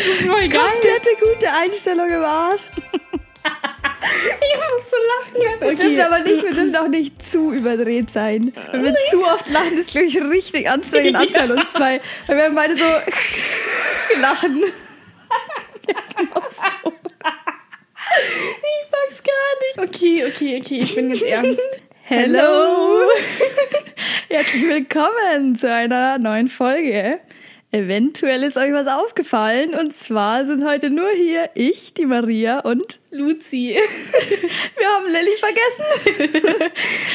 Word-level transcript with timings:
Das 0.00 0.06
ist 0.08 0.22
voll 0.22 0.48
geil. 0.48 0.60
Komplette 0.60 1.10
gute 1.20 1.52
Einstellung 1.52 2.08
im 2.08 2.24
Arsch. 2.24 2.70
Ich 4.02 4.56
muss 4.56 4.90
so 4.90 4.96
lachen. 4.96 5.60
Wir 5.60 5.76
dürfen 5.76 6.00
aber 6.00 6.18
nicht, 6.20 6.42
wir 6.42 6.54
dürfen 6.54 6.76
auch 6.76 6.88
nicht 6.88 7.22
zu 7.22 7.52
überdreht 7.52 8.10
sein. 8.10 8.52
Wenn 8.72 8.84
wir 8.84 8.94
zu 9.10 9.22
oft 9.24 9.48
lachen, 9.50 9.76
ist 9.78 9.90
glaube 9.90 10.06
ich 10.06 10.20
richtig 10.22 10.68
anstrengend 10.70 11.12
Ja. 11.14 11.20
anzahlen 11.20 11.50
uns 11.52 11.72
zwei. 11.72 12.00
Weil 12.26 12.36
wir 12.36 12.44
haben 12.44 12.54
beide 12.54 12.76
so 12.76 12.84
lachen. 14.20 14.62
Genau 15.86 16.42
so. 16.50 16.92
Ich 18.58 18.90
mag's 18.90 19.22
gar 19.22 19.84
nicht. 19.84 19.94
Okay, 19.94 20.24
okay, 20.26 20.60
okay, 20.62 20.78
ich 20.80 20.94
bin 20.94 21.10
jetzt 21.10 21.22
ernst. 21.22 21.60
Hello! 22.04 23.06
Herzlich 24.28 24.66
willkommen 24.66 25.56
zu 25.56 25.70
einer 25.72 26.18
neuen 26.18 26.48
Folge. 26.48 27.20
Eventuell 27.72 28.42
ist 28.42 28.56
euch 28.56 28.72
was 28.72 28.88
aufgefallen 28.88 29.74
und 29.74 29.94
zwar 29.94 30.44
sind 30.44 30.66
heute 30.66 30.90
nur 30.90 31.08
hier 31.14 31.50
ich, 31.54 31.94
die 31.94 32.04
Maria 32.04 32.58
und 32.60 32.98
Luzi. 33.12 33.76
wir 34.76 34.88
haben 34.88 35.06
Lilly 35.06 35.36
vergessen. 35.38 36.72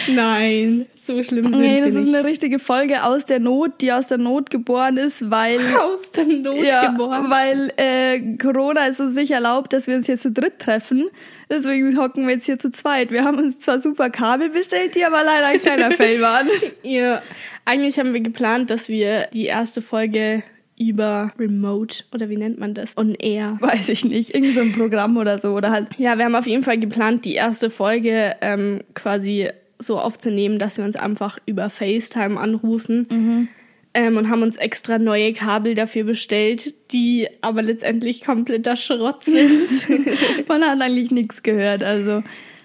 Nein, 0.15 0.85
so 0.95 1.21
schlimm 1.23 1.47
sind 1.47 1.59
Nee, 1.59 1.75
wir 1.81 1.85
das 1.87 1.95
ist 1.95 2.05
nicht. 2.05 2.15
eine 2.15 2.23
richtige 2.25 2.59
Folge 2.59 3.03
aus 3.03 3.25
der 3.25 3.39
Not, 3.41 3.81
die 3.81 3.91
aus 3.91 4.07
der 4.07 4.17
Not 4.17 4.49
geboren 4.49 4.95
ist, 4.95 5.29
weil 5.29 5.59
Aus 5.77 6.11
der 6.13 6.25
Not 6.25 6.55
ja, 6.55 6.87
geboren. 6.89 7.29
weil 7.29 7.73
äh, 7.75 8.37
Corona 8.37 8.87
es 8.87 9.01
uns 9.01 9.15
nicht 9.15 9.31
erlaubt, 9.31 9.73
dass 9.73 9.87
wir 9.87 9.95
uns 9.97 10.05
hier 10.05 10.17
zu 10.17 10.31
dritt 10.31 10.59
treffen. 10.59 11.09
Deswegen 11.49 11.97
hocken 11.97 12.27
wir 12.27 12.35
jetzt 12.35 12.45
hier 12.45 12.59
zu 12.59 12.71
zweit. 12.71 13.11
Wir 13.11 13.23
haben 13.23 13.37
uns 13.37 13.59
zwar 13.59 13.79
super 13.79 14.09
Kabel 14.09 14.49
bestellt, 14.49 14.95
die 14.95 15.05
aber 15.05 15.23
leider 15.23 15.47
ein 15.47 15.59
kleiner 15.59 15.91
Fail 15.93 16.21
waren. 16.21 16.47
Ja, 16.83 17.21
eigentlich 17.65 17.99
haben 17.99 18.13
wir 18.13 18.21
geplant, 18.21 18.69
dass 18.69 18.89
wir 18.89 19.27
die 19.33 19.45
erste 19.45 19.81
Folge 19.81 20.43
über 20.77 21.31
Remote 21.39 22.03
oder 22.13 22.29
wie 22.29 22.37
nennt 22.37 22.59
man 22.59 22.73
das? 22.73 22.97
On 22.97 23.15
Air. 23.15 23.57
Weiß 23.61 23.89
ich 23.89 24.03
nicht, 24.03 24.33
irgend 24.35 24.55
so 24.55 24.61
ein 24.61 24.73
Programm 24.73 25.17
oder 25.17 25.39
so 25.39 25.53
oder 25.53 25.71
halt. 25.71 25.97
Ja, 25.97 26.17
wir 26.17 26.25
haben 26.25 26.35
auf 26.35 26.47
jeden 26.47 26.63
Fall 26.63 26.79
geplant, 26.79 27.25
die 27.25 27.33
erste 27.33 27.69
Folge 27.69 28.35
ähm, 28.41 28.81
quasi 28.93 29.49
so 29.79 29.99
aufzunehmen, 29.99 30.59
dass 30.59 30.77
wir 30.77 30.85
uns 30.85 30.95
einfach 30.95 31.37
über 31.45 31.69
FaceTime 31.69 32.39
anrufen. 32.39 33.49
Ähm, 33.97 34.17
und 34.17 34.29
haben 34.29 34.41
uns 34.41 34.57
extra 34.57 34.99
neue 34.99 35.31
Kabel 35.31 35.73
dafür 35.73 36.03
bestellt, 36.03 36.73
die 36.91 37.29
aber 37.39 37.61
letztendlich 37.61 38.21
kompletter 38.25 38.75
Schrott 38.75 39.23
sind. 39.23 39.69
Man 40.49 40.61
hat 40.63 40.81
eigentlich 40.81 41.11
nichts 41.11 41.41
gehört. 41.43 41.81
Also 41.81 42.21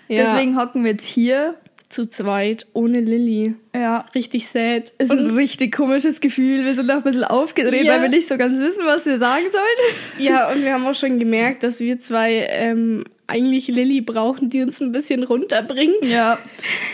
Ja. 0.09 0.25
deswegen 0.25 0.56
hocken 0.59 0.83
wir 0.84 0.91
jetzt 0.91 1.06
hier. 1.06 1.55
Zu 1.89 2.06
zweit, 2.09 2.67
ohne 2.72 3.00
Lilly. 3.00 3.55
Ja. 3.75 4.06
Richtig 4.14 4.47
sad. 4.47 4.92
Ist 4.98 5.11
ein 5.11 5.27
richtig 5.34 5.75
komisches 5.75 6.20
Gefühl. 6.20 6.64
Wir 6.64 6.77
sind 6.77 6.87
noch 6.87 6.95
ein 6.97 7.03
bisschen 7.03 7.25
aufgedreht, 7.25 7.84
Ja. 7.84 7.94
weil 7.94 8.03
wir 8.03 8.09
nicht 8.09 8.28
so 8.28 8.37
ganz 8.37 8.61
wissen, 8.61 8.84
was 8.87 9.06
wir 9.06 9.19
sagen 9.19 9.47
sollen. 9.50 10.25
Ja, 10.25 10.50
und 10.53 10.62
wir 10.62 10.72
haben 10.72 10.87
auch 10.87 10.94
schon 10.94 11.19
gemerkt, 11.19 11.65
dass 11.65 11.81
wir 11.81 11.98
zwei 11.98 12.47
ähm, 12.48 13.05
eigentlich 13.31 13.69
Lilly 13.69 14.00
brauchen, 14.00 14.50
die 14.50 14.62
uns 14.62 14.81
ein 14.81 14.92
bisschen 14.92 15.23
runterbringt. 15.23 16.05
Ja, 16.05 16.39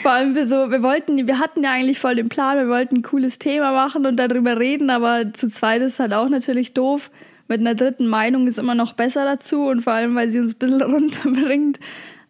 vor 0.03 0.12
allem 0.12 0.34
wir 0.34 0.47
so, 0.47 0.70
wir 0.70 0.83
wollten, 0.83 1.27
wir 1.27 1.39
hatten 1.39 1.65
ja 1.65 1.73
eigentlich 1.73 1.98
voll 1.98 2.15
den 2.15 2.28
Plan, 2.28 2.59
wir 2.59 2.69
wollten 2.69 2.97
ein 2.97 3.03
cooles 3.03 3.39
Thema 3.39 3.73
machen 3.73 4.06
und 4.06 4.17
darüber 4.17 4.59
reden, 4.59 4.91
aber 4.91 5.33
zu 5.33 5.48
zweit 5.51 5.83
ist 5.83 5.98
halt 5.98 6.12
auch 6.12 6.28
natürlich 6.28 6.75
doof. 6.75 7.11
Mit 7.48 7.61
einer 7.61 7.75
dritten 7.75 8.06
Meinung 8.06 8.47
ist 8.47 8.59
immer 8.59 8.75
noch 8.75 8.93
besser 8.93 9.25
dazu 9.25 9.67
und 9.67 9.83
vor 9.83 9.93
allem, 9.93 10.15
weil 10.15 10.31
sie 10.31 10.41
uns 10.41 10.55
ein 10.55 10.59
bisschen 10.59 10.83
runterbringt. 10.95 11.81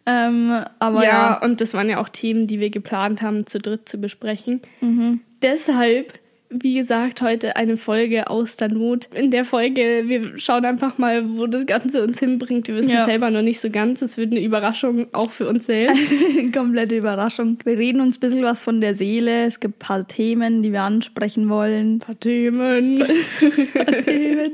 Ähm, 0.05 0.63
aber 0.79 1.03
ja, 1.03 1.09
ja, 1.09 1.41
und 1.41 1.59
das 1.59 1.73
waren 1.73 1.89
ja 1.89 1.99
auch 1.99 2.07
Themen, 2.07 2.47
die 2.47 2.59
wir 2.61 2.69
geplant 2.69 3.21
haben, 3.21 3.45
zu 3.45 3.59
dritt 3.59 3.89
zu 3.89 3.97
besprechen. 3.97 4.61
Mhm. 4.79 5.19
Deshalb, 5.41 6.13
wie 6.49 6.75
gesagt, 6.75 7.21
heute 7.21 7.57
eine 7.57 7.75
Folge 7.75 8.29
aus 8.29 8.55
der 8.55 8.69
Not. 8.69 9.09
In 9.13 9.31
der 9.31 9.43
Folge, 9.43 10.03
wir 10.05 10.39
schauen 10.39 10.63
einfach 10.63 10.97
mal, 10.97 11.25
wo 11.37 11.45
das 11.45 11.65
Ganze 11.65 12.01
uns 12.01 12.19
hinbringt. 12.19 12.69
Wir 12.69 12.75
wissen 12.75 12.91
Ja. 12.91 13.03
selber 13.03 13.29
noch 13.31 13.41
nicht 13.41 13.59
so 13.59 13.69
ganz. 13.69 14.01
Es 14.01 14.17
wird 14.17 14.31
eine 14.31 14.41
Überraschung 14.41 15.07
auch 15.11 15.29
für 15.31 15.47
uns 15.49 15.65
selbst. 15.65 16.09
komplette 16.53 16.95
Überraschung. 16.95 17.57
Wir 17.65 17.77
reden 17.77 17.99
uns 17.99 18.17
ein 18.17 18.19
bisschen 18.21 18.43
was 18.43 18.63
von 18.63 18.79
der 18.79 18.95
Seele. 18.95 19.45
Es 19.45 19.59
gibt 19.59 19.75
ein 19.75 19.79
paar 19.79 20.07
Themen, 20.07 20.61
die 20.61 20.71
wir 20.71 20.83
ansprechen 20.83 21.49
wollen. 21.49 21.95
Ein 21.95 21.99
paar 21.99 22.19
Themen. 22.19 23.03
Themen. 24.03 24.51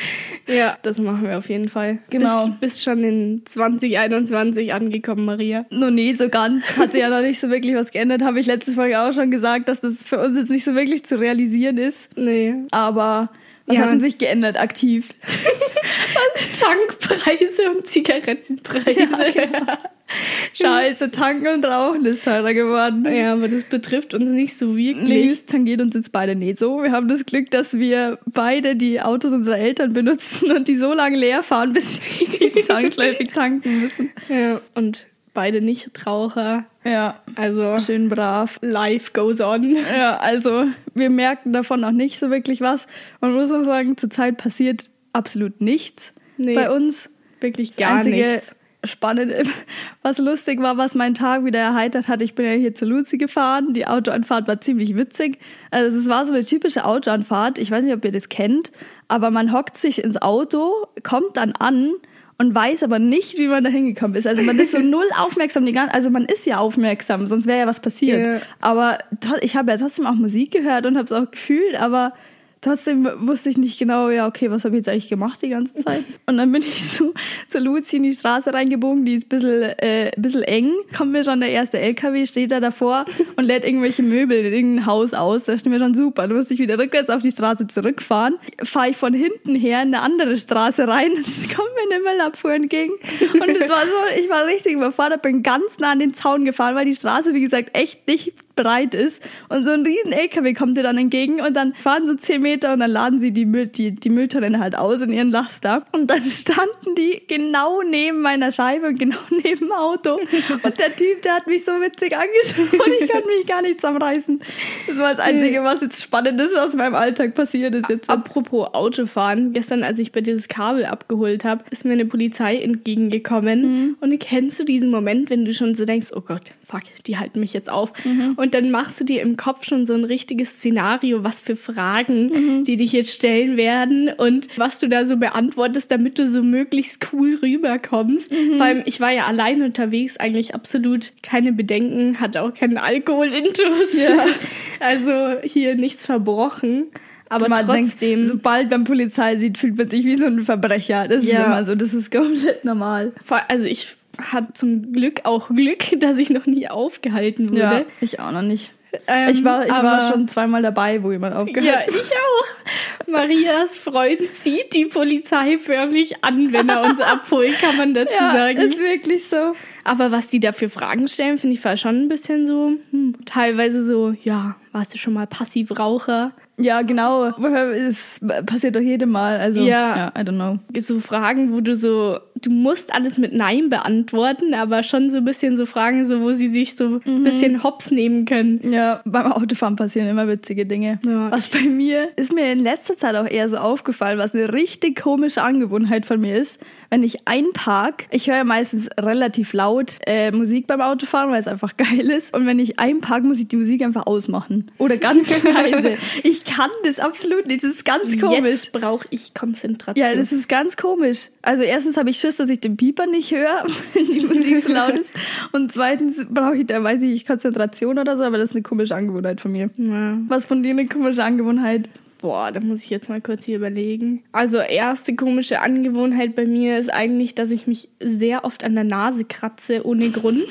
ja, 0.48 0.76
das 0.82 0.98
machen 1.00 1.22
wir 1.28 1.38
auf 1.38 1.48
jeden 1.48 1.68
Fall. 1.68 1.98
Genau. 2.10 2.46
Bist, 2.46 2.60
bist 2.60 2.82
schon 2.82 3.04
in 3.04 3.42
2021 3.44 4.74
angekommen, 4.74 5.24
Maria. 5.24 5.64
Noch 5.70 5.90
nie 5.90 6.12
so 6.16 6.28
ganz. 6.28 6.76
Hat 6.76 6.90
sich 6.90 7.02
ja 7.02 7.08
noch 7.08 7.22
nicht 7.22 7.38
so 7.38 7.50
wirklich 7.50 7.76
was 7.76 7.92
geändert. 7.92 8.22
Habe 8.22 8.40
ich 8.40 8.46
letzte 8.46 8.72
Folge 8.72 9.00
auch 9.00 9.12
schon 9.12 9.30
gesagt, 9.30 9.68
dass 9.68 9.80
das 9.80 10.02
für 10.02 10.18
uns 10.18 10.36
jetzt 10.36 10.50
nicht 10.50 10.64
so 10.64 10.74
wirklich 10.74 11.04
zu 11.04 11.20
realisieren 11.20 11.35
ist. 11.78 12.16
Nee. 12.16 12.54
Aber 12.70 13.30
was 13.66 13.76
Ja. 13.76 13.82
hat 13.82 13.90
denn 13.90 14.00
sich 14.00 14.18
geändert 14.18 14.58
aktiv? 14.58 15.08
Tankpreise 16.60 17.70
und 17.76 17.86
Zigarettenpreise. 17.86 19.32
Scheiße, 20.54 21.10
tanken 21.10 21.48
und 21.48 21.64
rauchen 21.64 22.04
ist 22.06 22.22
teurer 22.24 22.54
geworden. 22.54 23.04
Ja, 23.12 23.32
aber 23.32 23.48
das 23.48 23.64
betrifft 23.64 24.14
uns 24.14 24.30
nicht 24.30 24.56
so 24.56 24.66
Nee, 24.66 24.94
wirklich. 24.94 25.32
es 25.32 25.46
tangiert 25.46 25.80
uns 25.80 25.94
jetzt 25.96 26.12
beide 26.12 26.36
nicht 26.36 26.58
so. 26.58 26.80
Wir 26.82 26.92
haben 26.92 27.08
das 27.08 27.26
Glück, 27.26 27.50
dass 27.50 27.74
wir 27.76 28.18
beide 28.24 28.76
die 28.76 29.00
Autos 29.00 29.32
unserer 29.32 29.58
Eltern 29.58 29.92
benutzen 29.92 30.52
und 30.52 30.68
die 30.68 30.76
so 30.76 30.92
lange 30.94 31.16
leer 31.16 31.42
fahren, 31.42 31.72
bis 31.74 31.98
sie 32.30 32.52
zwangsläufig 32.62 33.28
tanken 33.28 33.80
müssen. 33.82 34.10
Ja, 34.28 34.60
und 34.74 35.06
beide 35.36 35.60
Nichtraucher. 35.60 36.64
Ja, 36.84 37.20
Also, 37.36 37.78
schön 37.78 38.08
brav. 38.08 38.58
life 38.62 39.12
goes 39.12 39.40
on. 39.40 39.76
Ja, 39.96 40.16
also 40.16 40.64
wir 40.94 41.10
merken 41.10 41.52
davon 41.52 41.80
noch 41.80 41.92
nicht 41.92 42.18
so 42.18 42.30
wirklich 42.30 42.60
was. 42.60 42.86
Man 43.20 43.32
muss 43.34 43.52
auch 43.52 43.62
sagen, 43.62 43.96
zurzeit 43.96 44.36
passiert 44.38 44.90
absolut 45.12 45.60
nichts 45.60 46.12
Nee. 46.38 46.54
bei 46.54 46.70
uns. 46.70 47.08
Wirklich 47.40 47.68
Das 47.70 47.76
gar 47.76 47.96
einzige 47.98 48.16
nichts. 48.16 48.56
Spannende, 48.84 49.42
was 50.02 50.18
lustig 50.18 50.60
war, 50.62 50.76
was 50.76 50.94
meinen 50.94 51.14
Tag 51.14 51.44
wieder 51.44 51.58
erheitert 51.58 52.08
hat. 52.08 52.22
Ich 52.22 52.34
bin 52.34 52.46
ja 52.46 52.52
hier 52.52 52.74
zu 52.74 52.84
Luzi 52.84 53.18
gefahren. 53.18 53.74
Die 53.74 53.86
Autoanfahrt 53.86 54.46
war 54.48 54.60
ziemlich 54.60 54.96
witzig. 54.96 55.38
Also 55.70 55.98
es 55.98 56.08
war 56.08 56.24
so 56.24 56.32
eine 56.32 56.44
typische 56.44 56.84
Autoanfahrt. 56.84 57.58
Ich 57.58 57.70
weiß 57.70 57.84
nicht, 57.84 57.94
ob 57.94 58.04
ihr 58.04 58.12
das 58.12 58.28
kennt, 58.28 58.70
aber 59.08 59.30
man 59.30 59.52
hockt 59.52 59.76
sich 59.76 60.02
ins 60.04 60.20
Auto, 60.22 60.70
kommt 61.02 61.36
dann 61.36 61.52
an 61.52 61.90
und 62.38 62.54
weiß 62.54 62.82
aber 62.82 62.98
nicht, 62.98 63.38
wie 63.38 63.48
man 63.48 63.64
da 63.64 63.70
hingekommen 63.70 64.16
ist. 64.16 64.26
Also 64.26 64.42
man 64.42 64.58
ist 64.58 64.72
so 64.72 64.78
null 64.82 65.08
aufmerksam. 65.18 65.64
Die 65.64 65.72
ganze, 65.72 65.94
also 65.94 66.10
man 66.10 66.24
ist 66.26 66.46
ja 66.46 66.58
aufmerksam, 66.58 67.26
sonst 67.26 67.46
wäre 67.46 67.60
ja 67.60 67.66
was 67.66 67.80
passiert. 67.80 68.20
Ja. 68.20 68.40
Aber 68.60 68.98
ich 69.40 69.56
habe 69.56 69.70
ja 69.70 69.78
trotzdem 69.78 70.06
auch 70.06 70.14
Musik 70.14 70.52
gehört 70.52 70.86
und 70.86 70.96
habe 70.96 71.06
es 71.06 71.12
auch 71.12 71.30
gefühlt, 71.30 71.80
aber 71.80 72.12
trotzdem 72.60 73.08
wusste 73.20 73.50
ich 73.50 73.58
nicht 73.58 73.78
genau, 73.78 74.08
ja, 74.10 74.26
okay, 74.26 74.50
was 74.50 74.64
habe 74.64 74.74
ich 74.74 74.80
jetzt 74.80 74.88
eigentlich 74.88 75.08
gemacht 75.08 75.40
die 75.42 75.50
ganze 75.50 75.74
Zeit? 75.76 76.04
Und 76.26 76.36
dann 76.36 76.50
bin 76.52 76.62
ich 76.62 76.90
so 76.90 77.12
zu 77.48 77.58
Luzi 77.58 77.96
in 77.96 78.02
die 78.02 78.14
Straße 78.14 78.52
reingebogen, 78.52 79.04
die 79.04 79.14
ist 79.14 79.26
ein 79.26 79.28
bisschen, 79.28 79.62
äh, 79.62 80.12
ein 80.16 80.22
bisschen 80.22 80.42
eng. 80.42 80.72
Kommt 80.96 81.12
mir 81.12 81.24
schon 81.24 81.40
der 81.40 81.50
erste 81.50 81.78
LKW, 81.78 82.26
steht 82.26 82.50
da 82.50 82.60
davor 82.60 83.04
und 83.36 83.44
lädt 83.44 83.64
irgendwelche 83.64 84.02
Möbel 84.02 84.38
in 84.38 84.52
irgendein 84.52 84.86
Haus 84.86 85.14
aus. 85.14 85.44
Da 85.44 85.56
steht 85.56 85.70
mir 85.70 85.78
schon 85.78 85.94
super. 85.94 86.26
Dann 86.26 86.36
musste 86.36 86.54
ich 86.54 86.60
wieder 86.60 86.78
rückwärts 86.78 87.10
auf 87.10 87.22
die 87.22 87.30
Straße 87.30 87.66
zurückfahren. 87.66 88.36
Fahre 88.62 88.90
ich 88.90 88.96
von 88.96 89.14
hinten 89.14 89.54
her 89.54 89.82
in 89.82 89.94
eine 89.94 90.00
andere 90.00 90.38
Straße 90.38 90.88
rein 90.88 91.12
und 91.12 91.24
kommt 91.24 91.68
mir 91.74 91.94
eine 91.94 92.02
Müllabfuhr 92.02 92.52
entgegen. 92.52 92.92
Und 92.92 93.56
es 93.56 93.68
war 93.68 93.84
so, 93.84 94.20
ich 94.20 94.28
war 94.28 94.46
richtig 94.46 94.72
überfordert, 94.72 95.22
bin 95.22 95.42
ganz 95.42 95.78
nah 95.78 95.92
an 95.92 95.98
den 95.98 96.14
Zaun 96.14 96.44
gefahren, 96.44 96.74
weil 96.74 96.84
die 96.84 96.94
Straße, 96.94 97.34
wie 97.34 97.40
gesagt, 97.40 97.76
echt 97.76 98.06
nicht 98.06 98.32
breit 98.56 98.94
ist. 98.94 99.22
Und 99.48 99.64
so 99.64 99.70
ein 99.70 99.82
riesen 99.82 100.12
LKW 100.12 100.54
kommt 100.54 100.76
dir 100.76 100.82
dann 100.82 100.98
entgegen 100.98 101.40
und 101.40 101.54
dann 101.54 101.74
fahren 101.74 102.06
so 102.06 102.14
zehn 102.14 102.42
Meter 102.42 102.72
und 102.72 102.80
dann 102.80 102.90
laden 102.90 103.20
sie 103.20 103.30
die, 103.30 103.44
Müll, 103.44 103.68
die, 103.68 103.92
die 103.92 104.10
Mülltonnen 104.10 104.58
halt 104.58 104.76
aus 104.76 105.00
in 105.02 105.12
ihren 105.12 105.30
Laster. 105.30 105.84
Und 105.92 106.10
dann 106.10 106.22
standen 106.30 106.94
die 106.96 107.22
genau 107.28 107.82
neben 107.82 108.22
meiner 108.22 108.50
Scheibe 108.50 108.88
und 108.88 108.98
genau 108.98 109.18
neben 109.30 109.66
dem 109.66 109.72
Auto. 109.72 110.18
Und 110.62 110.80
der 110.80 110.96
Typ, 110.96 111.22
der 111.22 111.36
hat 111.36 111.46
mich 111.46 111.64
so 111.64 111.72
witzig 111.72 112.16
angeschaut 112.16 112.72
und 112.72 112.92
ich 113.00 113.08
kann 113.08 113.22
mich 113.26 113.46
gar 113.46 113.62
nicht 113.62 113.80
zusammenreißen. 113.80 114.40
Das 114.86 114.98
war 114.98 115.10
das 115.10 115.20
Einzige, 115.20 115.62
was 115.62 115.80
jetzt 115.82 116.02
spannend 116.02 116.40
ist, 116.40 116.54
was 116.54 116.72
in 116.72 116.78
meinem 116.78 116.94
Alltag 116.94 117.34
passiert 117.34 117.74
ist 117.74 117.88
jetzt. 117.88 118.08
Apropos 118.08 118.68
Autofahren, 118.72 119.52
gestern, 119.52 119.82
als 119.82 119.98
ich 119.98 120.12
bei 120.12 120.20
dir 120.20 120.36
das 120.36 120.48
Kabel 120.48 120.86
abgeholt 120.86 121.44
habe, 121.44 121.64
ist 121.70 121.84
mir 121.84 121.92
eine 121.92 122.06
Polizei 122.06 122.56
entgegengekommen. 122.56 123.62
Mhm. 123.62 123.96
Und 124.00 124.18
kennst 124.18 124.58
du 124.58 124.64
diesen 124.64 124.90
Moment, 124.90 125.30
wenn 125.30 125.44
du 125.44 125.52
schon 125.52 125.74
so 125.74 125.84
denkst, 125.84 126.08
oh 126.14 126.20
Gott, 126.20 126.52
fuck, 126.68 126.80
die 127.06 127.16
halten 127.16 127.38
mich 127.40 127.52
jetzt 127.52 127.70
auf. 127.70 127.92
Mhm. 128.04 128.34
Und 128.36 128.52
dann 128.54 128.70
machst 128.72 128.98
du 129.00 129.04
dir 129.04 129.22
im 129.22 129.36
Kopf 129.36 129.64
schon 129.64 129.86
so 129.86 129.94
ein 129.94 130.02
richtiges 130.04 130.50
Szenario, 130.54 131.22
was 131.22 131.40
für 131.40 131.54
Fragen, 131.54 132.26
Mhm. 132.26 132.64
die 132.64 132.76
dich 132.76 132.90
jetzt 132.92 133.12
stellen 133.12 133.56
werden 133.56 134.08
und 134.16 134.48
was 134.56 134.80
du 134.80 134.88
da 134.88 135.06
so 135.06 135.16
beantwortest, 135.16 135.90
damit 135.92 136.18
du 136.18 136.28
so 136.28 136.42
möglichst 136.42 137.08
cool 137.12 137.36
rüberkommst. 137.40 138.32
Mhm. 138.32 138.56
Vor 138.56 138.66
allem, 138.66 138.82
ich 138.84 139.00
war 139.00 139.12
ja 139.12 139.26
allein 139.26 139.62
unterwegs, 139.62 140.16
eigentlich 140.16 140.54
absolut 140.56 141.12
keine 141.22 141.52
Bedenken, 141.52 142.18
hatte 142.20 142.42
auch 142.42 142.52
keinen 142.52 142.78
Alkoholintus. 142.78 143.94
Ja. 143.96 144.24
Also 144.78 145.36
hier 145.42 145.74
nichts 145.74 146.04
verbrochen. 146.06 146.86
Aber 147.28 147.48
man 147.48 147.64
trotzdem. 147.66 148.10
Denkt, 148.20 148.26
sobald 148.28 148.70
man 148.70 148.84
Polizei 148.84 149.36
sieht, 149.36 149.58
fühlt 149.58 149.76
man 149.78 149.88
sich 149.88 150.04
wie 150.04 150.16
so 150.16 150.26
ein 150.26 150.42
Verbrecher. 150.44 151.08
Das 151.08 151.24
Ja. 151.24 151.40
ist 151.40 151.46
immer 151.46 151.64
so, 151.64 151.74
das 151.74 151.94
ist 151.94 152.10
komplett 152.12 152.64
normal. 152.64 153.12
Also 153.48 153.64
ich 153.64 153.96
hatte 154.20 154.52
zum 154.54 154.92
Glück 154.92 155.20
auch 155.24 155.48
Glück, 155.48 155.84
dass 156.00 156.16
ich 156.18 156.30
noch 156.30 156.46
nie 156.46 156.68
aufgehalten 156.68 157.50
wurde. 157.50 157.86
ich 158.00 158.20
auch 158.20 158.32
noch 158.32 158.42
nicht. 158.42 158.72
Ähm, 159.08 159.28
ich 159.28 159.44
war, 159.44 159.64
ich 159.66 159.70
war 159.72 160.10
schon 160.10 160.26
zweimal 160.26 160.62
dabei, 160.62 161.02
wo 161.02 161.12
jemand 161.12 161.34
aufgehört 161.36 161.64
Ja, 161.66 161.80
ich 161.86 161.94
auch. 162.12 163.08
Marias 163.08 163.76
Freund 163.76 164.32
zieht 164.32 164.74
die 164.74 164.86
Polizei 164.86 165.58
förmlich 165.58 166.24
an, 166.24 166.52
wenn 166.52 166.68
er 166.68 166.82
uns 166.82 167.00
abholt, 167.02 167.52
kann 167.60 167.76
man 167.76 167.92
dazu 167.94 168.12
Ja, 168.14 168.32
sagen. 168.32 168.58
ist 168.58 168.78
wirklich 168.78 169.28
so. 169.28 169.54
Aber 169.84 170.12
was 170.12 170.28
die 170.28 170.40
da 170.40 170.52
für 170.52 170.70
Fragen 170.70 171.08
stellen, 171.08 171.36
finde 171.36 171.56
ich 171.56 171.64
war 171.64 171.76
schon 171.76 172.04
ein 172.04 172.08
bisschen 172.08 172.46
so, 172.46 172.72
hm, 172.90 173.16
teilweise 173.26 173.84
so, 173.84 174.14
ja, 174.22 174.56
warst 174.72 174.94
du 174.94 174.98
schon 174.98 175.12
mal 175.12 175.26
Passivraucher? 175.26 176.32
Ja, 176.58 176.80
genau. 176.82 177.24
Es 177.72 178.18
passiert 178.46 178.76
doch 178.76 178.80
jedem 178.80 179.10
Mal. 179.10 179.38
Also, 179.38 179.60
Ja. 179.60 179.96
ja, 179.96 180.12
I 180.18 180.24
don't 180.24 180.36
know. 180.36 180.58
So 180.80 181.00
Fragen, 181.00 181.52
wo 181.52 181.60
du 181.60 181.76
so, 181.76 182.18
du 182.42 182.50
musst 182.50 182.94
alles 182.94 183.18
mit 183.18 183.32
Nein 183.32 183.70
beantworten, 183.70 184.54
aber 184.54 184.82
schon 184.82 185.10
so 185.10 185.18
ein 185.18 185.24
bisschen 185.24 185.56
so 185.56 185.66
Fragen, 185.66 186.06
so, 186.06 186.20
wo 186.20 186.32
sie 186.32 186.48
sich 186.48 186.76
so 186.76 187.00
ein 187.04 187.24
bisschen 187.24 187.62
hops 187.62 187.90
nehmen 187.90 188.24
können. 188.24 188.60
Ja, 188.70 189.00
beim 189.04 189.32
Autofahren 189.32 189.76
passieren 189.76 190.08
immer 190.08 190.28
witzige 190.28 190.66
Dinge. 190.66 190.98
Ja. 191.04 191.30
Was 191.30 191.48
bei 191.48 191.62
mir 191.62 192.10
ist 192.16 192.32
mir 192.32 192.52
in 192.52 192.60
letzter 192.60 192.96
Zeit 192.96 193.16
auch 193.16 193.28
eher 193.28 193.48
so 193.48 193.56
aufgefallen, 193.56 194.18
was 194.18 194.34
eine 194.34 194.52
richtig 194.52 195.00
komische 195.00 195.42
Angewohnheit 195.42 196.06
von 196.06 196.20
mir 196.20 196.36
ist. 196.36 196.60
Wenn 196.90 197.02
ich 197.02 197.26
einpark, 197.26 198.06
ich 198.10 198.28
höre 198.28 198.36
ja 198.36 198.44
meistens 198.44 198.88
relativ 198.98 199.52
laut 199.52 199.98
äh, 200.06 200.30
Musik 200.30 200.66
beim 200.66 200.80
Autofahren, 200.80 201.30
weil 201.30 201.40
es 201.40 201.48
einfach 201.48 201.76
geil 201.76 202.10
ist. 202.10 202.34
Und 202.34 202.46
wenn 202.46 202.58
ich 202.58 202.78
einpark, 202.78 203.24
muss 203.24 203.38
ich 203.38 203.48
die 203.48 203.56
Musik 203.56 203.82
einfach 203.82 204.06
ausmachen. 204.06 204.70
Oder 204.78 204.96
ganz 204.96 205.28
leise. 205.44 205.96
Ich 206.22 206.44
kann 206.44 206.70
das 206.84 206.98
absolut 206.98 207.46
nicht. 207.46 207.62
Das 207.64 207.70
ist 207.70 207.84
ganz 207.84 208.18
komisch. 208.18 208.44
Jetzt 208.44 208.72
brauche 208.72 209.06
ich 209.10 209.34
Konzentration. 209.34 210.04
Ja, 210.06 210.14
das 210.14 210.32
ist 210.32 210.48
ganz 210.48 210.76
komisch. 210.76 211.28
Also 211.42 211.62
erstens 211.62 211.96
habe 211.96 212.10
ich 212.10 212.18
Schiss, 212.18 212.36
dass 212.36 212.48
ich 212.48 212.60
den 212.60 212.76
Pieper 212.76 213.06
nicht 213.06 213.32
höre, 213.32 213.66
wenn 213.94 214.06
die 214.06 214.26
Musik 214.26 214.62
so 214.62 214.72
laut 214.72 214.94
ist. 214.94 215.10
Und 215.52 215.72
zweitens 215.72 216.24
brauche 216.28 216.56
ich 216.56 216.66
da, 216.66 216.82
weiß 216.82 217.02
ich 217.02 217.10
nicht, 217.10 217.26
Konzentration 217.26 217.98
oder 217.98 218.16
so, 218.16 218.24
aber 218.24 218.38
das 218.38 218.50
ist 218.50 218.56
eine 218.56 218.62
komische 218.62 218.94
Angewohnheit 218.94 219.40
von 219.40 219.52
mir. 219.52 219.70
ja. 219.76 220.18
Was 220.28 220.46
von 220.46 220.62
dir 220.62 220.70
eine 220.70 220.86
komische 220.86 221.24
Angewohnheit? 221.24 221.88
Boah, 222.26 222.50
da 222.50 222.58
muss 222.58 222.82
ich 222.82 222.90
jetzt 222.90 223.08
mal 223.08 223.20
kurz 223.20 223.44
hier 223.44 223.58
überlegen. 223.58 224.24
Also 224.32 224.58
erste 224.58 225.14
komische 225.14 225.60
Angewohnheit 225.60 226.34
bei 226.34 226.44
mir 226.44 226.76
ist 226.76 226.92
eigentlich, 226.92 227.36
dass 227.36 227.52
ich 227.52 227.68
mich 227.68 227.88
sehr 228.00 228.44
oft 228.44 228.64
an 228.64 228.74
der 228.74 228.82
Nase 228.82 229.24
kratze 229.24 229.86
ohne 229.86 230.10
Grund. 230.10 230.42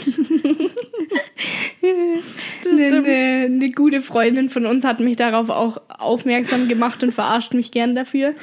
eine, 1.83 2.95
eine, 2.95 3.45
eine 3.47 3.71
gute 3.71 3.99
Freundin 3.99 4.49
von 4.49 4.65
uns 4.65 4.85
hat 4.85 5.01
mich 5.01 5.17
darauf 5.17 5.49
auch 5.49 5.81
aufmerksam 5.89 6.69
gemacht 6.69 7.03
und 7.03 7.13
verarscht 7.13 7.53
mich 7.53 7.71
gern 7.71 7.93
dafür. 7.93 8.35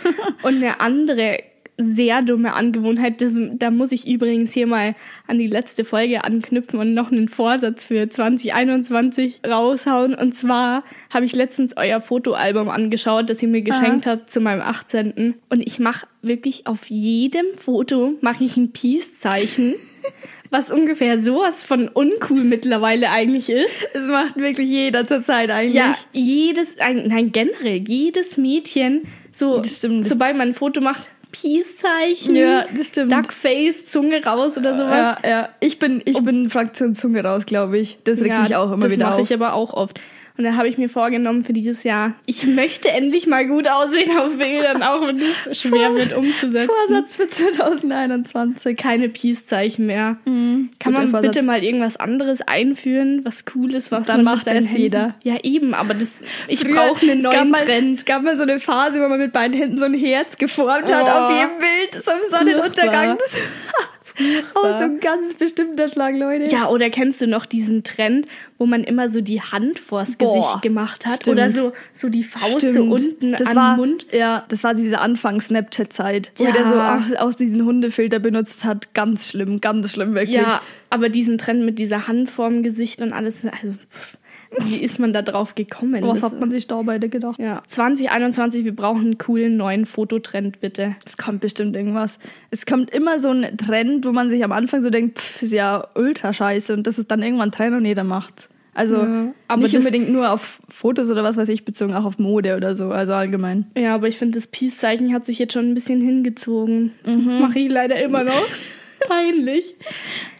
Und 0.43 0.56
eine 0.56 0.82
andere 0.82 1.38
sehr 1.79 2.23
dumme 2.23 2.53
Angewohnheit, 2.55 3.21
das, 3.23 3.37
da 3.55 3.71
muss 3.71 3.93
ich 3.93 4.07
übrigens 4.07 4.53
hier 4.53 4.67
mal 4.67 4.95
an 5.27 5.39
die 5.39 5.47
letzte 5.47 5.85
Folge 5.85 6.23
anknüpfen 6.25 6.79
und 6.79 6.95
noch 6.95 7.11
einen 7.11 7.29
Vorsatz 7.29 7.85
für 7.85 8.09
2021 8.09 9.41
raushauen. 9.47 10.15
Und 10.15 10.33
zwar 10.35 10.85
habe 11.13 11.25
ich 11.25 11.35
letztens 11.35 11.77
euer 11.77 12.01
Fotoalbum 12.01 12.69
angeschaut, 12.69 13.31
das 13.31 13.43
ihr 13.43 13.49
mir 13.49 13.63
geschenkt 13.63 14.07
habt 14.07 14.31
zu 14.31 14.41
meinem 14.41 14.61
18. 14.61 15.35
Und 15.49 15.61
ich 15.67 15.79
mache 15.79 16.07
wirklich 16.23 16.67
auf 16.67 16.87
jedem 16.89 17.47
Foto 17.55 18.13
mache 18.21 18.45
ich 18.45 18.57
ein 18.57 18.73
Peace-Zeichen. 18.73 19.75
Was 20.51 20.71
ungefähr 20.71 21.23
sowas 21.23 21.65
von 21.65 21.89
uncool 21.89 22.45
mittlerweile 22.45 23.09
eigentlich 23.11 23.49
ist. 23.49 23.89
Es 23.95 24.07
macht 24.07 24.37
wirklich 24.37 24.69
jeder 24.69 25.07
zur 25.07 25.23
Zeit 25.23 25.51
eigentlich. 25.51 25.77
Ja, 25.77 25.95
jedes, 26.13 26.79
ein- 26.79 27.05
nein, 27.09 27.33
generell, 27.33 27.83
jedes 27.89 28.37
Mädchen, 28.37 29.05
so, 29.33 29.63
sobald 29.65 30.37
man 30.37 30.49
ein 30.49 30.55
Foto 30.55 30.83
macht, 30.83 31.09
Peace-Zeichen, 31.32 32.34
Ja, 32.37 32.67
das 32.75 32.88
stimmt. 32.88 33.11
Duckface, 33.12 33.87
Zunge 33.87 34.25
raus 34.25 34.56
oder 34.58 34.75
sowas. 34.76 35.17
ja, 35.25 35.29
ja. 35.29 35.49
Ich 35.61 35.79
bin, 35.79 36.02
ich 36.05 36.20
bin 36.23 36.50
Fraktion 36.50 36.94
Zunge 36.94 37.25
raus, 37.25 37.46
glaube 37.46 37.79
ich. 37.79 37.99
Das 38.05 38.20
regt 38.20 38.38
mich 38.43 38.55
auch 38.56 38.70
immer 38.70 38.82
das 38.84 38.93
wieder 38.93 39.06
mache 39.06 39.17
auf. 39.17 39.23
ich 39.23 39.34
aber 39.34 39.55
auch 39.55 39.73
oft. 39.75 40.00
Und 40.38 40.44
dann 40.44 40.56
habe 40.56 40.67
ich 40.69 40.79
mir 40.79 40.88
vorgenommen 40.88 41.44
für 41.44 41.52
dieses 41.52 41.82
Jahr, 41.84 42.14
ich 42.25 42.46
möchte 42.46 42.88
endlich 42.90 43.26
mal 43.26 43.46
gut 43.46 43.69
aussehen 43.69 44.17
auf 44.19 44.38
Bildern, 44.38 44.82
auch 44.82 45.06
wenn 45.06 45.19
es 45.19 45.61
schwer 45.61 45.94
wird 45.94 46.17
umzusetzen. 46.17 46.70
Vorsatz 46.88 47.17
für 47.17 47.29
2021. 47.29 48.76
Keine 48.76 49.08
Peace-Zeichen 49.08 49.87
mehr. 49.87 50.17
Kann 50.25 50.70
guter 50.82 50.90
man 50.93 51.11
Vorsatz. 51.11 51.32
bitte 51.34 51.46
mal 51.46 51.62
irgendwas 51.62 51.96
anderes 51.96 52.40
einführen, 52.43 53.20
was 53.25 53.44
cool 53.55 53.75
ist, 53.75 53.93
was 53.93 54.06
Dann 54.06 54.25
man 54.25 54.37
macht 54.37 54.46
das 54.46 54.55
Händen- 54.55 54.76
jeder. 54.76 55.14
Ja, 55.23 55.37
eben, 55.43 55.75
aber 55.75 55.94
das, 55.94 56.20
ich 56.49 56.64
brauche 56.67 57.02
einen 57.11 57.20
neuen 57.20 57.50
mal, 57.50 57.64
Trend. 57.64 57.94
Es 57.94 58.05
gab 58.05 58.23
mal 58.23 58.37
so 58.37 58.43
eine 58.44 58.58
Phase, 58.58 59.02
wo 59.02 59.08
man 59.08 59.20
mit 59.20 59.32
beiden 59.32 59.56
Händen 59.56 59.76
so 59.79 59.84
ein 59.84 59.94
Herz 59.94 60.37
geformt 60.37 60.90
hat 60.93 61.05
Oh. 61.05 61.08
auf 61.08 61.31
jedem 61.37 61.58
Bild, 61.58 62.02
so 62.05 62.11
im 62.11 62.31
Sonnenuntergang. 62.31 63.19
Das 63.19 63.38
oh, 64.55 64.73
so 64.79 64.85
ein 64.85 65.00
ganz 65.00 65.35
bestimmter 65.35 65.88
Schlag, 65.88 66.17
Leute. 66.17 66.47
Ja, 66.47 66.69
oder 66.69 66.91
kennst 66.91 67.20
du 67.20 67.26
noch 67.26 67.47
diesen 67.47 67.82
Trend, 67.85 68.26
wo 68.59 68.67
man 68.67 68.85
immer 68.85 69.09
so 69.11 69.20
die 69.20 69.41
Hand 69.41 69.79
vors 69.79 70.17
Boah, 70.17 70.35
Gesicht 70.35 70.62
gemacht 70.62 71.06
hat? 71.06 71.17
stimmt. 71.23 71.37
Oder 71.37 71.50
so, 71.50 71.73
so 71.94 72.09
die 72.09 72.23
Faust 72.23 72.61
so 72.61 72.69
Stimmt. 72.70 72.93
unten 72.93 73.32
das 73.32 73.49
am 73.49 73.56
war, 73.56 73.76
Mund? 73.76 74.06
Ja, 74.12 74.44
das 74.49 74.64
war 74.64 74.75
diese 74.75 74.99
Anfangs-Snapchat-Zeit, 75.00 76.32
wo 76.37 76.44
Ja. 76.44 76.53
der 76.53 76.67
so 76.67 76.75
aus, 76.81 77.12
aus 77.19 77.37
diesen 77.37 77.64
Hundefilter 77.64 78.19
benutzt 78.19 78.64
hat. 78.64 78.94
Ganz 78.94 79.29
schlimm, 79.29 79.61
ganz 79.61 79.93
schlimm, 79.93 80.15
wirklich. 80.15 80.37
Ja, 80.37 80.61
aber 80.91 81.08
diesen 81.08 81.38
Trend 81.38 81.65
mit 81.65 81.79
dieser 81.79 82.06
Hand 82.08 82.31
vorm 82.31 82.62
Gesicht 82.62 83.00
und 83.00 83.12
alles, 83.12 83.44
also 83.44 83.75
pff, 83.91 84.17
wie 84.61 84.77
ist 84.77 84.99
man 84.99 85.13
da 85.13 85.23
drauf 85.23 85.55
gekommen? 85.55 86.03
Was 86.03 86.21
Das- 86.21 86.33
hat 86.33 86.41
man 86.41 86.51
sich 86.51 86.67
da 86.67 86.83
beide 86.83 87.09
gedacht? 87.09 87.39
ja, 87.39 87.63
2021, 87.67 88.65
wir 88.65 88.75
brauchen 88.77 89.03
einen 89.03 89.19
coolen 89.19 89.57
neuen 89.57 89.87
Fototrend, 89.87 90.61
bitte. 90.61 90.97
Es 91.07 91.17
kommt 91.17 91.41
bestimmt 91.41 91.77
irgendwas. 91.77 92.19
Es 92.51 92.67
kommt 92.67 92.91
immer 92.91 93.19
so 93.19 93.31
ein 93.31 93.57
Trend, 93.57 94.05
wo 94.07 94.13
man 94.13 94.31
sich 94.31 94.45
am 94.45 94.53
Anfang 94.53 94.83
so 94.83 94.91
denkt, 94.91 95.19
pff, 95.19 95.43
ist 95.43 95.53
ja 95.53 95.87
ultra 95.95 96.33
scheiße 96.33 96.73
und 96.75 96.87
das 96.87 96.99
ist 96.99 97.11
dann 97.11 97.23
irgendwann 97.23 97.51
Trend 97.53 97.77
und 97.77 97.85
jeder 97.85 98.05
macht's. 98.05 98.49
Also 98.75 98.97
Ja, 98.97 99.35
aber 99.49 99.63
nicht 99.63 99.77
unbedingt 99.77 100.11
nur 100.11 100.31
auf 100.33 100.63
Fotos 100.71 101.11
oder 101.11 101.23
was 101.23 101.37
weiß 101.37 101.51
ich, 101.51 101.67
bezogen 101.67 101.93
auch 101.93 102.07
auf 102.07 102.19
Mode 102.19 102.57
oder 102.57 102.75
so, 102.75 102.91
also 102.91 103.13
allgemein. 103.13 103.67
Ja, 103.77 103.95
aber 103.95 104.09
ich 104.09 104.17
finde, 104.17 104.39
das 104.39 104.47
Peace-Zeichen 104.47 105.13
hat 105.13 105.27
sich 105.27 105.39
jetzt 105.39 105.53
schon 105.53 105.67
ein 105.71 105.75
bisschen 105.75 106.01
hingezogen. 106.01 106.93
Das 107.05 107.15
Mhm. 107.15 107.41
mache 107.41 107.59
ich 107.59 107.71
leider 107.71 108.03
immer 108.03 108.25
noch. 108.25 108.47
Peinlich. 109.09 109.75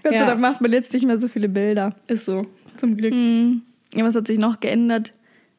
Gott 0.03 0.13
sei. 0.15 0.19
Dank 0.25 0.41
macht 0.41 0.61
man 0.63 0.73
jetzt 0.73 0.93
nicht 0.95 1.05
mehr 1.05 1.19
so 1.19 1.29
viele 1.29 1.49
Bilder. 1.49 1.95
Ist 2.07 2.25
so, 2.25 2.47
zum 2.77 2.97
Glück. 2.97 3.13
Hm. 3.13 3.63
Ja, 3.95 4.05
was 4.05 4.15
hat 4.17 4.27
sich 4.27 4.39
noch 4.39 4.61
geändert? 4.61 5.13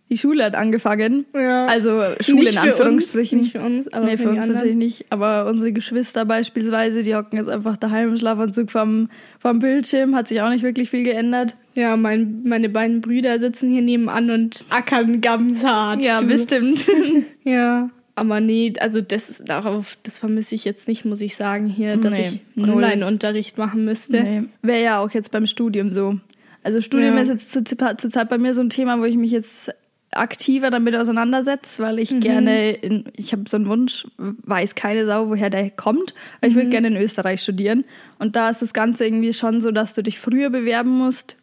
Die 0.10 0.18
Schule 0.18 0.44
hat 0.44 0.56
angefangen. 0.56 1.26
Ja. 1.34 1.66
Also 1.66 2.04
Schule 2.20 2.44
Nicht 2.44 2.54
in 2.54 2.60
Anführungsstrichen. 2.60 3.40
Uns, 3.40 3.46
nicht 3.46 3.52
für 3.54 3.62
uns, 3.62 3.94
aber 3.94 4.06
nee, 4.06 4.18
für, 4.18 4.24
für 4.24 4.30
uns 4.30 4.48
natürlich 4.48 4.76
nicht. 4.76 5.06
Aber 5.10 5.48
unsere 5.48 5.72
Geschwister 5.72 6.26
beispielsweise, 6.26 7.04
die 7.04 7.16
hocken 7.16 7.38
jetzt 7.38 7.50
einfach 7.50 7.78
daheim 7.78 8.10
im 8.10 8.18
Schlafanzug 8.18 8.70
vom, 8.70 9.10
vom 9.40 9.60
Bildschirm. 9.60 10.16
Hat 10.16 10.28
sich 10.28 10.42
auch 10.42 10.50
nicht 10.50 10.64
wirklich 10.64 10.90
viel 10.90 11.04
geändert. 11.04 11.56
Ja, 11.74 11.96
mein, 11.96 12.44
meine 12.44 12.70
beiden 12.70 13.02
Brüder 13.02 13.40
sitzen 13.40 13.72
hier 13.72 13.82
nebenan 13.82 14.30
und 14.30 14.64
ackern 14.70 15.22
ganz 15.22 15.64
hart. 15.64 16.02
Ja, 16.04 16.20
du. 16.20 16.28
bestimmt. 16.28 16.88
Ja. 17.44 17.90
Aber 18.16 18.40
nee, 18.40 18.74
also 18.80 19.02
das 19.02 19.42
darauf, 19.44 19.98
das 20.04 20.20
vermisse 20.20 20.54
ich 20.54 20.66
jetzt 20.66 20.88
nicht, 20.88 21.04
muss 21.04 21.20
ich 21.20 21.36
sagen, 21.36 21.68
hier, 21.68 21.98
dass 21.98 22.14
Nee, 22.14 22.40
ich. 22.56 22.64
Online-Unterricht 22.64 23.58
machen 23.58 23.86
müsste. 23.86 24.22
Nee. 24.22 24.44
Wäre 24.62 24.84
ja 24.84 25.00
auch 25.00 25.10
jetzt 25.10 25.32
beim 25.32 25.48
Studium 25.48 25.90
so. 25.90 26.20
Also 26.64 26.82
Studium 26.82 27.16
Ja. 27.16 27.22
ist 27.22 27.30
jetzt 27.30 27.52
zur 27.52 27.64
zur 27.66 28.12
Zeit 28.12 28.30
bei 28.30 28.38
mir 28.38 28.54
so 28.54 28.62
ein 28.62 28.70
Thema, 28.70 29.00
wo 29.00 29.04
ich 29.04 29.18
mich 29.18 29.32
jetzt 29.32 29.72
aktiver 30.12 30.70
damit 30.70 30.96
auseinandersetze, 30.96 31.82
weil 31.82 32.00
ich 32.00 32.20
gerne, 32.20 32.72
in, 32.72 33.06
ich 33.16 33.32
habe 33.32 33.44
so 33.48 33.58
einen 33.58 33.66
Wunsch, 33.68 34.06
weiß 34.18 34.76
keine 34.76 35.06
Sau, 35.06 35.30
woher 35.30 35.50
der 35.50 35.72
kommt, 35.72 36.14
aber 36.38 36.50
ich 36.50 36.56
würde 36.56 36.70
gerne 36.70 36.88
in 36.88 36.98
Österreich 36.98 37.42
studieren. 37.42 37.84
Und 38.20 38.36
da 38.36 38.50
ist 38.50 38.62
das 38.62 38.74
Ganze 38.74 39.06
irgendwie 39.06 39.34
schon 39.34 39.60
so, 39.60 39.72
dass 39.72 39.94
du 39.94 40.04
dich 40.04 40.20
früher 40.20 40.50
bewerben 40.52 40.92
musst 40.92 41.36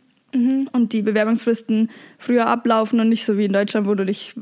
und 0.73 0.93
die 0.93 1.03
Bewerbungsfristen 1.03 1.91
früher 2.19 2.47
ablaufen 2.47 3.00
und 3.00 3.09
nicht 3.09 3.25
so 3.25 3.37
wie 3.37 3.47
in 3.47 3.53
Deutschland, 3.53 3.89
wo 3.89 3.95
du 3.95 4.07
dich 4.07 4.35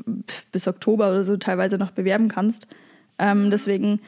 bis 0.51 0.67
Oktober 0.67 1.09
oder 1.09 1.23
so 1.23 1.37
teilweise 1.37 1.77
noch 1.77 1.91
bewerben 1.91 2.27
kannst. 2.27 2.67
Ähm, 3.17 3.49
deswegen 3.49 3.99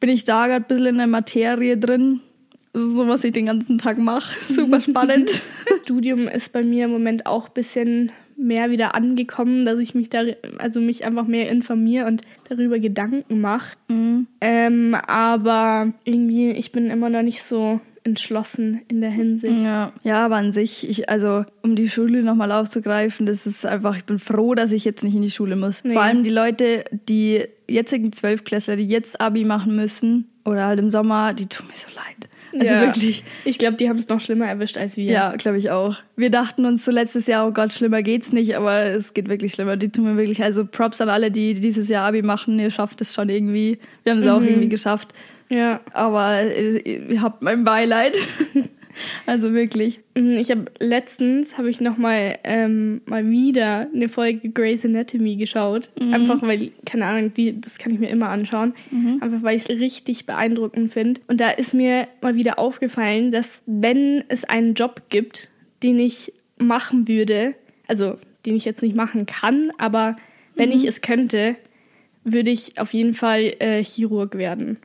bin 0.00 0.08
ich 0.08 0.24
da 0.24 0.46
gerade 0.46 0.64
ein 0.64 0.68
bisschen 0.68 0.86
in 0.86 0.96
der 0.96 1.06
Materie 1.06 1.76
drin. 1.76 2.20
Das 2.76 2.84
ist 2.84 2.92
so, 2.94 3.08
was 3.08 3.24
ich 3.24 3.32
den 3.32 3.46
ganzen 3.46 3.78
Tag 3.78 3.96
mache. 3.96 4.36
Super 4.52 4.82
spannend. 4.82 5.42
Studium 5.84 6.28
ist 6.28 6.52
bei 6.52 6.62
mir 6.62 6.84
im 6.84 6.90
Moment 6.90 7.24
auch 7.24 7.46
ein 7.46 7.54
bisschen 7.54 8.12
mehr 8.36 8.70
wieder 8.70 8.94
angekommen, 8.94 9.64
dass 9.64 9.78
ich 9.78 9.94
mich 9.94 10.10
da, 10.10 10.24
also 10.58 10.80
mich 10.80 11.06
einfach 11.06 11.26
mehr 11.26 11.50
informiere 11.50 12.04
und 12.04 12.20
darüber 12.50 12.78
Gedanken 12.78 13.40
mache. 13.40 13.78
Ähm, 14.42 14.94
aber 14.94 15.94
irgendwie, 16.04 16.50
ich 16.50 16.70
bin 16.70 16.90
immer 16.90 17.08
noch 17.08 17.22
nicht 17.22 17.42
so 17.42 17.80
entschlossen 18.04 18.82
in 18.88 19.00
der 19.00 19.10
Hinsicht. 19.10 19.56
ja. 19.56 19.90
ja, 20.02 20.26
aber 20.26 20.36
an 20.36 20.52
sich, 20.52 20.86
ich, 20.86 21.08
also 21.08 21.46
um 21.62 21.76
die 21.76 21.88
Schule 21.88 22.22
nochmal 22.22 22.52
aufzugreifen, 22.52 23.24
das 23.24 23.46
ist 23.46 23.64
einfach, 23.64 23.96
ich 23.96 24.04
bin 24.04 24.18
froh, 24.18 24.54
dass 24.54 24.70
ich 24.70 24.84
jetzt 24.84 25.02
nicht 25.02 25.14
in 25.14 25.22
die 25.22 25.30
Schule 25.30 25.56
muss. 25.56 25.82
Nee. 25.82 25.94
Vor 25.94 26.02
allem 26.02 26.24
die 26.24 26.30
Leute, 26.30 26.84
die 27.08 27.42
jetzigen 27.68 28.12
Zwölfklässler, 28.12 28.76
die 28.76 28.86
jetzt 28.86 29.18
Abi 29.18 29.44
machen 29.44 29.74
müssen 29.74 30.28
oder 30.44 30.66
halt 30.66 30.78
im 30.78 30.90
Sommer, 30.90 31.32
die 31.32 31.46
tun 31.46 31.66
mir 31.68 31.74
so 31.74 31.88
leid. 31.96 32.25
Also 32.60 32.72
Ja. 32.74 32.80
wirklich. 32.82 33.24
Ich 33.44 33.58
glaube, 33.58 33.76
die 33.76 33.88
haben 33.88 33.98
es 33.98 34.08
noch 34.08 34.20
schlimmer 34.20 34.46
erwischt 34.46 34.76
als 34.78 34.96
wir. 34.96 35.04
Ja, 35.04 35.34
glaube 35.36 35.58
ich 35.58 35.70
auch. 35.70 35.96
Wir 36.16 36.30
dachten 36.30 36.64
uns 36.66 36.84
so 36.84 36.90
letztes 36.90 37.26
Jahr, 37.26 37.46
oh 37.46 37.52
Gott, 37.52 37.72
schlimmer 37.72 38.02
geht's 38.02 38.32
nicht, 38.32 38.56
aber 38.56 38.82
es 38.84 39.14
geht 39.14 39.28
wirklich 39.28 39.52
schlimmer. 39.52 39.76
Die 39.76 39.90
tun 39.90 40.04
mir 40.04 40.16
wirklich, 40.16 40.42
also 40.42 40.64
Props 40.64 41.00
an 41.00 41.08
alle, 41.08 41.30
die 41.30 41.54
dieses 41.54 41.88
Jahr 41.88 42.06
Abi 42.06 42.22
machen. 42.22 42.58
Ihr 42.58 42.70
schafft 42.70 43.00
es 43.00 43.14
schon 43.14 43.28
irgendwie. 43.28 43.78
Wir 44.04 44.12
haben 44.12 44.20
es 44.20 44.28
auch 44.28 44.42
irgendwie 44.42 44.68
geschafft. 44.68 45.12
ja. 45.48 45.80
Aber 45.92 46.34
äh, 46.40 46.78
ihr 46.78 47.22
habt 47.22 47.42
mein 47.42 47.64
Beileid. 47.64 48.16
Also 49.26 49.52
wirklich. 49.52 50.00
Mhm, 50.14 50.38
Ich 50.38 50.50
habe 50.50 50.66
letztens 50.78 51.58
habe 51.58 51.68
ich 51.70 51.80
noch 51.80 51.96
mal 51.96 52.38
ähm, 52.44 53.00
mal 53.06 53.28
wieder 53.28 53.88
eine 53.94 54.08
Folge 54.08 54.48
Grey's 54.50 54.84
Anatomy 54.84 55.36
geschaut, 55.36 55.90
einfach 56.12 56.40
weil 56.42 56.70
keine 56.84 57.04
Ahnung, 57.06 57.34
die 57.34 57.60
das 57.60 57.78
kann 57.78 57.92
ich 57.92 57.98
mir 57.98 58.08
immer 58.08 58.28
anschauen, 58.28 58.74
einfach 59.20 59.42
weil 59.42 59.56
ich 59.56 59.62
es 59.62 59.68
richtig 59.68 60.26
beeindruckend 60.26 60.92
finde. 60.92 61.20
Und 61.28 61.40
da 61.40 61.50
ist 61.50 61.74
mir 61.74 62.08
mal 62.20 62.34
wieder 62.36 62.58
aufgefallen, 62.58 63.30
dass 63.32 63.62
wenn 63.66 64.24
es 64.28 64.44
einen 64.44 64.74
Job 64.74 65.02
gibt, 65.08 65.48
den 65.82 65.98
ich 65.98 66.32
machen 66.58 67.06
würde, 67.08 67.54
also 67.86 68.18
den 68.46 68.56
ich 68.56 68.64
jetzt 68.64 68.82
nicht 68.82 68.94
machen 68.96 69.26
kann, 69.26 69.70
aber 69.78 70.16
wenn 70.54 70.72
ich 70.72 70.84
es 70.86 71.00
könnte, 71.02 71.56
würde 72.24 72.50
ich 72.50 72.78
auf 72.80 72.92
jeden 72.94 73.14
Fall 73.14 73.54
äh, 73.58 73.84
Chirurg 73.84 74.36
werden. 74.38 74.78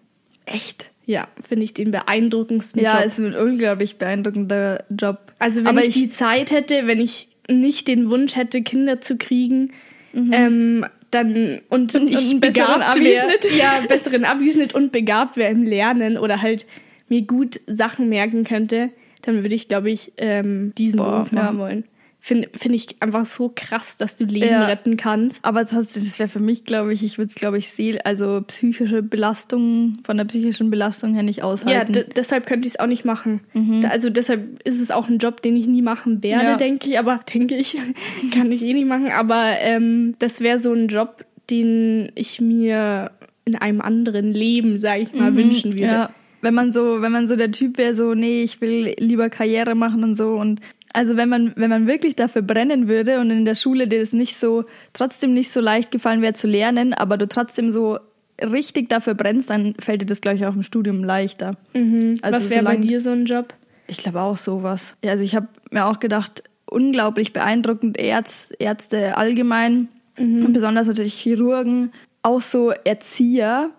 Echt? 0.45 0.90
Ja, 1.11 1.27
finde 1.45 1.65
ich 1.65 1.73
den 1.73 1.91
beeindruckendsten 1.91 2.81
Ja, 2.81 2.97
Job. 2.99 3.05
ist 3.05 3.19
ein 3.19 3.35
unglaublich 3.35 3.97
beeindruckender 3.97 4.85
Job. 4.89 5.33
Also 5.39 5.59
wenn 5.65 5.67
Aber 5.67 5.83
ich, 5.85 5.93
die 5.93 6.09
Zeit 6.09 6.51
hätte, 6.51 6.87
wenn 6.87 7.01
ich 7.01 7.27
nicht 7.49 7.89
den 7.89 8.09
Wunsch 8.09 8.37
hätte, 8.37 8.61
Kinder 8.61 9.01
zu 9.01 9.17
kriegen, 9.17 9.73
ähm, 10.13 10.85
dann 11.09 11.59
und, 11.67 11.93
Und- 11.93 11.95
und 11.95 12.07
ich 12.07 12.31
einen 12.31 12.39
besseren 12.39 12.79
begabt 12.79 13.03
wäre, 13.03 13.27
ja, 13.57 13.81
besseren 13.89 14.23
Abischnitt 14.23 14.73
und 14.73 14.93
begabt 14.93 15.35
wäre 15.35 15.51
im 15.51 15.63
Lernen 15.63 16.17
oder 16.17 16.41
halt 16.41 16.65
mir 17.09 17.23
gut 17.23 17.59
Sachen 17.67 18.07
merken 18.07 18.45
könnte, 18.45 18.89
dann 19.23 19.43
würde 19.43 19.53
ich, 19.55 19.67
glaube 19.67 19.91
ich, 19.91 20.13
ähm, 20.15 20.71
diesen 20.77 20.99
Boah, 20.99 21.11
Beruf 21.11 21.31
machen 21.33 21.57
ja. 21.57 21.61
wollen. 21.61 21.83
Finde 22.23 22.49
find 22.55 22.75
ich 22.75 23.01
einfach 23.01 23.25
so 23.25 23.51
krass, 23.55 23.97
dass 23.97 24.15
du 24.15 24.25
Leben 24.25 24.45
Ja. 24.45 24.65
retten 24.67 24.95
kannst. 24.95 25.43
Aber 25.43 25.65
trotzdem, 25.65 26.03
das 26.03 26.19
wäre 26.19 26.29
für 26.29 26.39
mich, 26.39 26.65
glaube 26.65 26.93
ich, 26.93 27.03
ich 27.03 27.17
würde 27.17 27.29
es, 27.29 27.35
glaube 27.35 27.57
ich, 27.57 27.69
seel, 27.71 27.97
also 28.03 28.43
psychische 28.45 29.01
Belastung, 29.01 29.93
von 30.03 30.17
der 30.17 30.25
psychischen 30.25 30.69
Belastung 30.69 31.15
her 31.15 31.23
nicht 31.23 31.37
Ja, 31.37 31.45
aushalten. 31.45 31.93
d- 31.93 32.05
deshalb 32.15 32.45
könnte 32.45 32.67
ich 32.67 32.75
es 32.75 32.79
auch 32.79 32.85
nicht 32.85 33.05
machen. 33.05 33.41
Da, 33.81 33.87
also 33.89 34.11
deshalb 34.11 34.61
ist 34.67 34.79
es 34.79 34.91
auch 34.91 35.09
ein 35.09 35.17
Job, 35.17 35.41
den 35.41 35.55
ich 35.57 35.65
nie 35.65 35.81
machen 35.81 36.21
werde, 36.21 36.43
Ja. 36.45 36.57
denke 36.57 36.89
ich. 36.91 36.99
Aber 36.99 37.19
denke 37.33 37.55
ich, 37.55 37.75
kann 38.35 38.51
ich 38.51 38.61
eh 38.61 38.73
nicht 38.73 38.87
machen. 38.87 39.09
Aber 39.11 39.55
ähm, 39.59 40.13
das 40.19 40.41
wäre 40.41 40.59
so 40.59 40.73
ein 40.73 40.89
Job, 40.89 41.25
den 41.49 42.11
ich 42.13 42.39
mir 42.39 43.11
in 43.45 43.55
einem 43.55 43.81
anderen 43.81 44.31
Leben, 44.31 44.77
sage 44.77 45.01
ich 45.01 45.13
mal, 45.15 45.35
wünschen 45.35 45.73
würde. 45.73 45.85
Mhm. 45.87 45.91
Ja, 45.91 46.09
wenn 46.41 46.53
man 46.53 46.71
so, 46.71 47.01
wenn 47.01 47.11
man 47.11 47.27
so 47.27 47.35
der 47.35 47.51
Typ 47.51 47.79
wäre, 47.79 47.95
so, 47.95 48.13
nee, 48.13 48.43
ich 48.43 48.61
will 48.61 48.93
lieber 48.99 49.29
Karriere 49.31 49.73
machen 49.73 50.03
und 50.03 50.13
so 50.15 50.35
und 50.35 50.59
also 50.93 51.17
wenn 51.17 51.29
man, 51.29 51.53
wenn 51.55 51.69
man 51.69 51.87
wirklich 51.87 52.15
dafür 52.15 52.41
brennen 52.41 52.87
würde 52.87 53.19
und 53.19 53.29
in 53.31 53.45
der 53.45 53.55
Schule 53.55 53.87
dir 53.87 53.99
das 53.99 54.13
nicht 54.13 54.37
so, 54.37 54.65
trotzdem 54.93 55.33
nicht 55.33 55.51
so 55.51 55.59
leicht 55.59 55.91
gefallen 55.91 56.21
wäre 56.21 56.33
zu 56.33 56.47
lernen, 56.47 56.93
aber 56.93 57.17
du 57.17 57.27
trotzdem 57.27 57.71
so 57.71 57.99
richtig 58.41 58.89
dafür 58.89 59.13
brennst, 59.13 59.49
dann 59.49 59.75
fällt 59.79 60.01
dir 60.01 60.05
das 60.05 60.21
gleich 60.21 60.45
auch 60.45 60.55
im 60.55 60.63
Studium 60.63 61.03
leichter. 61.03 61.55
Mhm. 61.73 62.17
Also 62.21 62.37
Was 62.37 62.49
wäre 62.49 62.63
bei 62.63 62.77
dir 62.77 62.99
so 62.99 63.11
ein 63.11 63.25
Job? 63.25 63.53
Ich 63.87 63.97
glaube 63.97 64.21
auch 64.21 64.37
sowas. 64.37 64.95
Ja, 65.03 65.11
also 65.11 65.23
ich 65.23 65.35
habe 65.35 65.47
mir 65.69 65.85
auch 65.85 65.99
gedacht, 65.99 66.43
unglaublich 66.65 67.33
beeindruckend 67.33 67.97
Ärz, 67.97 68.53
Ärzte 68.57 69.17
allgemein, 69.17 69.89
und 70.17 70.53
besonders 70.53 70.87
natürlich 70.87 71.13
Chirurgen, 71.15 71.93
auch 72.21 72.41
so 72.41 72.71
Erzieher 72.71 73.71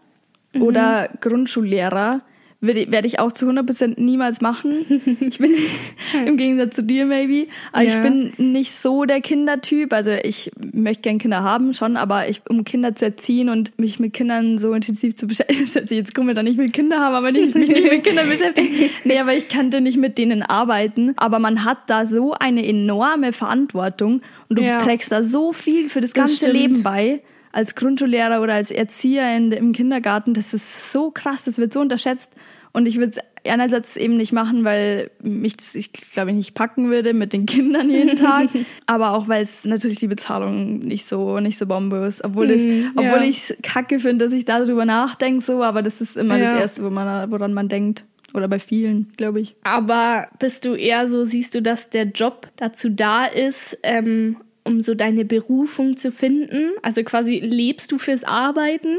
oder 0.59 1.09
Grundschullehrer 1.21 2.21
werde 2.63 3.09
ich 3.09 3.19
auch 3.19 3.33
zu 3.33 3.47
100% 3.51 4.01
niemals 4.01 4.41
machen. 4.41 5.19
Ich 5.21 5.39
bin 5.39 5.53
im 6.27 6.37
Gegensatz 6.37 6.77
zu 6.77 6.83
dir, 6.85 7.07
maybe. 7.07 7.49
Aber 7.73 7.83
Ja. 7.83 7.97
ich 7.97 8.01
bin 8.01 8.33
nicht 8.39 8.73
so 8.73 9.05
der 9.05 9.21
Kindertyp. 9.21 9.93
Also 9.93 10.13
ich 10.13 10.53
möchte 10.73 11.03
gern 11.03 11.19
Kinder 11.19 11.43
haben, 11.43 11.75
schon, 11.75 11.97
aber 11.97 12.29
ich, 12.29 12.43
um 12.49 12.63
Kinder 12.65 12.95
zu 12.95 13.05
erziehen 13.07 13.49
und 13.49 13.77
mich 13.81 13.99
mit 13.99 14.13
Kindern 14.13 14.59
so 14.59 14.73
intensiv 14.75 15.17
zu 15.17 15.27
beschäftigen, 15.27 15.69
das 15.75 15.91
jetzt 15.91 16.15
komisch 16.15 16.39
an, 16.39 16.47
ich 16.47 16.57
will 16.57 16.69
Kinder 16.71 17.01
haben, 17.01 17.17
aber 17.17 17.33
nicht, 17.33 17.55
mich 17.57 17.69
nicht 17.69 17.83
mit 17.91 18.05
Kindern 18.05 18.29
beschäftigen. 18.29 18.69
Nee, 19.05 19.19
aber 19.19 19.35
ich 19.35 19.49
kannte 19.49 19.81
nicht 19.81 19.97
mit 19.99 20.17
denen 20.17 20.43
arbeiten. 20.43 21.15
Aber 21.17 21.41
man 21.41 21.65
hat 21.65 21.79
da 21.89 22.07
so 22.07 22.33
eine 22.35 22.65
enorme 22.67 23.33
Verantwortung 23.33 24.23
und 24.49 24.59
du 24.59 24.63
Ja. 24.63 24.79
trägst 24.79 25.11
da 25.11 25.25
so 25.25 25.53
viel 25.53 25.89
für 25.89 26.01
das 26.01 26.13
ganze 26.15 26.37
stimmt. 26.37 26.53
Leben 26.55 26.83
bei 26.85 27.21
als 27.51 27.75
Grundschullehrer 27.75 28.41
oder 28.41 28.55
als 28.55 28.71
Erzieher 28.71 29.37
in, 29.37 29.53
im 29.53 29.73
Kindergarten, 29.73 30.33
das 30.33 30.55
ist 30.55 30.91
so 30.93 31.11
krass, 31.11 31.45
das 31.45 31.59
wird 31.59 31.73
so 31.73 31.81
unterschätzt. 31.81 32.33
Und 32.75 32.87
ich 32.89 32.97
würde 32.97 33.13
es 33.13 33.19
einerseits 33.51 33.97
eben 33.97 34.17
nicht 34.17 34.33
machen, 34.33 34.65
weil 34.65 35.11
mich 35.23 35.57
das, 35.59 35.75
ich 35.75 35.93
glaube 35.93 36.31
ich, 36.31 36.37
nicht 36.37 36.55
packen 36.55 36.89
würde 36.91 37.13
mit 37.13 37.33
den 37.35 37.45
Kindern 37.45 37.91
jeden 37.91 38.17
Tag. 38.17 38.49
aber 38.87 39.13
auch, 39.13 39.29
weil 39.29 39.43
es 39.43 39.65
natürlich 39.65 39.99
die 39.99 40.07
Bezahlung 40.07 40.79
nicht 40.79 41.05
so, 41.05 41.39
nicht 41.41 41.59
so 41.59 41.67
Bombe 41.67 41.99
ist. 42.07 42.25
Obwohl, 42.25 42.51
es, 42.51 42.65
Mhm, 42.65 42.93
obwohl 42.93 43.05
ja. 43.05 43.25
ich 43.25 43.51
es 43.51 43.57
kacke 43.63 43.99
finde, 44.01 44.25
dass 44.25 44.33
ich 44.33 44.45
darüber 44.47 44.85
nachdenke, 44.87 45.45
so, 45.45 45.63
aber 45.63 45.83
das 45.83 46.01
ist 46.01 46.17
immer 46.17 46.39
Ja. 46.39 46.53
das 46.53 46.61
Erste, 46.63 46.85
wo 46.85 46.91
man, 46.91 47.31
woran 47.31 47.53
man 47.53 47.69
denkt. 47.69 48.05
Oder 48.35 48.49
bei 48.49 48.59
vielen, 48.59 49.13
glaube 49.19 49.41
ich. 49.41 49.55
Aber 49.65 50.29
bist 50.39 50.65
du 50.65 50.73
eher 50.75 51.07
so, 51.09 51.27
siehst 51.27 51.55
du, 51.55 51.61
dass 51.61 51.91
der 51.91 52.05
Job 52.05 52.49
dazu 52.57 52.89
da 52.89 53.27
ist, 53.27 53.77
ähm, 53.83 54.39
um 54.65 54.81
so 54.81 54.95
deine 54.95 55.27
Berufung 55.27 55.99
zu 55.99 56.11
finden? 56.11 56.71
Also 56.81 57.03
quasi 57.03 57.41
lebst 57.41 57.93
du 57.93 57.99
fürs 57.99 58.25
Arbeiten? 58.25 58.97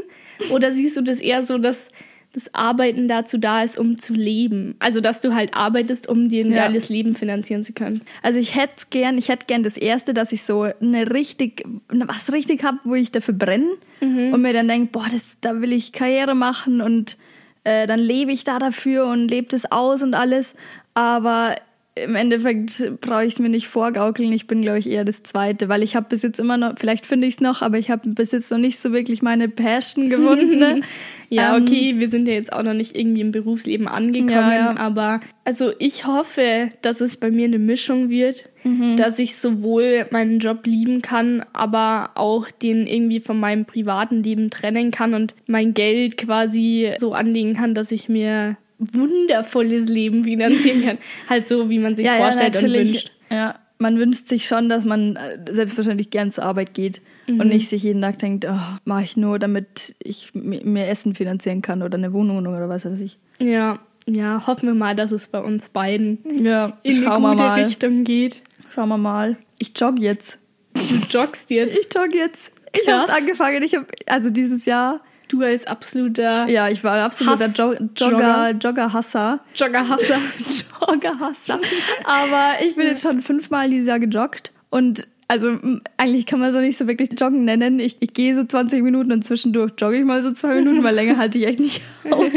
Oder 0.52 0.70
siehst 0.70 0.96
du 0.96 1.00
das 1.00 1.20
eher 1.20 1.42
so, 1.42 1.58
dass 1.58 1.88
das 2.34 2.52
Arbeiten 2.54 3.08
dazu 3.08 3.38
da 3.38 3.62
ist, 3.62 3.78
um 3.78 3.96
zu 3.98 4.12
leben? 4.12 4.74
Also 4.80 5.00
dass 5.00 5.20
du 5.20 5.34
halt 5.34 5.54
arbeitest, 5.54 6.08
um 6.08 6.28
dir 6.28 6.44
ein 6.44 6.50
Ja. 6.50 6.66
geiles 6.66 6.88
Leben 6.88 7.14
finanzieren 7.14 7.64
zu 7.64 7.72
können. 7.72 8.02
Also 8.22 8.38
ich 8.40 8.54
hätte 8.56 8.86
gern, 8.90 9.16
ich 9.16 9.28
hätte 9.28 9.46
gern 9.46 9.62
das 9.62 9.76
erste, 9.76 10.12
dass 10.14 10.32
ich 10.32 10.42
so 10.42 10.62
eine 10.62 11.12
richtig, 11.12 11.64
was 11.88 12.32
richtig 12.32 12.64
hab, 12.64 12.76
wo 12.84 12.94
ich 12.94 13.12
dafür 13.12 13.34
brenne 13.34 13.68
und 14.00 14.42
mir 14.42 14.52
dann 14.52 14.68
denke, 14.68 14.90
boah, 14.92 15.06
das, 15.10 15.36
da 15.40 15.60
will 15.60 15.72
ich 15.72 15.92
Karriere 15.92 16.34
machen 16.34 16.80
und 16.80 17.16
äh, 17.62 17.86
dann 17.86 18.00
lebe 18.00 18.32
ich 18.32 18.44
da 18.44 18.58
dafür 18.58 19.06
und 19.06 19.28
lebe 19.28 19.48
das 19.48 19.70
aus 19.72 20.02
und 20.02 20.14
alles. 20.14 20.54
Aber 20.92 21.54
im 21.96 22.16
Endeffekt 22.16 23.00
brauche 23.00 23.24
ich 23.24 23.34
es 23.34 23.38
mir 23.38 23.48
nicht 23.48 23.68
vorgaukeln. 23.68 24.32
Ich 24.32 24.46
bin, 24.48 24.62
glaube 24.62 24.78
ich, 24.78 24.90
eher 24.90 25.04
das 25.04 25.22
Zweite, 25.22 25.68
weil 25.68 25.82
ich 25.84 25.94
habe 25.94 26.06
bis 26.08 26.22
jetzt 26.22 26.40
immer 26.40 26.56
noch, 26.56 26.74
vielleicht 26.76 27.06
finde 27.06 27.28
ich 27.28 27.34
es 27.34 27.40
noch, 27.40 27.62
aber 27.62 27.78
ich 27.78 27.88
habe 27.90 28.08
bis 28.10 28.32
jetzt 28.32 28.50
noch 28.50 28.58
nicht 28.58 28.80
so 28.80 28.92
wirklich 28.92 29.22
meine 29.22 29.48
Passion 29.48 30.10
gefunden. 30.10 30.58
ne? 30.58 30.80
Ja, 31.30 31.56
Ähm, 31.56 31.62
okay, 31.62 31.94
wir 31.98 32.10
sind 32.10 32.28
ja 32.28 32.34
jetzt 32.34 32.52
auch 32.52 32.62
noch 32.62 32.74
nicht 32.74 32.94
irgendwie 32.96 33.22
im 33.22 33.32
Berufsleben 33.32 33.88
angekommen, 33.88 34.30
Ja, 34.30 34.54
ja. 34.54 34.76
aber 34.76 35.20
also 35.44 35.72
ich 35.78 36.06
hoffe, 36.06 36.68
dass 36.82 37.00
es 37.00 37.16
bei 37.16 37.30
mir 37.30 37.46
eine 37.46 37.58
Mischung 37.58 38.08
wird, 38.10 38.50
Mhm. 38.62 38.96
dass 38.96 39.18
ich 39.18 39.36
sowohl 39.36 40.06
meinen 40.10 40.38
Job 40.38 40.64
lieben 40.66 41.00
kann, 41.02 41.44
aber 41.52 42.10
auch 42.14 42.50
den 42.50 42.86
irgendwie 42.86 43.20
von 43.20 43.40
meinem 43.40 43.64
privaten 43.64 44.22
Leben 44.22 44.50
trennen 44.50 44.90
kann 44.90 45.12
und 45.14 45.34
mein 45.46 45.74
Geld 45.74 46.18
quasi 46.18 46.92
so 46.98 47.14
anlegen 47.14 47.54
kann, 47.54 47.74
dass 47.74 47.90
ich 47.90 48.08
mir 48.08 48.56
wundervolles 48.78 49.88
Leben 49.88 50.24
finanzieren 50.24 50.82
kann. 50.84 50.98
halt 51.28 51.48
so, 51.48 51.68
wie 51.70 51.78
man 51.78 51.96
sich 51.96 52.08
vorstellt 52.08 52.56
und 52.62 52.72
wünscht. 52.72 53.12
Ja, 53.30 53.56
man 53.78 53.98
wünscht 53.98 54.26
sich 54.28 54.46
schon, 54.46 54.68
dass 54.68 54.84
man 54.84 55.16
äh, 55.16 55.38
selbstverständlich 55.52 56.10
gern 56.10 56.30
zur 56.30 56.44
Arbeit 56.44 56.74
geht 56.74 57.00
Mhm. 57.26 57.40
und 57.40 57.48
nicht 57.48 57.70
sich 57.70 57.82
jeden 57.82 58.02
Tag 58.02 58.18
denkt, 58.18 58.44
oh, 58.46 58.58
mache 58.84 59.02
ich 59.04 59.16
nur, 59.16 59.38
damit 59.38 59.94
ich 59.98 60.32
mi- 60.34 60.62
mir 60.62 60.88
Essen 60.88 61.14
finanzieren 61.14 61.62
kann 61.62 61.82
oder 61.82 61.96
eine 61.96 62.12
Wohnung 62.12 62.38
oder 62.46 62.68
was 62.68 62.84
weiß 62.84 63.00
ich. 63.00 63.18
Ja, 63.40 63.78
ja, 64.06 64.46
hoffen 64.46 64.66
wir 64.68 64.74
mal, 64.74 64.94
dass 64.94 65.10
es 65.10 65.26
bei 65.28 65.40
uns 65.40 65.70
beiden 65.70 66.18
Ja, 66.44 66.76
in 66.82 66.96
eine 67.06 67.22
wir 67.22 67.30
gute 67.30 67.42
mal. 67.42 67.62
Richtung 67.64 68.04
geht. 68.04 68.42
Schauen 68.74 68.90
wir 68.90 68.98
mal. 68.98 69.38
Ich 69.58 69.72
jogge 69.74 70.02
jetzt. 70.02 70.38
Du 70.74 70.80
joggst 71.08 71.50
jetzt. 71.50 71.74
Ich 71.78 71.88
jogge 71.96 72.14
jetzt. 72.18 72.52
Ich 72.78 72.86
habe 72.92 73.10
angefangen. 73.10 73.62
Ich 73.62 73.74
habe 73.74 73.86
also 74.06 74.28
dieses 74.28 74.66
Jahr. 74.66 75.00
Du 75.34 75.42
als 75.42 75.66
absoluter 75.66 76.46
Ja, 76.48 76.68
ich 76.68 76.84
war 76.84 77.02
absoluter 77.02 77.46
jo 77.46 77.74
Jogger, 77.96 78.50
Jogger-Hasser. 78.50 79.40
Joggerhasser. 79.56 80.18
Joggerhasser. 80.88 81.58
Aber 82.04 82.52
ich 82.64 82.76
bin 82.76 82.86
jetzt 82.86 83.02
schon 83.02 83.20
fünfmal 83.20 83.68
dieses 83.68 83.88
Jahr 83.88 83.98
gejoggt 83.98 84.52
und 84.70 85.08
also 85.34 85.58
eigentlich 85.96 86.26
kann 86.26 86.38
man 86.38 86.52
so 86.52 86.60
nicht 86.60 86.78
so 86.78 86.86
wirklich 86.86 87.10
joggen 87.18 87.44
nennen. 87.44 87.80
Ich, 87.80 87.96
ich 87.98 88.12
gehe 88.12 88.36
so 88.36 88.44
20 88.44 88.84
Minuten 88.84 89.10
und 89.10 89.24
zwischendurch 89.24 89.72
jogge 89.78 89.98
ich 89.98 90.04
mal 90.04 90.22
so 90.22 90.30
zwei 90.30 90.54
Minuten, 90.54 90.84
weil 90.84 90.94
länger 90.94 91.16
halte 91.16 91.38
ich 91.38 91.46
echt 91.46 91.58
nicht 91.58 91.82
aus. 92.10 92.30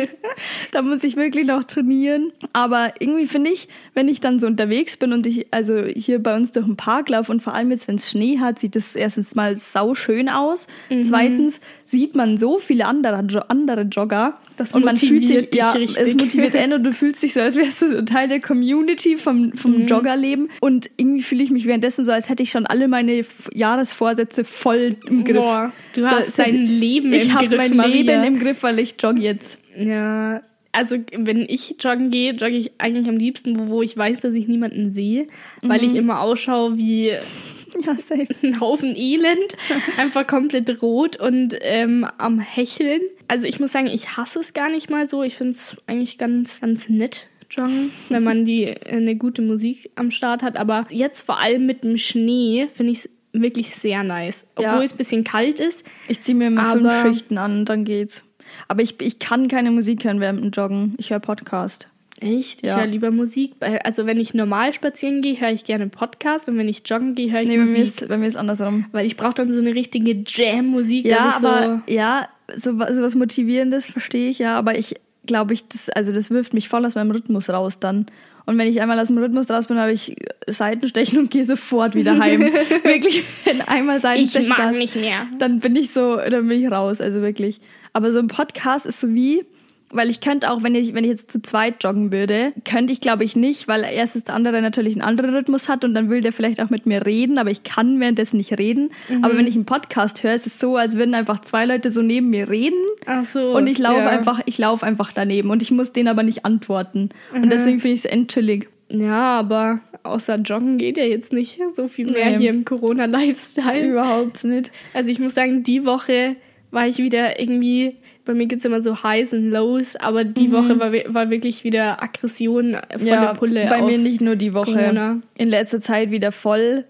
Da 0.71 0.81
muss 0.81 1.03
ich 1.03 1.15
wirklich 1.15 1.45
noch 1.45 1.63
trainieren. 1.63 2.31
Aber 2.53 2.93
irgendwie 2.99 3.27
finde 3.27 3.51
ich, 3.51 3.67
wenn 3.93 4.07
ich 4.07 4.19
dann 4.19 4.39
so 4.39 4.47
unterwegs 4.47 4.97
bin 4.97 5.13
und 5.13 5.27
ich 5.27 5.47
also 5.51 5.83
hier 5.85 6.21
bei 6.21 6.35
uns 6.35 6.51
durch 6.53 6.65
den 6.65 6.75
Park 6.75 7.09
laufe 7.09 7.31
und 7.31 7.41
vor 7.41 7.53
allem 7.53 7.69
jetzt, 7.69 7.87
wenn 7.87 7.95
es 7.97 8.09
Schnee 8.09 8.39
hat, 8.39 8.57
sieht 8.59 8.75
es 8.75 8.95
erstens 8.95 9.35
mal 9.35 9.57
sau 9.59 9.93
schön 9.93 10.27
aus. 10.27 10.65
Mhm. 10.89 11.03
Zweitens 11.03 11.61
sieht 11.85 12.15
man 12.15 12.37
so 12.37 12.57
viele 12.57 12.85
andere, 12.87 13.45
andere 13.49 13.81
Jogger. 13.81 14.37
Das 14.57 14.73
und 14.73 14.83
man 14.83 14.97
fühlt 14.97 15.23
sich, 15.23 15.53
ja, 15.53 15.71
richtig. 15.71 15.97
es 16.03 16.15
motiviert 16.15 16.55
einen 16.55 16.73
und 16.73 16.83
du 16.83 16.91
fühlst 16.91 17.21
dich 17.21 17.33
so, 17.33 17.41
als 17.41 17.55
wärst 17.55 17.81
du 17.83 17.89
so 17.91 18.01
Teil 18.01 18.27
der 18.27 18.39
Community 18.39 19.17
vom, 19.17 19.53
vom 19.53 19.67
Mhm. 19.81 19.85
Joggerleben. 19.85 20.49
Und 20.61 20.89
irgendwie 20.97 21.21
fühle 21.21 21.43
ich 21.43 21.51
mich 21.51 21.65
währenddessen 21.67 22.05
so, 22.05 22.11
als 22.11 22.29
hätte 22.29 22.41
ich 22.41 22.49
schon 22.49 22.65
alle 22.65 22.86
meine 22.87 23.23
Jahresvorsätze 23.53 24.43
voll 24.43 24.95
im 25.07 25.23
Griff. 25.23 25.37
Boah, 25.37 25.71
du 25.93 26.01
So, 26.01 26.07
hast 26.07 26.39
dein 26.39 26.55
Leben 26.65 27.13
ich 27.13 27.29
im 27.29 27.35
Griff, 27.37 27.57
mein 27.57 27.75
Maria. 27.75 27.93
Leben 27.93 28.23
im 28.23 28.39
Griff, 28.39 28.63
weil 28.63 28.79
ich 28.79 28.95
jogge 28.99 29.21
jetzt. 29.21 29.59
Ja, 29.77 30.41
also 30.71 30.97
wenn 31.15 31.41
ich 31.49 31.75
joggen 31.79 32.11
gehe, 32.11 32.33
jogge 32.33 32.55
ich 32.57 32.71
eigentlich 32.79 33.07
am 33.07 33.17
liebsten, 33.17 33.59
wo, 33.59 33.67
wo 33.67 33.81
ich 33.81 33.95
weiß, 33.97 34.19
dass 34.19 34.33
ich 34.33 34.47
niemanden 34.47 34.91
sehe, 34.91 35.27
weil 35.61 35.79
Mhm. 35.81 35.85
ich 35.87 35.95
immer 35.95 36.19
ausschaue 36.21 36.77
wie 36.77 37.07
Ja, 37.85 37.93
safe. 37.95 38.25
ein 38.43 38.59
Haufen 38.59 38.95
Elend, 38.95 39.55
einfach 39.97 40.25
komplett 40.25 40.81
rot 40.81 41.17
und 41.19 41.55
ähm, 41.61 42.07
am 42.17 42.39
Hecheln. 42.39 43.01
Also 43.27 43.45
ich 43.45 43.59
muss 43.59 43.71
sagen, 43.71 43.87
ich 43.87 44.17
hasse 44.17 44.39
es 44.39 44.53
gar 44.53 44.69
nicht 44.69 44.89
mal 44.89 45.07
so. 45.09 45.21
Ich 45.21 45.35
finde 45.35 45.51
es 45.51 45.77
eigentlich 45.85 46.17
ganz, 46.17 46.59
ganz 46.61 46.89
nett, 46.89 47.27
joggen, 47.49 47.91
wenn 48.09 48.23
man 48.23 48.45
die 48.45 48.63
äh, 48.65 48.79
eine 48.89 49.15
gute 49.15 49.41
Musik 49.41 49.89
am 49.95 50.11
Start 50.11 50.43
hat. 50.43 50.57
Aber 50.57 50.85
jetzt 50.91 51.21
vor 51.21 51.39
allem 51.39 51.65
mit 51.65 51.83
dem 51.83 51.97
Schnee 51.97 52.67
finde 52.73 52.91
ich 52.93 52.99
es 52.99 53.09
wirklich 53.33 53.75
sehr 53.75 54.03
nice. 54.03 54.45
Obwohl 54.55 54.79
Ja. 54.79 54.83
es 54.83 54.93
ein 54.93 54.97
bisschen 54.97 55.23
kalt 55.23 55.59
ist. 55.59 55.85
Ich 56.07 56.19
ziehe 56.21 56.35
mir 56.35 56.47
immer 56.47 56.73
fünf 56.73 56.91
Schichten 57.01 57.37
an 57.37 57.59
und 57.59 57.65
dann 57.65 57.83
geht's. 57.85 58.23
Aber 58.67 58.81
ich, 58.81 58.95
ich 59.01 59.19
kann 59.19 59.47
keine 59.47 59.71
Musik 59.71 60.03
hören 60.05 60.19
während 60.19 60.39
dem 60.41 60.51
Joggen. 60.51 60.95
Ich 60.97 61.09
höre 61.11 61.19
Podcast. 61.19 61.87
Echt? 62.19 62.63
Ich 62.63 62.69
Ja. 62.69 62.77
höre 62.77 62.87
lieber 62.87 63.11
Musik. 63.11 63.51
Also 63.83 64.07
wenn 64.07 64.19
ich 64.19 64.33
normal 64.33 64.73
spazieren 64.73 65.21
gehe, 65.21 65.39
höre 65.39 65.51
ich 65.51 65.65
gerne 65.65 65.87
Podcast 65.87 66.49
und 66.49 66.57
wenn 66.57 66.67
ich 66.67 66.81
joggen 66.85 67.13
gehe, 67.13 67.31
höre 67.31 67.41
ich 67.41 67.47
Nee, 67.47 67.57
bei 67.57 67.65
mir, 67.65 67.83
ist, 67.83 68.07
bei 68.07 68.17
mir 68.17 68.25
ist 68.27 68.37
andersrum. 68.37 68.85
Weil 68.91 69.05
ich 69.05 69.17
brauche 69.17 69.35
dann 69.35 69.51
so 69.51 69.59
eine 69.59 69.75
richtige 69.75 70.23
Jam-Musik. 70.25 71.05
Ja, 71.05 71.29
ich 71.37 71.45
aber 71.45 71.83
ja, 71.87 72.27
so, 72.55 72.71
so 72.71 73.01
was 73.03 73.13
Motivierendes 73.13 73.85
verstehe 73.85 74.29
ich 74.29 74.39
ja, 74.39 74.57
aber 74.57 74.79
ich 74.79 74.95
glaube 75.27 75.53
ich, 75.53 75.67
das, 75.67 75.89
also 75.89 76.11
das 76.11 76.31
wirft 76.31 76.53
mich 76.53 76.69
voll 76.69 76.85
aus 76.85 76.95
meinem 76.95 77.11
Rhythmus 77.11 77.49
raus 77.49 77.79
dann. 77.79 78.07
Und 78.45 78.57
wenn 78.57 78.69
ich 78.69 78.81
einmal 78.81 78.97
aus 78.99 79.07
dem 79.07 79.17
Rhythmus 79.17 79.49
raus 79.49 79.67
bin, 79.67 79.77
habe 79.77 79.91
ich 79.91 80.15
Seitenstechen 80.47 81.19
und 81.19 81.29
gehe 81.29 81.45
sofort 81.45 81.95
wieder 81.95 82.17
heim. 82.17 82.41
wirklich, 82.83 83.23
wenn 83.43 83.61
einmal 83.61 83.97
ich 83.97 84.03
Seitenstechen 84.03 84.49
da 84.49 84.63
mag 84.63 84.71
ist, 84.71 84.77
nicht 84.77 84.95
mehr. 84.95 85.27
dann 85.37 85.59
bin 85.59 85.75
ich 85.75 85.91
so, 85.91 86.15
dann 86.15 86.47
bin 86.47 86.63
ich 86.63 86.71
raus, 86.71 87.01
also 87.01 87.21
wirklich. 87.21 87.59
Aber 87.91 88.11
so 88.11 88.19
ein 88.19 88.27
Podcast 88.27 88.85
ist 88.85 89.01
so 89.01 89.13
wie, 89.13 89.45
weil 89.89 90.09
ich 90.09 90.19
könnte 90.19 90.51
auch, 90.51 90.63
wenn 90.63 90.75
ich, 90.75 90.93
wenn 90.93 91.03
ich 91.03 91.09
jetzt 91.11 91.31
zu 91.31 91.41
zweit 91.41 91.83
joggen 91.83 92.11
würde, 92.11 92.51
könnte 92.65 92.91
ich 92.91 92.99
glaube 93.01 93.23
ich 93.23 93.35
nicht, 93.35 93.67
weil 93.67 93.83
erstens 93.89 94.25
der 94.25 94.35
andere 94.35 94.61
natürlich 94.61 94.93
einen 94.93 95.01
anderen 95.01 95.33
Rhythmus 95.33 95.69
hat 95.69 95.85
und 95.85 95.93
dann 95.93 96.09
will 96.09 96.21
der 96.21 96.33
vielleicht 96.33 96.59
auch 96.61 96.69
mit 96.69 96.85
mir 96.85 97.05
reden, 97.05 97.37
aber 97.37 97.51
ich 97.51 97.63
kann 97.63 97.99
währenddessen 97.99 98.37
nicht 98.37 98.57
reden. 98.59 98.89
Aber 99.21 99.37
wenn 99.37 99.47
ich 99.47 99.55
einen 99.55 99.65
Podcast 99.65 100.23
höre, 100.23 100.33
ist 100.33 100.45
es 100.47 100.59
so, 100.59 100.75
als 100.75 100.97
würden 100.97 101.13
einfach 101.15 101.39
zwei 101.39 101.65
Leute 101.65 101.91
so 101.91 102.01
neben 102.01 102.29
mir 102.29 102.49
reden 102.49 102.77
Ach 103.05 103.25
so. 103.25 103.55
und 103.55 103.67
ich 103.67 103.77
laufe 103.77 104.01
ja. 104.01 104.09
einfach, 104.09 104.41
ich 104.45 104.57
laufe 104.57 104.85
einfach 104.85 105.11
daneben 105.13 105.49
und 105.51 105.61
ich 105.61 105.71
muss 105.71 105.93
denen 105.93 106.09
aber 106.09 106.23
nicht 106.23 106.43
antworten. 106.45 107.09
Und 107.33 107.49
deswegen 107.51 107.79
finde 107.79 107.93
ich 107.93 107.99
es 107.99 108.05
endchillig. 108.05 108.67
Ja, 108.89 109.39
aber 109.39 109.81
außer 110.03 110.35
Joggen 110.37 110.77
geht 110.77 110.97
ja 110.97 111.03
jetzt 111.03 111.33
nicht 111.33 111.59
so 111.73 111.87
viel 111.87 112.09
mehr 112.11 112.31
Nee. 112.31 112.37
hier 112.37 112.49
im 112.51 112.63
Corona-Lifestyle. 112.65 113.87
Überhaupt 113.87 114.43
nicht. 114.43 114.71
Also 114.93 115.09
ich 115.09 115.19
muss 115.19 115.33
sagen, 115.33 115.63
die 115.63 115.85
Woche 115.85 116.35
war 116.71 116.87
ich 116.87 116.97
wieder 116.97 117.39
irgendwie, 117.39 117.95
bei 118.27 118.33
mir 118.35 118.45
gibt's 118.45 118.63
immer 118.65 118.81
so 118.83 119.01
Highs 119.03 119.33
und 119.33 119.49
Lows, 119.49 119.95
aber 119.95 120.23
die 120.23 120.51
Woche 120.51 120.79
war, 120.79 120.91
war 121.13 121.29
wirklich 121.31 121.63
wieder 121.63 122.03
Aggression 122.03 122.77
Mhm. 122.99 123.05
ja, 123.07 123.33
Pulle. 123.33 123.65
bei 123.69 123.81
mir 123.81 123.97
nicht 123.97 124.21
nur 124.21 124.35
die 124.35 124.53
Woche. 124.53 124.73
Corona. 124.73 125.21
In 125.37 125.49
letzter 125.49 125.81
Zeit 125.81 126.11
wieder 126.11 126.31
voll. 126.31 126.85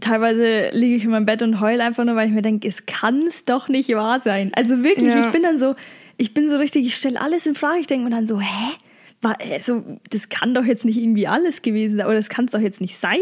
Teilweise 0.00 0.68
liege 0.72 0.96
ich 0.96 1.04
in 1.04 1.10
meinem 1.10 1.24
Bett 1.26 1.40
und 1.42 1.60
heul 1.60 1.80
einfach 1.80 2.04
nur, 2.04 2.14
weil 2.16 2.28
ich 2.28 2.34
mir 2.34 2.42
denke, 2.42 2.68
es 2.68 2.84
kann's 2.84 3.44
doch 3.44 3.68
nicht 3.68 3.88
wahr 3.94 4.20
sein. 4.20 4.50
Also 4.54 4.82
wirklich, 4.82 5.14
Ja. 5.14 5.20
ich 5.24 5.30
bin 5.32 5.42
dann 5.42 5.58
so, 5.58 5.76
ich 6.18 6.34
bin 6.34 6.50
so 6.50 6.56
richtig, 6.56 6.86
ich 6.86 6.94
stelle 6.96 7.20
alles 7.20 7.46
in 7.46 7.54
Frage. 7.54 7.78
Ich 7.80 7.86
denke 7.86 8.04
mir 8.04 8.10
dann 8.14 8.26
so, 8.26 8.40
hä? 8.40 8.72
War, 9.20 9.36
also, 9.52 9.82
das 10.10 10.28
kann 10.28 10.54
doch 10.54 10.64
jetzt 10.64 10.84
nicht 10.84 10.96
irgendwie 10.96 11.26
alles 11.26 11.62
gewesen 11.62 11.96
sein, 11.96 12.06
oder 12.06 12.14
das 12.14 12.28
kann 12.28 12.44
es 12.44 12.52
doch 12.52 12.60
jetzt 12.60 12.80
nicht 12.80 12.98
sein. 12.98 13.18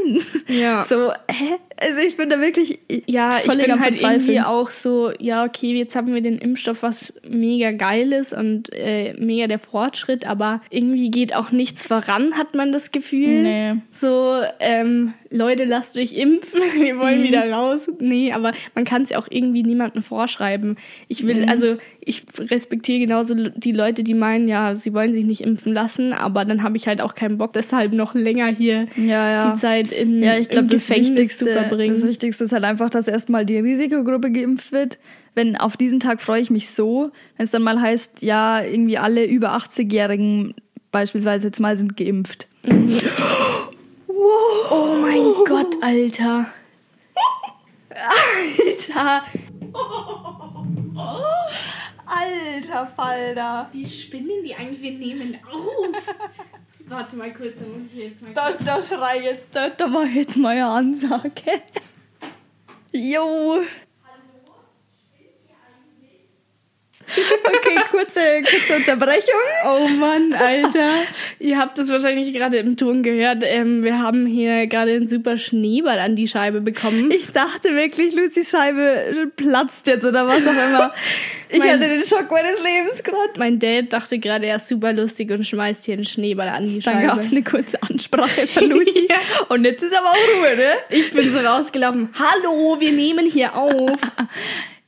Ja. 0.46 0.84
So, 0.88 1.12
hä? 1.30 1.56
Also 1.80 2.00
ich 2.06 2.16
bin 2.16 2.30
da 2.30 2.40
wirklich 2.40 2.78
Ja, 3.06 3.38
ich 3.38 3.46
bin 3.50 3.80
halt 3.80 4.00
irgendwie 4.00 4.40
auch 4.40 4.70
so, 4.70 5.10
ja, 5.18 5.44
okay, 5.44 5.74
jetzt 5.76 5.94
haben 5.94 6.14
wir 6.14 6.20
den 6.22 6.38
Impfstoff, 6.38 6.82
was 6.82 7.12
mega 7.28 7.70
geil 7.72 8.12
ist 8.12 8.32
und 8.32 8.72
äh, 8.72 9.14
mega 9.18 9.46
der 9.46 9.58
Fortschritt, 9.58 10.26
aber 10.26 10.62
irgendwie 10.70 11.10
geht 11.10 11.34
auch 11.34 11.50
nichts 11.50 11.86
voran, 11.86 12.34
hat 12.38 12.54
man 12.54 12.72
das 12.72 12.92
Gefühl. 12.92 13.42
Nee. 13.42 13.74
So, 13.92 14.40
ähm, 14.60 15.12
Leute, 15.30 15.64
lasst 15.64 15.96
euch 15.98 16.12
impfen, 16.14 16.60
wir 16.80 16.98
wollen 16.98 17.20
Mhm. 17.20 17.24
wieder 17.24 17.50
raus. 17.50 17.88
Nee, 17.98 18.32
aber 18.32 18.52
man 18.74 18.84
kann 18.84 19.02
es 19.02 19.10
ja 19.10 19.18
auch 19.18 19.26
irgendwie 19.30 19.62
niemandem 19.62 20.02
vorschreiben. 20.02 20.76
Ich 21.08 21.26
will, 21.26 21.42
Mhm. 21.42 21.48
also 21.50 21.76
ich 22.00 22.22
respektiere 22.38 23.00
genauso 23.00 23.34
die 23.34 23.72
Leute, 23.72 24.02
die 24.04 24.14
meinen, 24.14 24.48
ja, 24.48 24.74
sie 24.74 24.94
wollen 24.94 25.12
sich 25.12 25.24
nicht 25.26 25.40
impfen 25.42 25.72
lassen, 25.74 26.12
aber 26.12 26.44
dann 26.44 26.62
habe 26.62 26.76
ich 26.76 26.86
halt 26.86 27.00
auch 27.00 27.14
keinen 27.14 27.36
Bock, 27.38 27.52
deshalb 27.52 27.92
noch 27.92 28.14
länger 28.14 28.46
hier 28.48 28.86
Ja, 28.96 29.30
ja. 29.30 29.52
die 29.52 29.60
Zeit 29.60 29.90
in, 29.90 30.22
Ja, 30.22 30.34
ich 30.38 30.46
im 30.46 30.52
glaube, 30.52 30.68
das 30.68 30.86
Gefängnis 30.86 31.36
zu 31.36 31.44
verbringen. 31.46 31.65
Das 31.70 32.06
Wichtigste 32.06 32.44
ist 32.44 32.52
halt 32.52 32.64
einfach, 32.64 32.90
dass 32.90 33.08
erstmal 33.08 33.46
die 33.46 33.58
Risikogruppe 33.58 34.30
geimpft 34.30 34.72
wird. 34.72 34.98
Wenn 35.34 35.56
auf 35.56 35.76
diesen 35.76 36.00
Tag 36.00 36.22
freue 36.22 36.40
ich 36.40 36.50
mich 36.50 36.70
so, 36.70 37.10
wenn 37.36 37.44
es 37.44 37.50
dann 37.50 37.62
mal 37.62 37.80
heißt, 37.80 38.22
ja, 38.22 38.62
irgendwie 38.62 38.98
alle 38.98 39.26
über 39.26 39.56
80-Jährigen 39.56 40.54
beispielsweise 40.90 41.48
jetzt 41.48 41.60
mal 41.60 41.76
sind 41.76 41.96
geimpft. 41.96 42.48
Oh 44.08 44.96
mein 45.00 45.22
Gott, 45.46 45.76
Alter. 45.82 46.46
Alter. 47.90 49.22
Alter 52.06 52.92
Falter. 52.96 53.68
Wie 53.72 53.86
spinnen 53.86 54.42
die 54.44 54.54
eigentlich? 54.54 54.80
Wir 54.80 54.92
nehmen 54.92 55.38
auf. 55.52 55.88
Warte 56.88 57.16
mal 57.16 57.32
kurz, 57.34 57.58
dann 57.58 57.82
muss 57.82 57.90
ich 57.92 57.98
jetzt 57.98 58.22
mal 58.22 58.32
Da, 58.32 58.52
da 58.52 58.80
schrei 58.80 59.20
jetzt, 59.24 59.48
da, 59.52 59.68
da 59.70 59.86
mach 59.88 60.04
ich 60.04 60.14
jetzt 60.14 60.36
mal 60.36 60.50
eine 60.50 60.66
Ansage. 60.66 61.62
Jo. 62.92 63.60
Okay, 67.44 67.80
kurze, 67.90 68.20
kurze 68.42 68.76
Unterbrechung. 68.76 69.40
Oh 69.64 69.88
Mann, 69.88 70.32
Alter. 70.38 70.88
Ihr 71.38 71.58
habt 71.58 71.78
das 71.78 71.88
wahrscheinlich 71.90 72.32
gerade 72.32 72.58
im 72.58 72.76
Ton 72.76 73.02
gehört. 73.02 73.42
Ähm, 73.42 73.82
wir 73.82 73.98
haben 74.00 74.26
hier 74.26 74.66
gerade 74.66 74.92
einen 74.92 75.08
super 75.08 75.36
Schneeball 75.36 75.98
an 75.98 76.16
die 76.16 76.28
Scheibe 76.28 76.60
bekommen. 76.60 77.10
Ich 77.10 77.32
dachte 77.32 77.74
wirklich, 77.74 78.14
Luzis 78.14 78.50
Scheibe 78.50 79.30
platzt 79.36 79.86
jetzt 79.86 80.04
oder 80.04 80.26
was 80.26 80.46
auch 80.46 80.52
immer. 80.52 80.92
Ich 81.48 81.60
Mein- 81.60 81.74
hatte 81.74 81.88
den 81.88 82.04
Schock 82.04 82.28
meines 82.28 82.56
Lebens 82.60 83.04
gerade. 83.04 83.38
mein 83.38 83.60
Dad 83.60 83.92
dachte 83.92 84.18
gerade, 84.18 84.46
er 84.46 84.56
ist 84.56 84.66
super 84.68 84.92
lustig 84.92 85.30
und 85.30 85.46
schmeißt 85.46 85.84
hier 85.84 85.94
einen 85.94 86.04
Schneeball 86.04 86.48
an 86.48 86.66
die 86.66 86.80
Dann 86.80 86.94
Scheibe. 86.94 87.06
gab 87.06 87.18
es 87.18 87.30
eine 87.30 87.44
kurze 87.44 87.80
Ansprache 87.84 88.48
von 88.48 88.68
Luzi. 88.68 89.06
Ja. 89.08 89.16
Und 89.50 89.64
jetzt 89.64 89.80
ist 89.84 89.96
aber 89.96 90.08
auch 90.08 90.14
Ruhe, 90.40 90.56
ne? 90.56 90.70
ich 90.90 91.12
bin 91.12 91.32
so 91.32 91.38
rausgelaufen. 91.38 92.08
Hallo, 92.18 92.80
wir 92.80 92.90
nehmen 92.90 93.30
hier 93.30 93.54
auf. 93.54 93.92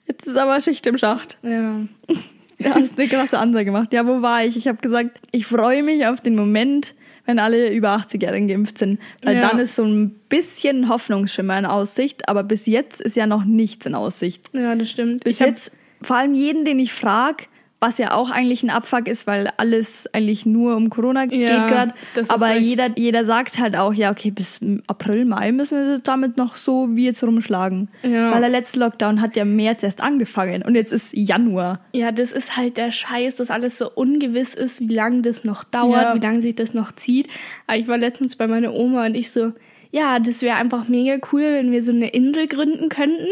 Jetzt 0.08 0.26
ist 0.26 0.36
aber 0.36 0.60
Schicht 0.60 0.86
im 0.86 0.98
Schacht. 0.98 1.38
Ja. 1.42 1.80
Du 2.60 2.68
hast 2.74 2.98
eine 2.98 3.06
krasse 3.06 3.38
Ansage 3.38 3.66
gemacht. 3.66 3.92
Ja, 3.92 4.04
wo 4.04 4.20
war 4.20 4.44
ich? 4.44 4.56
Ich 4.56 4.66
habe 4.66 4.78
gesagt, 4.78 5.20
ich 5.30 5.46
freue 5.46 5.84
mich 5.84 6.04
auf 6.08 6.20
den 6.20 6.34
Moment, 6.34 6.96
wenn 7.24 7.38
alle 7.38 7.68
über 7.72 7.94
80-Jährigen 7.94 8.48
geimpft 8.48 8.78
sind. 8.78 8.98
Weil 9.22 9.36
Ja. 9.36 9.40
dann 9.48 9.60
ist 9.60 9.76
so 9.76 9.84
ein 9.84 10.10
bisschen 10.28 10.88
Hoffnungsschimmer 10.88 11.56
in 11.56 11.66
Aussicht. 11.66 12.28
Aber 12.28 12.42
bis 12.42 12.66
jetzt 12.66 13.00
ist 13.00 13.14
ja 13.14 13.28
noch 13.28 13.44
nichts 13.44 13.86
in 13.86 13.94
Aussicht. 13.94 14.50
ja, 14.54 14.74
das 14.74 14.90
stimmt. 14.90 15.22
Bis 15.22 15.40
Ich 15.40 15.46
jetzt, 15.46 15.70
vor 16.02 16.16
allem 16.16 16.34
jeden, 16.34 16.64
den 16.64 16.80
ich 16.80 16.92
frage, 16.92 17.44
was 17.80 17.98
ja 17.98 18.12
auch 18.12 18.30
eigentlich 18.32 18.64
ein 18.64 18.70
Abfuck 18.70 19.06
ist, 19.06 19.26
weil 19.28 19.50
alles 19.56 20.08
eigentlich 20.12 20.44
nur 20.46 20.74
um 20.74 20.90
Corona 20.90 21.26
geht 21.26 21.46
gerade. 21.48 21.94
Aber 22.26 22.56
jeder, 22.56 22.88
jeder 22.96 23.24
sagt 23.24 23.58
halt 23.60 23.76
auch, 23.76 23.94
ja, 23.94 24.10
okay, 24.10 24.32
bis 24.32 24.58
April, 24.88 25.24
Mai 25.24 25.52
müssen 25.52 25.78
wir 25.86 25.98
damit 26.00 26.36
noch 26.36 26.56
so 26.56 26.88
wie 26.96 27.04
jetzt 27.04 27.22
rumschlagen. 27.22 27.88
Ja. 28.02 28.32
Weil 28.32 28.40
der 28.40 28.50
letzte 28.50 28.80
Lockdown 28.80 29.20
hat 29.20 29.36
ja 29.36 29.44
März 29.44 29.84
erst 29.84 30.02
angefangen 30.02 30.62
und 30.62 30.74
jetzt 30.74 30.92
ist 30.92 31.16
Januar. 31.16 31.80
Ja, 31.92 32.10
das 32.10 32.32
ist 32.32 32.56
halt 32.56 32.76
der 32.78 32.90
Scheiß, 32.90 33.36
dass 33.36 33.50
alles 33.50 33.78
so 33.78 33.88
ungewiss 33.92 34.54
ist, 34.54 34.80
wie 34.80 34.94
lange 34.94 35.22
das 35.22 35.44
noch 35.44 35.62
dauert, 35.62 36.02
Ja. 36.02 36.14
wie 36.16 36.20
lange 36.20 36.40
sich 36.40 36.56
das 36.56 36.74
noch 36.74 36.90
zieht. 36.90 37.28
Aber 37.68 37.78
ich 37.78 37.86
war 37.86 37.96
letztens 37.98 38.34
bei 38.34 38.48
meiner 38.48 38.74
Oma 38.74 39.06
und 39.06 39.14
ich 39.14 39.30
so, 39.30 39.52
ja, 39.92 40.18
das 40.18 40.42
wäre 40.42 40.56
einfach 40.56 40.88
mega 40.88 41.16
cool, 41.32 41.42
wenn 41.42 41.70
wir 41.70 41.82
so 41.84 41.92
eine 41.92 42.08
Insel 42.08 42.48
gründen 42.48 42.88
könnten, 42.88 43.28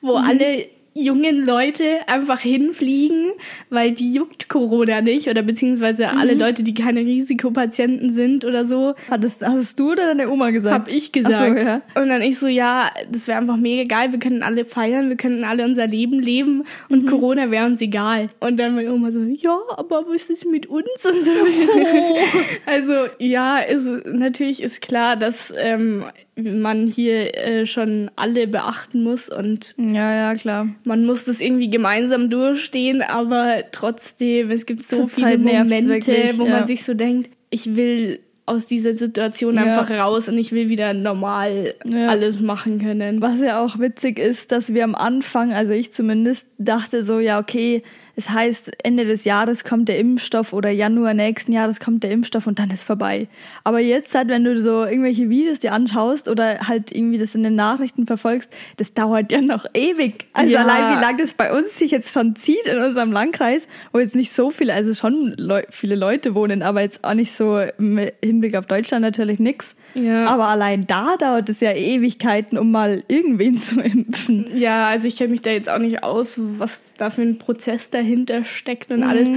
wo 0.00 0.18
Mhm. 0.18 0.24
alle 0.24 0.66
jungen 0.92 1.46
Leute 1.46 2.00
einfach 2.08 2.40
hinfliegen, 2.40 3.32
weil 3.70 3.92
die 3.92 4.12
juckt 4.12 4.48
Corona 4.48 5.00
nicht 5.00 5.28
oder 5.28 5.42
beziehungsweise 5.42 6.08
alle 6.10 6.34
Mhm. 6.34 6.40
Leute, 6.40 6.62
die 6.64 6.74
keine 6.74 7.00
Risikopatienten 7.00 8.12
sind 8.12 8.44
oder 8.44 8.64
so, 8.64 8.94
Hattest, 9.10 9.46
hast 9.46 9.78
du 9.78 9.92
oder 9.92 10.06
deine 10.08 10.28
Oma 10.30 10.50
gesagt? 10.50 10.74
hab 10.74 10.88
ich 10.88 11.12
gesagt. 11.12 11.58
So, 11.58 11.64
ja. 11.64 11.82
Und 11.94 12.08
dann 12.08 12.22
ich 12.22 12.38
so, 12.38 12.48
ja, 12.48 12.90
das 13.10 13.28
wäre 13.28 13.38
einfach 13.38 13.56
mega 13.56 13.84
geil, 13.84 14.10
wir 14.12 14.18
könnten 14.18 14.42
alle 14.42 14.64
feiern, 14.64 15.08
wir 15.08 15.16
könnten 15.16 15.44
alle 15.44 15.64
unser 15.64 15.86
Leben 15.86 16.18
leben 16.20 16.64
und 16.88 17.04
Mhm. 17.04 17.08
Corona 17.08 17.50
wäre 17.50 17.66
uns 17.66 17.80
egal. 17.80 18.28
Und 18.40 18.56
dann 18.56 18.74
meine 18.74 18.92
Oma 18.92 19.12
so, 19.12 19.20
ja, 19.22 19.58
aber 19.76 20.04
was 20.08 20.28
ist 20.28 20.44
mit 20.44 20.66
uns 20.66 20.88
und 21.04 21.22
so. 21.24 21.30
Oh. 21.30 22.18
Also 22.66 22.92
ja, 23.18 23.58
ist, 23.58 23.86
natürlich 24.06 24.62
ist 24.62 24.80
klar, 24.82 25.16
dass 25.16 25.52
ähm, 25.56 26.04
man 26.36 26.86
hier 26.86 27.34
äh, 27.36 27.66
schon 27.66 28.10
alle 28.16 28.46
beachten 28.46 29.02
muss 29.02 29.28
und 29.28 29.74
Ja, 29.78 30.12
ja, 30.14 30.34
klar. 30.34 30.68
Man 30.84 31.04
muss 31.04 31.24
das 31.24 31.40
irgendwie 31.40 31.70
gemeinsam 31.70 32.30
durchstehen, 32.30 33.02
aber 33.02 33.64
trotzdem, 33.72 34.50
es 34.50 34.66
gibt 34.66 34.88
so 34.88 35.06
Zurzeit 35.06 35.32
viele 35.32 35.38
Momente, 35.38 35.88
wirklich, 35.88 36.38
wo 36.38 36.44
ja. 36.46 36.50
man 36.52 36.66
sich 36.66 36.84
so 36.84 36.94
denkt, 36.94 37.30
ich 37.50 37.76
will 37.76 38.20
aus 38.46 38.66
dieser 38.66 38.94
Situation 38.94 39.54
Ja. 39.54 39.62
einfach 39.62 39.90
raus 39.90 40.28
und 40.28 40.36
ich 40.36 40.50
will 40.52 40.68
wieder 40.68 40.92
normal 40.92 41.74
Ja. 41.84 42.08
alles 42.08 42.40
machen 42.40 42.80
können. 42.80 43.22
Was 43.22 43.40
ja 43.40 43.62
auch 43.64 43.78
witzig 43.78 44.18
ist, 44.18 44.50
dass 44.50 44.74
wir 44.74 44.82
am 44.84 44.94
Anfang, 44.96 45.52
also 45.52 45.72
ich 45.72 45.92
zumindest, 45.92 46.46
dachte 46.58 47.02
so, 47.04 47.20
ja, 47.20 47.38
okay, 47.38 47.82
es 48.16 48.30
heißt, 48.30 48.72
Ende 48.84 49.04
des 49.04 49.24
Jahres 49.24 49.64
kommt 49.64 49.88
der 49.88 49.98
Impfstoff 49.98 50.52
oder 50.52 50.70
Januar 50.70 51.14
nächsten 51.14 51.52
Jahres 51.52 51.80
kommt 51.80 52.02
der 52.02 52.10
Impfstoff 52.10 52.46
und 52.46 52.58
dann 52.58 52.70
ist 52.70 52.84
vorbei. 52.84 53.28
Aber 53.64 53.80
jetzt 53.80 54.14
halt, 54.14 54.28
wenn 54.28 54.44
du 54.44 54.60
so 54.60 54.84
irgendwelche 54.84 55.28
Videos 55.30 55.60
dir 55.60 55.72
anschaust 55.72 56.28
oder 56.28 56.66
halt 56.68 56.92
irgendwie 56.92 57.18
das 57.18 57.34
in 57.34 57.42
den 57.42 57.54
Nachrichten 57.54 58.06
verfolgst, 58.06 58.50
das 58.76 58.92
dauert 58.94 59.32
ja 59.32 59.40
noch 59.40 59.64
ewig. 59.74 60.26
Also 60.32 60.52
Ja. 60.52 60.60
allein 60.62 60.96
wie 60.98 61.00
lange 61.02 61.18
das 61.18 61.34
bei 61.34 61.52
uns 61.56 61.78
sich 61.78 61.90
jetzt 61.90 62.12
schon 62.12 62.36
zieht 62.36 62.66
in 62.66 62.78
unserem 62.78 63.12
Landkreis, 63.12 63.68
wo 63.92 63.98
jetzt 63.98 64.14
nicht 64.16 64.32
so 64.32 64.50
viele, 64.50 64.74
also 64.74 64.94
schon 64.94 65.34
Leu 65.36 65.62
viele 65.70 65.94
Leute 65.94 66.34
wohnen, 66.34 66.62
aber 66.62 66.80
jetzt 66.82 67.04
auch 67.04 67.14
nicht 67.14 67.32
so 67.32 67.58
im 67.78 67.98
Hinblick 68.22 68.56
auf 68.56 68.66
Deutschland 68.66 69.02
natürlich 69.02 69.38
nix. 69.38 69.74
Ja. 69.94 70.26
Aber 70.26 70.48
allein 70.48 70.86
da 70.86 71.16
dauert 71.18 71.48
es 71.48 71.60
ja 71.60 71.72
Ewigkeiten, 71.72 72.58
um 72.58 72.70
mal 72.70 73.02
irgendwen 73.08 73.58
zu 73.58 73.80
impfen. 73.80 74.46
Ja, 74.56 74.86
also 74.88 75.06
ich 75.06 75.16
kenne 75.16 75.30
mich 75.30 75.42
da 75.42 75.50
jetzt 75.50 75.68
auch 75.68 75.78
nicht 75.78 76.02
aus, 76.02 76.36
was 76.58 76.94
da 76.96 77.10
für 77.10 77.22
ein 77.22 77.38
Prozess 77.38 77.90
dahinter 78.00 78.44
steckt 78.44 78.90
und 78.90 79.02
alles. 79.02 79.28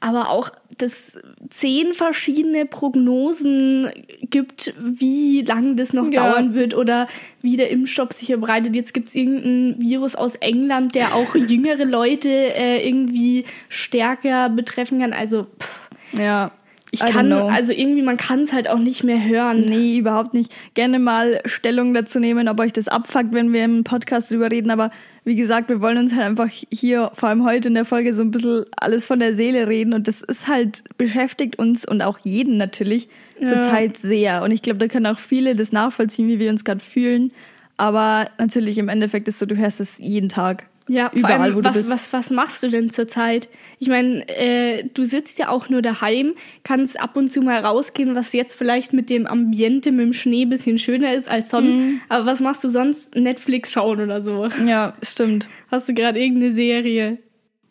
Aber 0.00 0.30
auch, 0.30 0.50
dass 0.78 1.18
zehn 1.50 1.92
verschiedene 1.92 2.66
Prognosen 2.66 3.90
gibt, 4.22 4.72
wie 4.80 5.42
lange 5.42 5.74
das 5.74 5.92
noch 5.92 6.08
Ja. 6.12 6.30
dauern 6.30 6.54
wird 6.54 6.74
oder 6.76 7.08
wie 7.42 7.56
der 7.56 7.70
Impfstoff 7.70 8.12
sich 8.12 8.28
verbreitet. 8.28 8.76
Jetzt 8.76 8.94
gibt 8.94 9.08
es 9.08 9.16
irgendein 9.16 9.80
Virus 9.80 10.14
aus 10.14 10.36
England, 10.36 10.94
der 10.94 11.14
auch 11.14 11.34
jüngere 11.48 11.84
Leute 11.84 12.28
äh, 12.30 12.86
irgendwie 12.86 13.44
stärker 13.68 14.48
betreffen 14.50 15.00
kann. 15.00 15.12
Also 15.12 15.46
pff, 15.60 15.88
Ja. 16.16 16.52
ich 16.92 17.02
I 17.02 17.06
kann, 17.10 17.32
also 17.32 17.72
irgendwie, 17.72 18.02
man 18.02 18.16
kann 18.16 18.42
es 18.42 18.52
halt 18.52 18.68
auch 18.68 18.78
nicht 18.78 19.02
mehr 19.02 19.24
hören. 19.24 19.60
Nee, 19.62 19.98
überhaupt 19.98 20.32
nicht. 20.32 20.54
Gerne 20.74 21.00
mal 21.00 21.40
Stellung 21.44 21.92
dazu 21.92 22.20
nehmen, 22.20 22.48
ob 22.48 22.60
euch 22.60 22.72
das 22.72 22.86
abfuckt, 22.86 23.32
wenn 23.32 23.52
wir 23.52 23.64
im 23.64 23.82
Podcast 23.82 24.30
drüber 24.30 24.50
reden. 24.52 24.70
Aber 24.70 24.92
wie 25.28 25.36
gesagt, 25.36 25.68
wir 25.68 25.82
wollen 25.82 25.98
uns 25.98 26.14
halt 26.14 26.22
einfach 26.24 26.48
hier, 26.72 27.10
vor 27.12 27.28
allem 27.28 27.44
heute 27.44 27.68
in 27.68 27.74
der 27.74 27.84
Folge, 27.84 28.14
so 28.14 28.22
ein 28.22 28.30
bisschen 28.30 28.64
alles 28.78 29.04
von 29.04 29.20
der 29.20 29.34
Seele 29.34 29.68
reden. 29.68 29.92
Und 29.92 30.08
das 30.08 30.22
ist 30.22 30.48
halt, 30.48 30.82
beschäftigt 30.96 31.58
uns 31.58 31.84
und 31.84 32.00
auch 32.00 32.18
jeden 32.24 32.56
natürlich 32.56 33.10
Ja. 33.38 33.48
zurzeit 33.48 33.98
sehr. 33.98 34.42
Und 34.42 34.52
ich 34.52 34.62
glaube, 34.62 34.78
da 34.78 34.88
können 34.88 35.04
auch 35.04 35.18
viele 35.18 35.54
das 35.54 35.70
nachvollziehen, 35.70 36.28
wie 36.28 36.38
wir 36.38 36.50
uns 36.50 36.64
gerade 36.64 36.80
fühlen. 36.80 37.30
Aber 37.76 38.30
natürlich 38.38 38.78
im 38.78 38.88
Endeffekt 38.88 39.28
ist 39.28 39.38
so, 39.38 39.44
du 39.44 39.56
hörst 39.56 39.80
es 39.80 39.98
jeden 39.98 40.30
Tag. 40.30 40.64
Ja, 40.88 41.10
Überall, 41.14 41.40
allem, 41.40 41.56
wo 41.56 41.60
du 41.60 41.68
was, 41.68 41.74
bist. 41.74 41.90
was, 41.90 42.12
was 42.12 42.30
machst 42.30 42.62
du 42.62 42.70
denn 42.70 42.90
zurzeit? 42.90 43.48
Ich 43.78 43.88
meine, 43.88 44.26
äh, 44.28 44.84
du 44.94 45.04
sitzt 45.04 45.38
ja 45.38 45.50
auch 45.50 45.68
nur 45.68 45.82
daheim, 45.82 46.34
kannst 46.64 46.98
ab 46.98 47.16
und 47.16 47.30
zu 47.30 47.42
mal 47.42 47.64
rausgehen, 47.64 48.14
was 48.14 48.32
jetzt 48.32 48.54
vielleicht 48.54 48.94
mit 48.94 49.10
dem 49.10 49.26
Ambiente, 49.26 49.92
mit 49.92 50.06
dem 50.06 50.12
Schnee 50.14 50.42
ein 50.42 50.48
bisschen 50.48 50.78
schöner 50.78 51.12
ist 51.12 51.30
als 51.30 51.50
sonst. 51.50 51.76
Mhm. 51.76 52.00
Aber 52.08 52.26
was 52.26 52.40
machst 52.40 52.64
du 52.64 52.70
sonst? 52.70 53.14
Netflix 53.14 53.70
schauen 53.70 54.00
oder 54.00 54.22
so? 54.22 54.48
Ja, 54.66 54.94
stimmt. 55.02 55.46
Hast 55.70 55.88
du 55.88 55.94
gerade 55.94 56.18
irgendeine 56.18 56.54
Serie? 56.54 57.18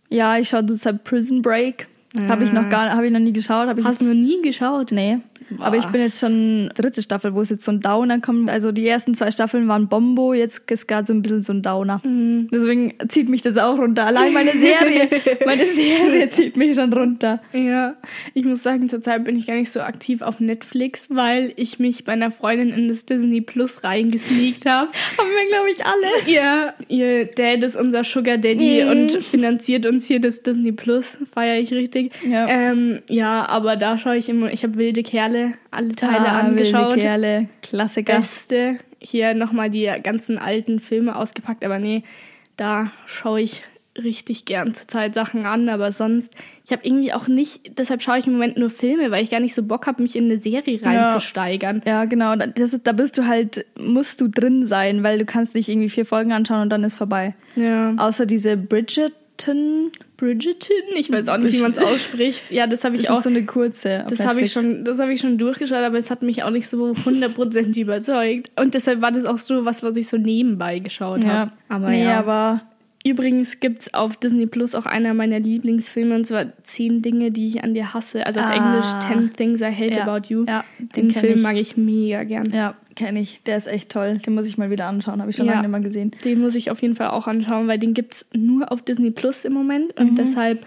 Ja, 0.10 0.38
ich 0.38 0.50
schaue 0.50 0.66
zurzeit 0.66 1.04
Prison 1.04 1.42
Break. 1.42 1.88
Habe 2.28 2.44
ich 2.44 2.54
noch 2.54 2.70
gar, 2.70 2.90
habe 2.92 3.06
ich 3.06 3.12
noch 3.12 3.20
nie 3.20 3.34
geschaut. 3.34 3.68
Habe 3.68 3.82
ich 3.82 3.86
Hast 3.86 4.02
du 4.02 4.06
noch 4.06 4.14
nie 4.14 4.42
geschaut? 4.42 4.92
Nee. 4.92 5.20
Aber 5.60 5.78
ich 5.78 5.86
bin 5.86 6.02
jetzt 6.02 6.22
Was? 6.22 6.30
schon 6.32 6.70
dritte 6.76 7.02
Staffel, 7.02 7.34
wo 7.34 7.42
es 7.42 7.50
jetzt 7.50 7.64
so 7.64 7.72
ein 7.72 7.80
Downer 7.82 8.20
kommt. 8.20 8.50
Also 8.50 8.72
die 8.72 8.88
ersten 8.88 9.14
zwei 9.16 9.32
Staffeln 9.32 9.68
waren 9.68 9.88
Bombo, 9.88 10.34
jetzt 10.34 10.70
ist 10.70 10.88
gerade 10.88 11.08
so 11.08 11.14
ein 11.14 11.22
bisschen 11.22 11.42
so 11.42 11.54
ein 11.54 11.62
Downer. 11.62 12.02
Mhm. 12.04 12.50
Deswegen 12.52 12.94
zieht 13.08 13.30
mich 13.30 13.42
das 13.42 13.58
auch 13.58 13.78
runter. 13.78 14.06
Allein 14.06 14.34
meine 14.34 14.52
Serie, 14.52 15.10
meine 15.46 15.66
Serie 15.66 16.30
zieht 16.30 16.58
mich 16.58 16.76
schon 16.76 16.92
runter. 16.94 17.42
Ja, 17.54 17.96
ich 18.34 18.46
muss 18.46 18.64
sagen, 18.64 18.90
zurzeit 18.90 19.24
bin 19.24 19.36
ich 19.38 19.48
gar 19.48 19.56
nicht 19.56 19.72
so 19.72 19.82
aktiv 19.82 20.22
auf 20.22 20.40
Netflix, 20.40 21.08
weil 21.10 21.54
ich 21.56 21.80
mich 21.80 22.04
bei 22.06 22.14
einer 22.14 22.32
Freundin 22.32 22.70
in 22.70 22.88
das 22.90 23.06
Disney 23.06 23.42
Plus 23.42 23.84
reingesneakt 23.84 24.66
habe. 24.66 24.90
Haben 25.18 25.30
wir, 25.30 25.48
glaube 25.50 25.70
ich, 25.72 25.86
alle. 25.86 26.34
Ja, 26.34 26.74
ihr 26.88 27.26
Dad 27.26 27.64
ist 27.64 27.76
unser 27.76 28.04
Sugar 28.04 28.38
Daddy 28.38 28.84
Mhm. 28.84 28.90
und 28.92 29.12
finanziert 29.24 29.86
uns 29.86 30.06
hier 30.08 30.20
das 30.20 30.42
Disney 30.44 30.72
Plus, 30.72 31.18
feiere 31.34 31.60
ich 31.60 31.72
richtig. 31.72 32.12
Ja. 32.30 32.48
Ähm, 32.50 33.00
ja, 33.10 33.48
aber 33.48 33.76
da 33.76 33.98
schaue 33.98 34.18
ich 34.18 34.30
immer, 34.30 34.52
ich 34.52 34.64
habe 34.64 34.76
wilde 34.78 35.04
Kerle, 35.04 35.37
alle 35.72 35.96
Teile 35.96 36.28
Ah, 36.30 36.40
angeschaut. 36.40 36.90
wilde 36.92 37.02
Kerle, 37.02 37.48
Klassiker. 37.62 38.20
Beste. 38.20 38.78
Hier 39.00 39.34
nochmal 39.36 39.70
die 39.70 39.90
ganzen 40.04 40.38
alten 40.38 40.80
Filme 40.80 41.16
ausgepackt, 41.16 41.64
aber 41.64 41.78
nee, 41.80 42.04
da 42.56 42.92
schaue 43.06 43.42
ich 43.42 43.64
richtig 44.04 44.46
gern 44.46 44.74
zurzeit 44.76 45.14
Sachen 45.16 45.46
an, 45.48 45.70
aber 45.70 45.92
sonst, 45.92 46.32
ich 46.66 46.72
habe 46.72 46.82
irgendwie 46.86 47.14
auch 47.14 47.28
nicht, 47.28 47.78
deshalb 47.80 48.02
schaue 48.04 48.20
ich 48.20 48.28
im 48.28 48.34
Moment 48.34 48.56
nur 48.58 48.70
Filme, 48.70 49.10
weil 49.10 49.24
ich 49.24 49.32
gar 49.32 49.40
nicht 49.40 49.56
so 49.56 49.64
Bock 49.64 49.88
habe, 49.88 50.04
mich 50.04 50.16
in 50.16 50.26
eine 50.26 50.40
Serie 50.40 50.80
reinzusteigern. 50.84 51.82
Ja, 51.86 52.06
genau. 52.06 52.36
Das 52.36 52.74
ist, 52.74 52.86
da 52.86 52.92
bist 52.92 53.18
du 53.18 53.26
halt, 53.26 53.66
musst 53.80 54.22
du 54.22 54.28
drin 54.28 54.66
sein, 54.66 55.02
weil 55.04 55.18
du 55.18 55.26
kannst 55.26 55.56
nicht 55.56 55.68
irgendwie 55.70 55.90
vier 55.90 56.06
Folgen 56.06 56.32
anschauen 56.32 56.62
und 56.62 56.70
dann 56.70 56.84
ist 56.84 56.96
vorbei. 56.96 57.34
Ja. 57.56 57.96
Außer 57.98 58.26
diese 58.28 58.56
Bridgerton. 59.38 59.92
Bridgerton, 60.18 60.72
ich 60.98 61.12
weiß 61.12 61.28
auch 61.28 61.38
nicht, 61.38 61.58
wie 61.58 61.62
man 61.62 61.72
es 61.72 61.78
ausspricht. 61.78 62.52
Ja, 62.52 62.66
das 62.68 62.84
habe 62.84 62.96
ich 62.96 63.04
Das 63.04 63.12
auch. 63.12 63.18
ist 63.20 63.24
so 63.26 63.30
eine 63.30 63.46
kurze. 63.46 64.04
Das 64.10 64.20
habe 64.26 64.42
ich 64.42 64.52
schon, 64.52 64.84
das 64.84 65.00
habe 65.00 65.14
ich 65.14 65.22
schon 65.22 65.38
durchgeschaut, 65.38 65.78
aber 65.84 65.98
es 66.00 66.10
hat 66.10 66.24
mich 66.24 66.44
auch 66.44 66.50
nicht 66.50 66.68
so 66.68 66.96
hundertprozentig 67.06 67.78
überzeugt. 67.84 68.50
Und 68.60 68.74
deshalb 68.74 69.02
war 69.02 69.12
das 69.12 69.26
auch 69.26 69.38
so 69.38 69.64
was, 69.66 69.84
was 69.84 69.96
ich 69.96 70.08
so 70.08 70.18
nebenbei 70.18 70.80
geschaut 70.80 71.24
Ja, 71.24 71.30
habe. 71.30 71.52
Aber 71.70 71.90
nee, 71.90 72.04
ja. 72.04 72.20
aber 72.20 72.62
Übrigens 73.06 73.60
gibt 73.62 73.84
es 73.84 73.94
auf 73.94 74.18
Disney 74.18 74.48
Plus 74.48 74.76
auch 74.76 74.86
einer 74.86 75.14
meiner 75.14 75.40
Lieblingsfilme 75.40 76.16
und 76.16 76.26
zwar 76.28 76.48
Zehn 76.64 77.02
Dinge, 77.02 77.32
die 77.32 77.48
ich 77.48 77.64
an 77.64 77.74
dir 77.74 77.94
hasse. 77.94 78.26
Also 78.26 78.42
auf 78.42 78.48
Ah. 78.48 78.54
Englisch 78.56 78.88
Ten 79.08 79.32
Things 79.32 79.62
I 79.62 79.66
Hate 79.66 80.00
Ja, 80.00 80.04
About 80.08 80.28
You. 80.28 80.44
ja, 80.46 80.66
den 80.80 81.10
den 81.10 81.12
Film 81.12 81.36
ich. 81.36 81.42
mag 81.42 81.56
ich 81.56 81.78
mega 81.78 82.24
gern. 82.26 82.52
Ja, 82.52 82.76
kenne 82.98 83.22
ich. 83.22 83.42
Der 83.44 83.56
ist 83.56 83.68
echt 83.68 83.90
toll. 83.92 84.18
Den 84.18 84.36
muss 84.36 84.46
ich 84.48 84.58
mal 84.58 84.70
wieder 84.70 84.88
anschauen. 84.88 85.22
Habe 85.22 85.32
ich 85.32 85.38
schon 85.38 85.46
Ja. 85.46 85.54
lange 85.54 85.68
nicht 85.70 85.72
mehr 85.72 85.80
gesehen. 85.82 86.12
Den 86.26 86.42
muss 86.42 86.56
ich 86.56 86.70
auf 86.72 86.82
jeden 86.82 86.96
Fall 86.96 87.12
auch 87.12 87.28
anschauen, 87.28 87.68
weil 87.70 87.80
den 87.80 87.94
gibt 87.94 88.16
es 88.16 88.26
nur 88.36 88.70
auf 88.72 88.82
Disney 88.82 89.12
Plus 89.12 89.46
im 89.46 89.54
Moment 89.54 89.98
und 89.98 90.18
deshalb 90.18 90.66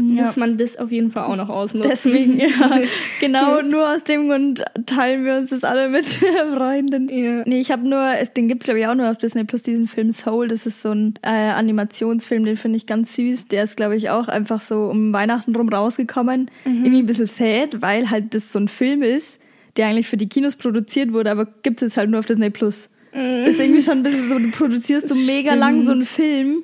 muss 0.00 0.16
Ja. 0.36 0.40
man 0.40 0.56
das 0.58 0.76
auf 0.76 0.92
jeden 0.92 1.10
Fall 1.10 1.24
auch 1.24 1.34
noch 1.34 1.48
ausnutzen. 1.48 1.90
Deswegen, 1.90 2.38
ja, 2.38 2.46
genau, 3.20 3.62
nur 3.62 3.92
aus 3.92 4.04
dem 4.04 4.28
Grund 4.28 4.62
teilen 4.86 5.24
wir 5.24 5.36
uns 5.38 5.50
das 5.50 5.64
alle 5.64 5.88
mit 5.88 6.04
Freunden. 6.54 7.08
Ja. 7.08 7.42
Nee, 7.46 7.60
ich 7.60 7.72
habe 7.72 7.88
nur, 7.88 8.12
es, 8.20 8.32
den 8.32 8.46
gibt's 8.46 8.66
glaube 8.66 8.78
ich 8.78 8.86
auch 8.86 8.94
nur 8.94 9.10
auf 9.10 9.16
Disney 9.16 9.42
Plus, 9.42 9.62
diesen 9.64 9.88
Film 9.88 10.12
Soul. 10.12 10.46
Das 10.46 10.66
ist 10.66 10.82
so 10.82 10.90
ein 10.92 11.14
äh, 11.22 11.28
Animationsfilm, 11.28 12.44
den 12.44 12.56
finde 12.56 12.76
ich 12.76 12.86
ganz 12.86 13.14
süß. 13.16 13.48
Der 13.48 13.64
ist 13.64 13.76
glaube 13.76 13.96
ich 13.96 14.10
auch 14.10 14.28
einfach 14.28 14.60
so 14.60 14.84
um 14.84 15.12
Weihnachten 15.12 15.56
rum 15.56 15.68
rausgekommen. 15.68 16.48
Irgendwie 16.64 17.00
ein 17.00 17.06
bisschen 17.06 17.26
sad, 17.26 17.82
weil 17.82 18.08
halt 18.10 18.34
das 18.34 18.52
so 18.52 18.60
ein 18.60 18.68
Film 18.68 19.02
ist, 19.02 19.40
der 19.78 19.86
eigentlich 19.88 20.08
für 20.08 20.16
die 20.18 20.28
Kinos 20.28 20.56
produziert 20.56 21.12
wurde, 21.12 21.30
aber 21.30 21.46
gibt's 21.62 21.80
jetzt 21.82 21.96
halt 21.96 22.10
nur 22.10 22.18
auf 22.20 22.26
Disney 22.26 22.50
Plus. 22.50 22.90
Ist 23.12 23.58
irgendwie 23.58 23.80
schon 23.80 23.98
ein 23.98 24.02
bisschen 24.02 24.28
so, 24.28 24.38
du 24.38 24.50
produzierst 24.50 25.08
so 25.08 25.14
mega 25.14 25.48
Stimmt. 25.48 25.60
lang 25.60 25.84
so 25.86 25.92
einen 25.92 26.02
Film. 26.02 26.62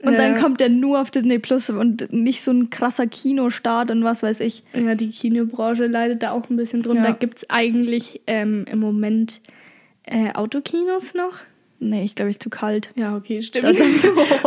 Und 0.00 0.12
Ja. 0.12 0.18
dann 0.18 0.36
kommt 0.38 0.60
der 0.60 0.68
nur 0.68 1.00
auf 1.00 1.10
Disney 1.10 1.38
Plus 1.38 1.70
und 1.70 2.12
nicht 2.12 2.42
so 2.42 2.52
ein 2.52 2.70
krasser 2.70 3.06
Kinostart 3.08 3.90
und 3.90 4.04
was 4.04 4.22
weiß 4.22 4.40
ich. 4.40 4.62
Ja, 4.74 4.94
die 4.94 5.08
Kinobranche 5.10 5.86
leidet 5.86 6.22
da 6.22 6.30
auch 6.32 6.48
ein 6.50 6.56
bisschen 6.56 6.82
drunter. 6.82 7.08
Ja. 7.08 7.12
Gibt 7.12 7.38
es 7.38 7.50
eigentlich 7.50 8.20
ähm, 8.28 8.64
im 8.70 8.78
Moment 8.78 9.40
äh, 10.04 10.32
Autokinos 10.34 11.14
noch? 11.14 11.34
Nee, 11.80 12.02
ich 12.04 12.14
glaube, 12.16 12.30
ich 12.30 12.40
zu 12.40 12.50
kalt. 12.50 12.90
Ja, 12.96 13.14
okay, 13.16 13.40
stimmt. 13.40 13.66
Da- 13.66 13.72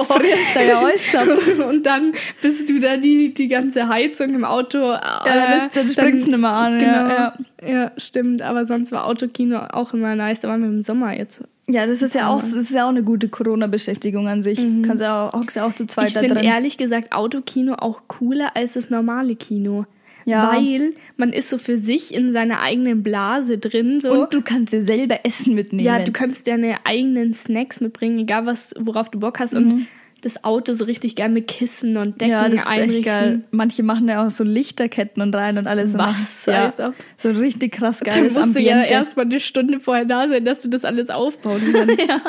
frierst 0.04 0.56
du 0.56 0.67
ja 0.67 0.84
äußerst. 0.84 1.60
Und 1.60 1.86
dann 1.86 2.13
bist 2.41 2.70
du 2.70 2.80
da 2.80 2.98
die, 2.98 3.34
die 3.34 3.48
ganze 3.48 3.88
Heizung 3.88 4.34
im 4.36 4.44
Auto. 4.44 4.78
äh, 4.80 4.82
Ja, 4.91 5.22
dann 5.26 5.58
ist- 5.58 5.76
dann 5.76 5.88
springt's 5.88 6.28
nicht 6.28 6.38
mehr 6.38 6.50
an, 6.52 6.80
Genau. 6.80 6.91
ja, 6.91 7.34
Ja, 7.65 7.91
stimmt. 7.98 8.41
Aber 8.41 8.65
sonst 8.65 8.91
war 8.91 9.06
Autokino 9.06 9.60
auch 9.72 9.94
immer 9.94 10.13
nice. 10.15 10.41
Da 10.41 10.50
waren 10.50 10.62
wir 10.62 10.70
im 10.70 10.84
Sommer 10.84 11.15
jetzt. 11.17 11.41
Ja, 11.70 11.86
das 11.86 12.02
ist 12.02 12.15
ja 12.15 12.28
auch, 12.28 12.39
das 12.41 12.52
ist 12.54 12.72
ja 12.72 12.84
auch 12.86 12.89
eine 12.89 13.04
gute 13.04 13.30
Corona-Beschäftigung 13.30 14.28
an 14.28 14.44
sich. 14.44 14.60
Kannst 14.86 15.02
ja 15.02 15.28
auch, 15.30 15.34
hockst 15.34 15.56
ja 15.56 15.65
auch 15.65 15.74
zu 15.74 15.86
zweit 15.86 16.10
Ich 16.10 16.13
da 16.13 16.20
finde 16.20 16.36
drin. 16.36 16.44
ehrlich 16.44 16.78
gesagt 16.78 17.13
Autokino 17.13 17.76
auch 17.76 18.02
cooler 18.08 18.58
als 18.58 18.74
das 18.74 18.89
normale 18.89 19.36
Kino. 19.38 19.86
Ja. 20.26 20.52
Weil 20.54 20.94
man 21.18 21.34
ist 21.34 21.50
so 21.50 21.58
für 21.58 21.78
sich 21.78 22.14
in 22.14 22.34
seiner 22.34 22.62
eigenen 22.62 23.04
Blase 23.04 23.58
drin. 23.58 24.00
So. 24.02 24.12
Und 24.14 24.34
du 24.34 24.42
kannst 24.42 24.74
dir 24.74 24.84
selber 24.84 25.20
Essen 25.24 25.56
mitnehmen. 25.56 25.86
Ja, 25.86 26.00
du 26.00 26.12
kannst 26.12 26.48
deine 26.48 26.78
eigenen 26.86 27.34
Snacks 27.34 27.82
mitbringen, 27.82 28.20
egal 28.20 28.46
was, 28.46 28.74
worauf 28.80 29.10
du 29.10 29.20
Bock 29.20 29.40
hast. 29.40 29.54
Und 29.54 29.88
das 30.24 30.44
Auto 30.44 30.74
so 30.74 30.86
richtig 30.86 31.16
geil 31.16 31.30
mit 31.30 31.48
Kissen 31.48 31.98
und 31.98 32.22
Decken 32.22 32.36
Mhm. 32.36 32.42
ja, 32.44 32.50
das 32.50 32.60
ist 32.60 32.68
einrichten. 32.68 32.96
echt 32.98 33.06
geil. 33.06 33.42
Manche 33.50 33.82
machen 33.82 34.08
ja 34.08 34.24
auch 34.24 34.30
so 34.30 34.44
Lichterketten 34.44 35.24
und 35.24 35.34
rein 35.34 35.58
und 35.58 35.66
alles. 35.66 35.98
Was? 35.98 36.48
Und 36.48 36.54
ja, 36.54 36.72
ob. 36.90 36.94
so 37.18 37.32
richtig 37.32 37.72
krass 37.72 38.02
geiles 38.02 38.36
musst 38.36 38.56
du 38.56 38.60
ja 38.62 38.74
Ambiente. 38.74 38.94
erstmal 38.94 39.26
eine 39.26 39.40
Stunde 39.40 39.80
vorher 39.80 40.06
da 40.06 40.28
sein, 40.28 40.46
dass 40.46 40.62
du 40.62 40.70
das 40.70 40.86
alles 40.86 41.10
aufbauen 41.10 41.62
kannst. 41.74 42.00
ja, 42.08 42.22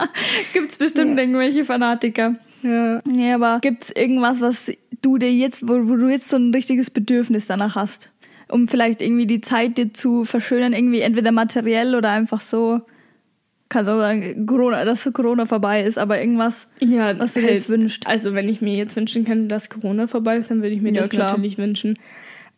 gibt's 0.55 0.79
bestimmt 0.79 1.21
irgendwelche 1.21 1.67
Fanatiker. 1.67 2.33
Ja. 2.63 3.01
Nee, 3.05 3.33
aber 3.33 3.59
gibt's 3.61 3.91
irgendwas, 3.91 4.41
was 4.41 4.71
du 5.03 5.19
dir 5.19 5.33
jetzt, 5.33 5.67
wo, 5.69 5.89
wo 5.89 5.97
du 5.97 6.09
jetzt 6.09 6.29
so 6.29 6.37
ein 6.37 6.53
richtiges 6.55 6.91
Bedürfnis 6.91 7.47
danach 7.47 7.75
hast? 7.77 8.11
Um 8.49 8.69
vielleicht 8.69 9.01
irgendwie 9.01 9.27
die 9.27 9.41
Zeit 9.41 9.79
dir 9.79 9.93
zu 9.93 10.25
verschönern, 10.25 10.73
irgendwie 10.73 11.01
entweder 11.01 11.33
materiell 11.33 11.95
oder 11.95 12.11
einfach 12.11 12.41
so, 12.43 12.81
kannst 13.71 13.89
auch 13.91 13.97
sagen, 13.97 14.45
Corona, 14.47 14.85
dass 14.85 15.03
so 15.03 15.13
Corona 15.13 15.47
vorbei 15.47 15.83
ist, 15.83 15.97
aber 15.99 16.21
irgendwas, 16.21 16.67
Ja, 16.81 17.19
was 17.19 17.33
du 17.35 17.41
dir 17.41 17.47
halt, 17.47 17.55
jetzt 17.57 17.69
wünschst. 17.71 18.07
Also, 18.07 18.35
wenn 18.35 18.49
ich 18.49 18.61
mir 18.61 18.75
jetzt 18.75 18.95
wünschen 18.97 19.25
könnte, 19.25 19.49
dass 19.49 19.71
Corona 19.71 20.07
vorbei 20.07 20.37
ist, 20.37 20.51
dann 20.51 20.59
würde 20.63 20.75
ich 20.75 20.83
mir 20.83 20.93
Ja, 20.93 21.01
das 21.01 21.09
klar. 21.11 21.31
natürlich 21.31 21.57
wünschen. 21.59 21.99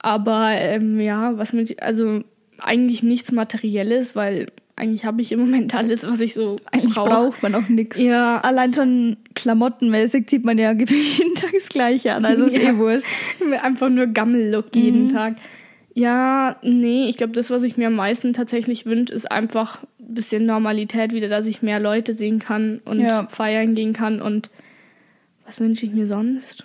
Aber 0.01 0.51
ähm, 0.51 0.99
ja, 1.01 1.39
was 1.39 1.53
mit, 1.53 1.81
also 1.83 2.25
eigentlich 2.59 3.03
nichts 3.05 3.31
Materielles, 3.33 4.17
weil 4.17 4.49
eigentlich 4.77 5.05
habe 5.05 5.23
ich 5.23 5.31
im 5.33 5.41
Moment 5.41 5.75
alles, 5.75 6.03
was 6.05 6.21
ich 6.21 6.35
so 6.35 6.57
Eigentlich 6.73 6.95
brauche. 6.95 7.09
braucht 7.11 7.43
man 7.43 7.55
auch 7.55 7.69
nichts. 7.69 7.99
Ja. 8.01 8.41
Allein 8.41 8.75
schon 8.75 9.17
klamottenmäßig 9.35 10.27
zieht 10.27 10.45
man 10.45 10.59
ja 10.59 10.73
jeden 10.73 11.35
Tag 11.37 11.53
das 11.53 11.69
Gleiche 11.69 12.15
an, 12.15 12.25
also 12.25 12.45
ist 12.47 12.57
Ja. 12.57 12.71
eh 12.73 12.77
wurscht. 12.77 13.07
Einfach 13.63 13.89
nur 13.89 14.07
Gammel-Look 14.09 14.75
jeden 14.75 15.07
Mhm. 15.09 15.13
Tag. 15.13 15.37
Ja, 15.97 16.57
nee, 16.63 17.09
ich 17.09 17.17
glaube, 17.17 17.35
das, 17.35 17.51
was 17.51 17.63
ich 17.63 17.77
mir 17.77 17.87
am 17.87 17.95
meisten 17.95 18.33
tatsächlich 18.33 18.85
wünsche, 18.85 19.15
ist 19.15 19.31
einfach 19.31 19.85
ein 20.01 20.15
bisschen 20.15 20.45
Normalität 20.45 21.13
wieder, 21.13 21.29
dass 21.29 21.47
ich 21.47 21.63
mehr 21.63 21.79
Leute 21.79 22.13
sehen 22.15 22.41
kann 22.41 22.81
und 22.85 22.99
Ja. 23.01 23.29
feiern 23.31 23.77
gehen 23.77 23.93
kann. 23.93 24.21
Und 24.21 24.51
was 25.47 25.61
wünsche 25.61 25.87
ich 25.87 25.93
mir 25.93 26.09
sonst? 26.09 26.65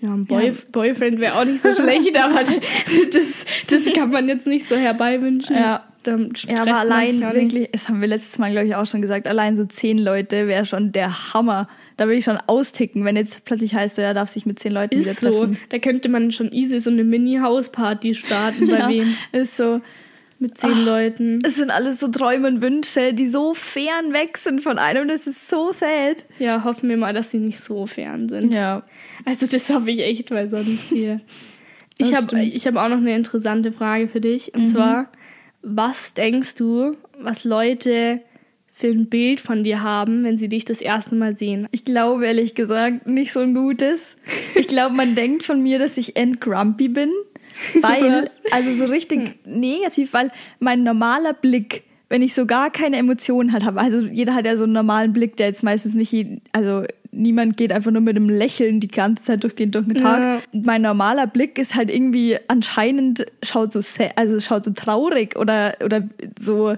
Ja, 0.00 0.12
ein 0.14 0.24
Boy 0.24 0.46
Ja. 0.48 0.52
Boyfriend 0.72 1.20
wäre 1.20 1.34
auch 1.38 1.44
nicht 1.44 1.60
so 1.60 1.74
schlecht, 1.74 2.16
aber 2.22 2.44
das, 3.12 3.44
das 3.68 3.92
kann 3.94 4.10
man 4.10 4.26
jetzt 4.28 4.46
nicht 4.46 4.66
so 4.68 4.76
herbeiwünschen. 4.76 5.54
Ja. 5.54 5.84
Dann 6.06 6.32
Ja, 6.48 6.62
aber 6.62 6.76
allein 6.76 7.20
ja 7.20 7.34
wirklich, 7.34 7.68
das 7.72 7.88
haben 7.88 8.00
wir 8.00 8.08
letztes 8.08 8.38
Mal, 8.38 8.50
glaube 8.50 8.66
ich, 8.66 8.74
auch 8.74 8.86
schon 8.86 9.02
gesagt, 9.02 9.26
allein 9.26 9.56
so 9.56 9.64
zehn 9.64 9.98
Leute 9.98 10.46
wäre 10.46 10.66
schon 10.66 10.92
der 10.92 11.34
Hammer. 11.34 11.68
Da 11.96 12.04
würde 12.04 12.18
ich 12.18 12.24
schon 12.24 12.38
austicken, 12.46 13.04
wenn 13.04 13.16
jetzt 13.16 13.44
plötzlich 13.44 13.74
heißt, 13.74 13.98
er 13.98 14.14
darf 14.14 14.28
sich 14.28 14.44
mit 14.46 14.58
zehn 14.58 14.72
Leuten 14.72 14.98
Ist 14.98 15.22
wieder 15.22 15.32
so. 15.32 15.38
treffen. 15.40 15.58
Da 15.70 15.78
könnte 15.78 16.08
man 16.08 16.30
schon 16.30 16.52
easy 16.52 16.80
so 16.80 16.90
eine 16.90 17.04
Mini-Hausparty 17.04 18.14
starten. 18.14 18.68
Bei 18.68 18.78
ja, 18.78 18.88
wem? 18.88 19.16
Ist 19.32 19.56
so. 19.56 19.80
Mit 20.38 20.58
zehn 20.58 20.72
Ach, 20.74 20.84
Leuten. 20.84 21.38
Es 21.46 21.56
sind 21.56 21.70
alles 21.70 21.98
so 21.98 22.08
Träume 22.08 22.48
und 22.48 22.60
Wünsche, 22.60 23.14
die 23.14 23.26
so 23.26 23.54
fern 23.54 24.12
weg 24.12 24.36
sind 24.36 24.60
von 24.60 24.78
einem. 24.78 25.08
Das 25.08 25.26
ist 25.26 25.48
so 25.48 25.72
sad. 25.72 26.26
Ja, 26.38 26.62
hoffen 26.62 26.90
wir 26.90 26.98
mal, 26.98 27.14
dass 27.14 27.30
sie 27.30 27.38
nicht 27.38 27.58
so 27.58 27.86
fern 27.86 28.28
sind. 28.28 28.52
Ja. 28.52 28.82
Also 29.24 29.46
das 29.46 29.70
hoffe 29.70 29.90
ich 29.90 30.00
echt, 30.00 30.30
weil 30.30 30.48
sonst 30.48 30.88
hier. 30.88 31.20
Ich 31.98 32.14
habe 32.14 32.36
hab 32.36 32.76
auch 32.76 32.88
noch 32.90 32.98
eine 32.98 33.16
interessante 33.16 33.72
Frage 33.72 34.08
für 34.08 34.20
dich. 34.20 34.54
Und 34.54 34.66
zwar, 34.66 35.10
was 35.68 36.14
denkst 36.14 36.54
du, 36.54 36.96
was 37.18 37.42
Leute 37.42 38.20
für 38.72 38.86
ein 38.86 39.08
Bild 39.08 39.40
von 39.40 39.64
dir 39.64 39.82
haben, 39.82 40.22
wenn 40.22 40.38
sie 40.38 40.48
dich 40.48 40.64
das 40.64 40.80
erste 40.80 41.16
Mal 41.16 41.36
sehen? 41.36 41.66
Ich 41.72 41.84
glaube 41.84 42.24
ehrlich 42.24 42.54
gesagt 42.54 43.08
nicht 43.08 43.32
so 43.32 43.40
ein 43.40 43.54
gutes. 43.54 44.16
Ich 44.54 44.68
glaube, 44.68 44.94
man 44.94 45.14
denkt 45.14 45.42
von 45.42 45.62
mir, 45.62 45.78
dass 45.78 45.98
ich 45.98 46.16
endgrumpy 46.16 46.88
bin. 46.88 47.10
Weil, 47.80 48.30
also 48.50 48.72
so 48.72 48.84
richtig 48.86 49.38
negativ, 49.44 50.14
weil 50.14 50.30
mein 50.60 50.82
normaler 50.82 51.34
Blick, 51.34 51.84
wenn 52.08 52.22
ich 52.22 52.34
so 52.34 52.46
gar 52.46 52.70
keine 52.70 52.96
Emotionen 52.96 53.52
halt 53.52 53.64
habe, 53.64 53.80
also 53.80 54.00
jeder 54.00 54.34
hat 54.34 54.46
ja 54.46 54.56
so 54.56 54.64
einen 54.64 54.72
normalen 54.72 55.12
Blick, 55.12 55.36
der 55.36 55.48
jetzt 55.48 55.62
meistens 55.62 55.94
nicht, 55.94 56.10
jeden, 56.12 56.40
also 56.52 56.84
niemand 57.16 57.56
geht 57.56 57.72
einfach 57.72 57.90
nur 57.90 58.02
mit 58.02 58.16
einem 58.16 58.28
Lächeln 58.28 58.80
die 58.80 58.88
ganze 58.88 59.24
Zeit 59.24 59.42
durchgehend 59.42 59.74
durch 59.74 59.86
den 59.86 59.96
Tag. 59.96 60.22
Ja. 60.22 60.40
Mein 60.52 60.82
normaler 60.82 61.26
Blick 61.26 61.58
ist 61.58 61.74
halt 61.74 61.90
irgendwie 61.90 62.36
anscheinend 62.48 63.26
schaut 63.42 63.72
so, 63.72 63.80
also 64.16 64.40
schaut 64.40 64.64
so 64.64 64.72
traurig 64.72 65.36
oder, 65.36 65.74
oder 65.84 66.08
so, 66.38 66.76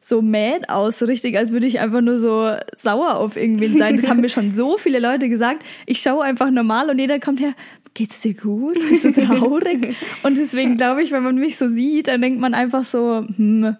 so 0.00 0.22
mad 0.22 0.68
aus, 0.68 0.98
so 0.98 1.06
richtig, 1.06 1.36
als 1.36 1.52
würde 1.52 1.66
ich 1.66 1.80
einfach 1.80 2.00
nur 2.00 2.18
so 2.18 2.52
sauer 2.78 3.16
auf 3.16 3.36
irgendwen 3.36 3.76
sein. 3.76 3.96
Das 3.96 4.08
haben 4.08 4.20
mir 4.20 4.28
schon 4.28 4.52
so 4.52 4.78
viele 4.78 5.00
Leute 5.00 5.28
gesagt. 5.28 5.64
Ich 5.86 6.00
schaue 6.00 6.22
einfach 6.22 6.50
normal 6.50 6.90
und 6.90 6.98
jeder 6.98 7.18
kommt 7.18 7.40
her, 7.40 7.54
geht's 7.94 8.20
dir 8.20 8.34
gut? 8.34 8.78
Bist 8.88 9.04
du 9.04 9.12
traurig? 9.12 9.96
und 10.22 10.36
deswegen 10.36 10.76
glaube 10.76 11.02
ich, 11.02 11.12
wenn 11.12 11.22
man 11.22 11.36
mich 11.36 11.56
so 11.56 11.68
sieht, 11.68 12.08
dann 12.08 12.22
denkt 12.22 12.40
man 12.40 12.54
einfach 12.54 12.84
so, 12.84 13.26
hm, 13.36 13.76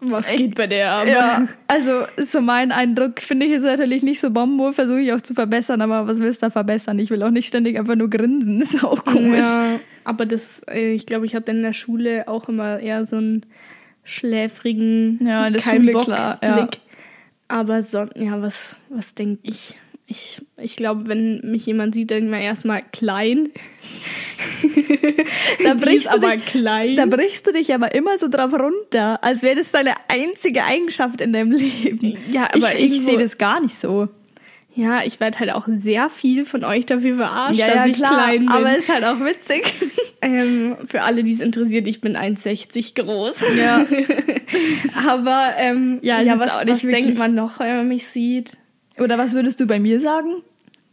Was 0.00 0.28
geht 0.28 0.54
bei 0.54 0.66
der 0.66 0.92
ab? 0.92 1.06
ja, 1.06 1.48
also 1.66 2.02
ist 2.16 2.32
so 2.32 2.40
mein 2.40 2.70
Eindruck, 2.70 3.20
finde 3.20 3.46
ich, 3.46 3.52
ist 3.52 3.64
natürlich 3.64 4.02
nicht 4.02 4.20
so 4.20 4.30
Bombo, 4.30 4.70
versuche 4.70 5.00
ich 5.00 5.12
auch 5.12 5.20
zu 5.20 5.34
verbessern, 5.34 5.80
aber 5.80 6.06
was 6.06 6.18
willst 6.20 6.42
du 6.42 6.46
da 6.46 6.50
verbessern? 6.50 6.98
Ich 6.98 7.10
will 7.10 7.22
auch 7.22 7.30
nicht 7.30 7.48
ständig 7.48 7.78
einfach 7.78 7.96
nur 7.96 8.08
grinsen, 8.08 8.60
ist 8.62 8.84
auch 8.84 9.04
komisch. 9.04 9.44
Ja, 9.44 9.80
aber 10.04 10.24
das, 10.24 10.62
äh, 10.68 10.92
ich 10.92 11.06
glaube, 11.06 11.26
ich 11.26 11.34
hatte 11.34 11.50
in 11.50 11.62
der 11.62 11.72
Schule 11.72 12.28
auch 12.28 12.48
immer 12.48 12.78
eher 12.78 13.06
so 13.06 13.16
einen 13.16 13.44
schläfrigen, 14.04 15.18
Ja, 15.22 15.46
in 15.46 15.54
der 15.54 15.62
kein 15.62 15.80
Schule, 15.80 15.92
klar, 15.92 16.38
ja. 16.42 16.68
Aber 17.48 17.82
so, 17.82 18.06
ja, 18.14 18.40
was, 18.40 18.78
was 18.90 19.14
denke 19.14 19.40
ich? 19.42 19.78
Ich, 20.10 20.40
ich 20.56 20.74
glaube, 20.76 21.06
wenn 21.06 21.42
mich 21.44 21.66
jemand 21.66 21.94
sieht, 21.94 22.10
dann 22.10 22.22
immer 22.28 22.40
erstmal 22.40 22.82
klein. 22.92 23.50
Da 25.64 25.74
brichst 25.74 26.06
du 26.06 26.10
aber 26.14 26.36
dich- 26.36 26.46
klein. 26.46 26.96
Da 26.96 27.06
brichst 27.06 27.46
du 27.46 27.52
dich 27.52 27.74
aber 27.74 27.94
immer 27.94 28.18
so 28.18 28.28
drauf 28.28 28.52
runter, 28.52 29.22
als 29.22 29.42
wäre 29.42 29.56
das 29.56 29.70
deine 29.72 29.94
einzige 30.08 30.64
Eigenschaft 30.64 31.20
in 31.20 31.32
deinem 31.32 31.52
Leben. 31.52 32.16
Ja, 32.30 32.48
aber 32.54 32.78
ich, 32.78 32.92
ich 32.98 33.04
sehe 33.04 33.18
das 33.18 33.38
gar 33.38 33.60
nicht 33.60 33.74
so. 33.78 34.08
ja, 34.74 35.02
ich 35.04 35.18
werde 35.20 35.38
halt 35.40 35.52
auch 35.52 35.66
sehr 35.76 36.08
viel 36.10 36.44
von 36.44 36.64
euch 36.64 36.86
dafür 36.86 37.16
verarscht, 37.16 37.58
Ja, 37.58 37.66
dass 37.66 37.74
ja, 37.76 37.86
ich 37.86 37.92
klar, 37.94 38.12
klein 38.12 38.38
bin. 38.40 38.48
aber 38.48 38.76
ist 38.76 38.88
halt 38.88 39.04
auch 39.04 39.20
witzig. 39.20 39.64
ähm, 40.22 40.76
für 40.86 41.02
alle, 41.02 41.24
die 41.24 41.32
es 41.32 41.40
interessiert, 41.40 41.86
ich 41.88 42.00
bin 42.00 42.16
1,60 42.16 42.94
groß. 43.02 43.42
Ja. 43.58 43.84
aber 45.08 45.52
ähm, 45.56 45.98
Ja, 46.02 46.20
ja, 46.20 46.38
was, 46.38 46.50
was 46.66 46.80
denkt 46.82 47.18
man 47.18 47.34
noch, 47.34 47.58
wenn 47.60 47.76
man 47.76 47.88
mich 47.88 48.06
sieht? 48.06 48.56
Oder 49.00 49.18
was 49.18 49.34
würdest 49.34 49.60
du 49.60 49.66
bei 49.66 49.78
mir 49.78 50.00
sagen? 50.00 50.42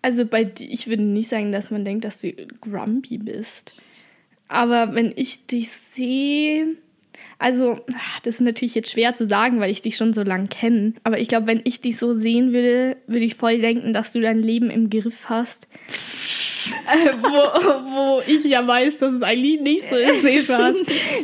Also 0.01 0.25
bei 0.25 0.43
di- 0.43 0.67
ich 0.71 0.87
würde 0.87 1.03
nicht 1.03 1.29
sagen, 1.29 1.51
dass 1.51 1.71
man 1.71 1.83
denkt, 1.85 2.05
dass 2.05 2.21
du 2.21 2.31
grumpy 2.61 3.17
bist. 3.17 3.73
Aber 4.47 4.93
wenn 4.93 5.11
ich 5.15 5.47
dich 5.47 5.71
sehe, 5.71 6.75
also 7.39 7.79
ach, 7.93 8.19
das 8.21 8.35
ist 8.35 8.41
natürlich 8.41 8.75
jetzt 8.75 8.91
schwer 8.91 9.15
zu 9.15 9.27
sagen, 9.27 9.59
weil 9.59 9.71
ich 9.71 9.81
dich 9.81 9.97
schon 9.97 10.13
so 10.13 10.21
lang 10.21 10.47
kenne. 10.49 10.93
Aber 11.03 11.19
ich 11.19 11.27
glaube, 11.27 11.47
wenn 11.47 11.61
ich 11.63 11.81
dich 11.81 11.97
so 11.97 12.13
sehen 12.13 12.53
würde, 12.53 12.97
würde 13.07 13.25
ich 13.25 13.35
voll 13.35 13.57
denken, 13.59 13.93
dass 13.93 14.11
du 14.13 14.21
dein 14.21 14.41
Leben 14.41 14.69
im 14.69 14.89
Griff 14.91 15.27
hast. 15.27 15.67
Äh, 16.67 17.13
wo, 17.21 18.17
wo 18.17 18.21
ich 18.27 18.43
ja 18.45 18.65
weiß, 18.65 18.99
dass 18.99 19.13
es 19.13 19.21
eigentlich 19.21 19.61
nicht 19.61 19.89
so 19.89 19.95
ist. 19.95 20.23
Nee, 20.23 20.41
Spaß. 20.41 20.75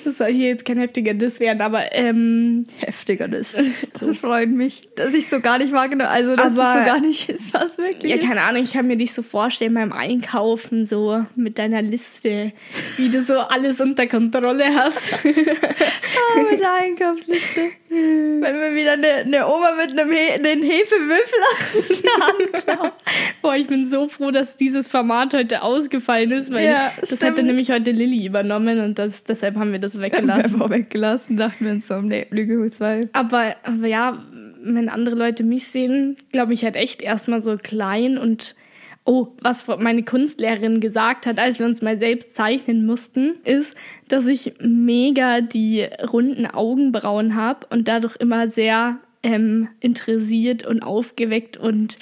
Das 0.05 0.17
soll 0.17 0.33
hier 0.33 0.49
jetzt 0.49 0.65
kein 0.65 0.77
heftiger 0.77 1.13
Diss 1.13 1.39
werden, 1.39 1.61
aber 1.61 1.93
ähm, 1.93 2.65
Heftiger 2.79 3.27
das. 3.27 3.57
Das 3.99 4.17
freut 4.17 4.49
mich, 4.49 4.81
dass 4.95 5.13
ich 5.13 5.29
so 5.29 5.39
gar 5.41 5.57
nicht 5.59 5.71
wahrgenommen 5.73 6.09
Also, 6.09 6.35
dass 6.35 6.57
Aber- 6.57 6.73
es 6.73 6.79
so 6.79 6.85
gar 6.91 6.99
nicht 6.99 7.29
ist, 7.29 7.53
was 7.53 7.77
wirklich 7.77 8.11
Ja, 8.11 8.17
keine 8.17 8.41
Ahnung, 8.41 8.63
ich 8.63 8.73
kann 8.73 8.87
mir 8.87 8.97
dich 8.97 9.13
so 9.13 9.21
vorstellen 9.21 9.73
beim 9.75 9.91
Einkaufen, 9.91 10.85
so 10.85 11.23
mit 11.35 11.57
deiner 11.59 11.81
Liste, 11.81 12.51
wie 12.97 13.09
du 13.09 13.21
so 13.21 13.39
alles 13.39 13.79
unter 13.79 14.07
Kontrolle 14.07 14.65
hast. 14.75 15.13
Ah, 15.23 16.41
mit 16.49 16.59
der 16.59 16.73
Einkaufsliste. 16.73 17.71
Wenn 17.89 18.41
wir 18.41 18.73
wieder 18.75 18.93
eine, 18.93 19.07
eine 19.25 19.47
Oma 19.47 19.71
mit 19.77 19.97
einem 19.99 20.11
He 20.11 20.31
einen 20.31 20.63
Hefewürfel 20.63 21.39
aus 21.51 22.01
der 22.01 22.77
Hand. 22.79 22.93
Boah, 23.41 23.55
ich 23.55 23.67
bin 23.67 23.89
so 23.89 24.07
froh, 24.07 24.31
dass 24.31 24.55
dieses 24.57 24.87
Format 24.87 25.30
heute 25.33 25.61
ausgefallen 25.63 26.31
ist, 26.31 26.51
weil 26.51 26.65
Ja, 26.65 26.91
das 26.99 27.09
stimmt. 27.15 27.23
hätte 27.37 27.43
nämlich 27.43 27.69
heute 27.71 27.91
Lilly 27.91 28.25
übernommen 28.25 28.79
und 28.79 28.99
das, 28.99 29.23
deshalb 29.23 29.55
haben 29.55 29.71
wir 29.71 29.79
das 29.79 29.95
Haben 29.95 30.01
weggelassen. 30.03 30.59
wir 30.59 30.69
weggelassen, 30.69 31.37
dachten 31.37 31.65
wir 31.65 31.71
uns 31.73 31.87
so, 31.87 32.01
nee, 32.01 32.27
Lüge 32.29 32.63
hoch 32.63 32.69
zwei. 32.71 33.09
Aber, 33.13 33.55
aber 33.63 33.87
ja, 33.87 34.23
wenn 34.63 34.89
andere 34.89 35.15
Leute 35.15 35.43
mich 35.43 35.67
sehen, 35.67 36.17
glaube 36.31 36.53
ich 36.53 36.63
halt 36.63 36.75
echt 36.75 37.01
erstmal 37.01 37.41
so 37.41 37.57
klein 37.57 38.17
und 38.17 38.55
oh, 39.03 39.29
was 39.41 39.65
meine 39.79 40.03
Kunstlehrerin 40.03 40.79
gesagt 40.79 41.25
hat, 41.25 41.39
als 41.39 41.57
wir 41.57 41.65
uns 41.65 41.81
mal 41.81 41.99
selbst 41.99 42.35
zeichnen 42.35 42.85
mussten, 42.85 43.33
ist, 43.43 43.75
dass 44.09 44.27
ich 44.27 44.53
mega 44.61 45.41
die 45.41 45.87
runden 46.11 46.45
Augenbrauen 46.45 47.35
habe 47.35 47.65
und 47.71 47.87
dadurch 47.87 48.15
immer 48.17 48.47
sehr 48.47 48.99
ähm, 49.23 49.67
interessiert 49.79 50.65
und 50.65 50.81
aufgeweckt 50.81 51.57
und 51.57 51.97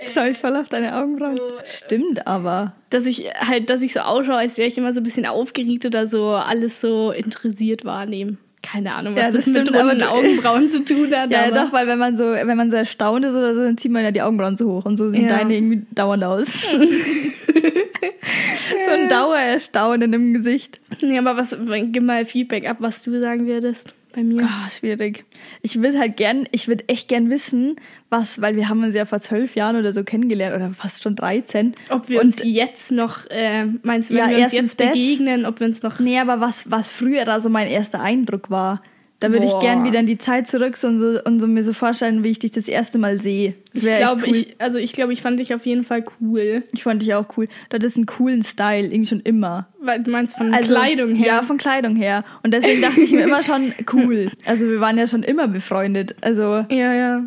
Jetzt 0.00 0.14
schau 0.14 0.24
ich 0.24 0.38
voll 0.38 0.56
auf 0.56 0.68
deine 0.68 0.96
Augenbrauen. 0.96 1.36
So, 1.36 1.42
Stimmt 1.64 2.26
aber. 2.26 2.74
dass 2.90 3.06
ich 3.06 3.26
halt, 3.38 3.70
dass 3.70 3.82
ich 3.82 3.92
so 3.92 4.00
ausschaue, 4.00 4.36
als 4.36 4.58
wäre 4.58 4.68
ich 4.68 4.76
immer 4.78 4.92
so 4.92 5.00
ein 5.00 5.04
bisschen 5.04 5.26
aufgeregt 5.26 5.86
oder 5.86 6.06
so 6.06 6.30
alles 6.30 6.80
so 6.80 7.12
interessiert 7.12 7.84
wahrnehmen. 7.84 8.38
Keine 8.62 8.94
Ahnung, 8.94 9.14
was 9.14 9.22
Ja, 9.22 9.30
das 9.30 9.44
das, 9.46 9.54
mit 9.54 9.62
stimmt, 9.68 9.76
aber 9.80 9.90
runden 9.90 10.04
Augenbrauen 10.04 10.68
zu 10.68 10.84
tun 10.84 11.14
hat. 11.14 11.30
Ja, 11.30 11.44
aber 11.46 11.54
doch, 11.54 11.72
weil 11.72 11.86
wenn 11.86 11.98
man 11.98 12.16
so, 12.16 12.24
wenn 12.24 12.56
man 12.56 12.70
so 12.70 12.76
erstaunt 12.76 13.24
ist 13.24 13.34
oder 13.34 13.54
so, 13.54 13.62
dann 13.62 13.78
zieht 13.78 13.90
man 13.90 14.04
ja 14.04 14.10
die 14.10 14.20
Augenbrauen 14.22 14.56
so 14.56 14.70
hoch 14.70 14.84
und 14.84 14.96
so 14.96 15.08
sehen 15.08 15.22
Ja. 15.28 15.38
deine 15.38 15.54
irgendwie 15.54 15.82
dauernd 15.92 16.24
aus. 16.24 16.62
so 18.84 18.90
ein 18.90 19.08
Dauererstaunen 19.08 20.12
im 20.12 20.34
Gesicht. 20.34 20.80
Nee, 21.00 21.18
aber 21.18 21.36
was, 21.36 21.56
gib 21.92 22.02
mal 22.02 22.24
Feedback 22.26 22.68
ab, 22.68 22.78
was 22.80 23.02
du 23.02 23.18
sagen 23.20 23.46
würdest 23.46 23.94
bei 24.12 24.22
mir. 24.22 24.42
Ah, 24.44 24.68
schwierig. 24.70 25.24
Ich 25.62 25.80
würde 25.80 25.98
halt 25.98 26.16
gern, 26.16 26.46
ich 26.52 26.68
würde 26.68 26.88
echt 26.88 27.08
gern 27.08 27.30
wissen, 27.30 27.76
was, 28.08 28.40
weil 28.40 28.56
wir 28.56 28.68
haben 28.68 28.82
uns 28.82 28.94
ja 28.94 29.04
vor 29.04 29.20
zwölf 29.20 29.54
Jahren 29.54 29.76
oder 29.76 29.92
so 29.92 30.04
kennengelernt 30.04 30.56
oder 30.56 30.72
fast 30.74 31.02
schon 31.02 31.16
13. 31.16 31.74
Ob 31.88 32.08
wir 32.08 32.20
und, 32.20 32.26
uns 32.26 32.42
jetzt 32.44 32.92
noch, 32.92 33.26
äh, 33.30 33.66
meinst 33.82 34.10
du, 34.10 34.14
wenn 34.14 34.30
Ja, 34.30 34.36
wir 34.36 34.44
uns 34.44 34.52
jetzt 34.52 34.80
das. 34.80 34.88
begegnen, 34.92 35.46
ob 35.46 35.60
wir 35.60 35.66
uns 35.66 35.82
noch. 35.82 35.98
Nee, 36.00 36.18
aber 36.18 36.40
was, 36.40 36.70
was 36.70 36.92
früher 36.92 37.24
da 37.24 37.40
so 37.40 37.48
mein 37.48 37.68
erster 37.68 38.00
Eindruck 38.00 38.50
war. 38.50 38.82
Da 39.20 39.30
würde 39.30 39.44
ich 39.44 39.58
gern 39.60 39.84
wieder 39.84 40.00
in 40.00 40.06
die 40.06 40.16
Zeit 40.16 40.48
zurück 40.48 40.76
und, 40.82 40.98
so, 40.98 41.22
und 41.22 41.40
so 41.40 41.46
mir 41.46 41.62
so 41.62 41.74
vorstellen, 41.74 42.24
wie 42.24 42.30
ich 42.30 42.38
dich 42.38 42.52
das 42.52 42.68
erste 42.68 42.98
Mal 42.98 43.20
sehe. 43.20 43.52
Das 43.74 43.82
Ich 43.82 43.88
wäre 43.88 43.98
glaube, 44.00 44.22
echt 44.22 44.30
cool. 44.30 44.36
ich, 44.36 44.54
also 44.58 44.78
ich 44.78 44.92
glaube, 44.94 45.12
ich 45.12 45.20
fand 45.20 45.38
dich 45.38 45.52
auf 45.54 45.66
jeden 45.66 45.84
Fall 45.84 46.04
cool. 46.20 46.62
Ich 46.72 46.82
fand 46.84 47.02
dich 47.02 47.14
auch 47.14 47.26
cool. 47.36 47.46
Du 47.68 47.74
hattest 47.74 47.96
einen 47.96 48.06
coolen 48.06 48.42
Style, 48.42 48.86
irgendwie 48.86 49.06
schon 49.06 49.20
immer. 49.20 49.68
Weil 49.78 50.02
du 50.02 50.10
meinst 50.10 50.38
von 50.38 50.54
Also, 50.54 50.74
Kleidung 50.74 51.14
her. 51.14 51.26
Ja, 51.26 51.42
von 51.42 51.58
Kleidung 51.58 51.96
her. 51.96 52.24
Und 52.42 52.54
deswegen 52.54 52.80
dachte 52.80 53.00
ich 53.02 53.12
mir 53.12 53.20
immer 53.24 53.42
schon 53.42 53.74
cool. 53.92 54.30
Also 54.46 54.66
wir 54.66 54.80
waren 54.80 54.96
ja 54.96 55.06
schon 55.06 55.22
immer 55.22 55.48
befreundet. 55.48 56.16
Also, 56.22 56.64
ja, 56.70 56.94
ja. 56.94 57.24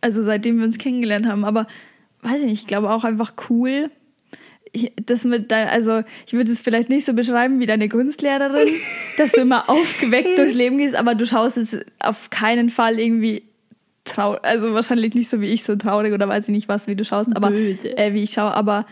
also 0.00 0.22
seitdem 0.22 0.58
wir 0.58 0.64
uns 0.64 0.78
kennengelernt 0.78 1.26
haben. 1.26 1.44
Aber 1.44 1.66
weiß 2.22 2.42
ich 2.42 2.46
nicht, 2.46 2.60
ich 2.60 2.66
glaube 2.68 2.90
auch 2.90 3.02
einfach 3.02 3.32
cool. 3.50 3.90
Ich, 4.74 4.92
das 5.06 5.24
mit 5.24 5.52
dein, 5.52 5.68
also 5.68 6.02
ich 6.26 6.32
würde 6.32 6.52
es 6.52 6.60
vielleicht 6.60 6.88
nicht 6.88 7.06
so 7.06 7.14
beschreiben 7.14 7.60
wie 7.60 7.66
deine 7.66 7.88
Kunstlehrerin, 7.88 8.68
dass 9.18 9.32
du 9.32 9.42
immer 9.42 9.70
aufgeweckt 9.70 10.36
durchs 10.36 10.54
Leben 10.54 10.78
gehst, 10.78 10.96
aber 10.96 11.14
du 11.14 11.24
schaust 11.26 11.56
es 11.56 11.78
auf 12.00 12.28
keinen 12.30 12.70
Fall 12.70 12.98
irgendwie 12.98 13.44
traurig, 14.04 14.40
also 14.42 14.74
wahrscheinlich 14.74 15.14
nicht 15.14 15.30
so 15.30 15.40
wie 15.40 15.46
ich 15.46 15.64
so 15.64 15.76
traurig 15.76 16.12
oder 16.12 16.28
weiß 16.28 16.48
ich 16.48 16.52
nicht 16.52 16.68
was, 16.68 16.86
wie 16.86 16.96
du 16.96 17.04
schaust, 17.04 17.34
aber. 17.34 17.50
Äh, 17.52 18.12
wie 18.12 18.22
ich 18.22 18.32
schaue, 18.32 18.52
aber 18.52 18.86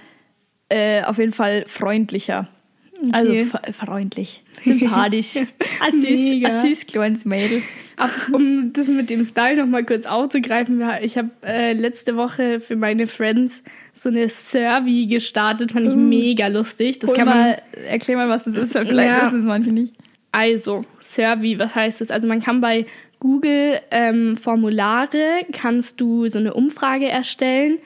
äh, 0.69 1.03
auf 1.03 1.19
jeden 1.19 1.33
Fall 1.33 1.65
freundlicher. 1.67 2.49
Also 3.11 3.31
Okay. 3.33 3.49
f- 3.69 3.75
freundlich, 3.77 4.43
sympathisch, 4.63 5.37
ein 5.81 5.93
süß, 6.01 6.45
ein 6.45 6.61
süß 6.69 6.87
kleines 6.87 7.25
Mädel. 7.25 7.63
Ab, 7.97 8.11
um 8.33 8.73
das 8.73 8.89
mit 8.89 9.11
dem 9.11 9.25
Style 9.25 9.57
nochmal 9.57 9.85
kurz 9.85 10.07
aufzugreifen, 10.07 10.83
ich 11.03 11.19
habe 11.19 11.31
äh, 11.45 11.73
letzte 11.73 12.17
Woche 12.17 12.61
für 12.61 12.77
meine 12.77 13.07
Friends 13.07 13.63
so 13.95 14.09
eine 14.09 14.29
Survey 14.29 15.07
gestartet, 15.07 15.73
fand 15.73 15.89
ich 15.89 15.95
mega 15.97 16.47
lustig. 16.49 17.01
Das 17.01 17.11
Hol 17.11 17.17
kann 17.17 17.27
man 17.27 17.37
mal, 17.39 17.63
erklär 17.89 18.17
mal, 18.17 18.29
was 18.29 18.45
das 18.45 18.57
ist, 18.57 18.75
weil 18.75 18.87
vielleicht 18.87 19.09
Ja. 19.09 19.27
wissen 19.27 19.39
es 19.39 19.45
manche 19.45 19.73
nicht. 19.73 19.95
Also, 20.31 20.83
Survey, 21.01 21.59
was 21.59 21.75
heißt 21.75 22.01
das? 22.01 22.11
Also 22.11 22.27
man 22.29 22.41
kann 22.41 22.61
bei 22.63 22.87
Google 23.21 23.81
ähm, 23.91 24.37
Formulare, 24.39 25.45
kannst 25.53 26.01
du 26.01 26.27
so 26.29 26.39
eine 26.39 26.55
Umfrage 26.55 27.07
erstellen 27.09 27.79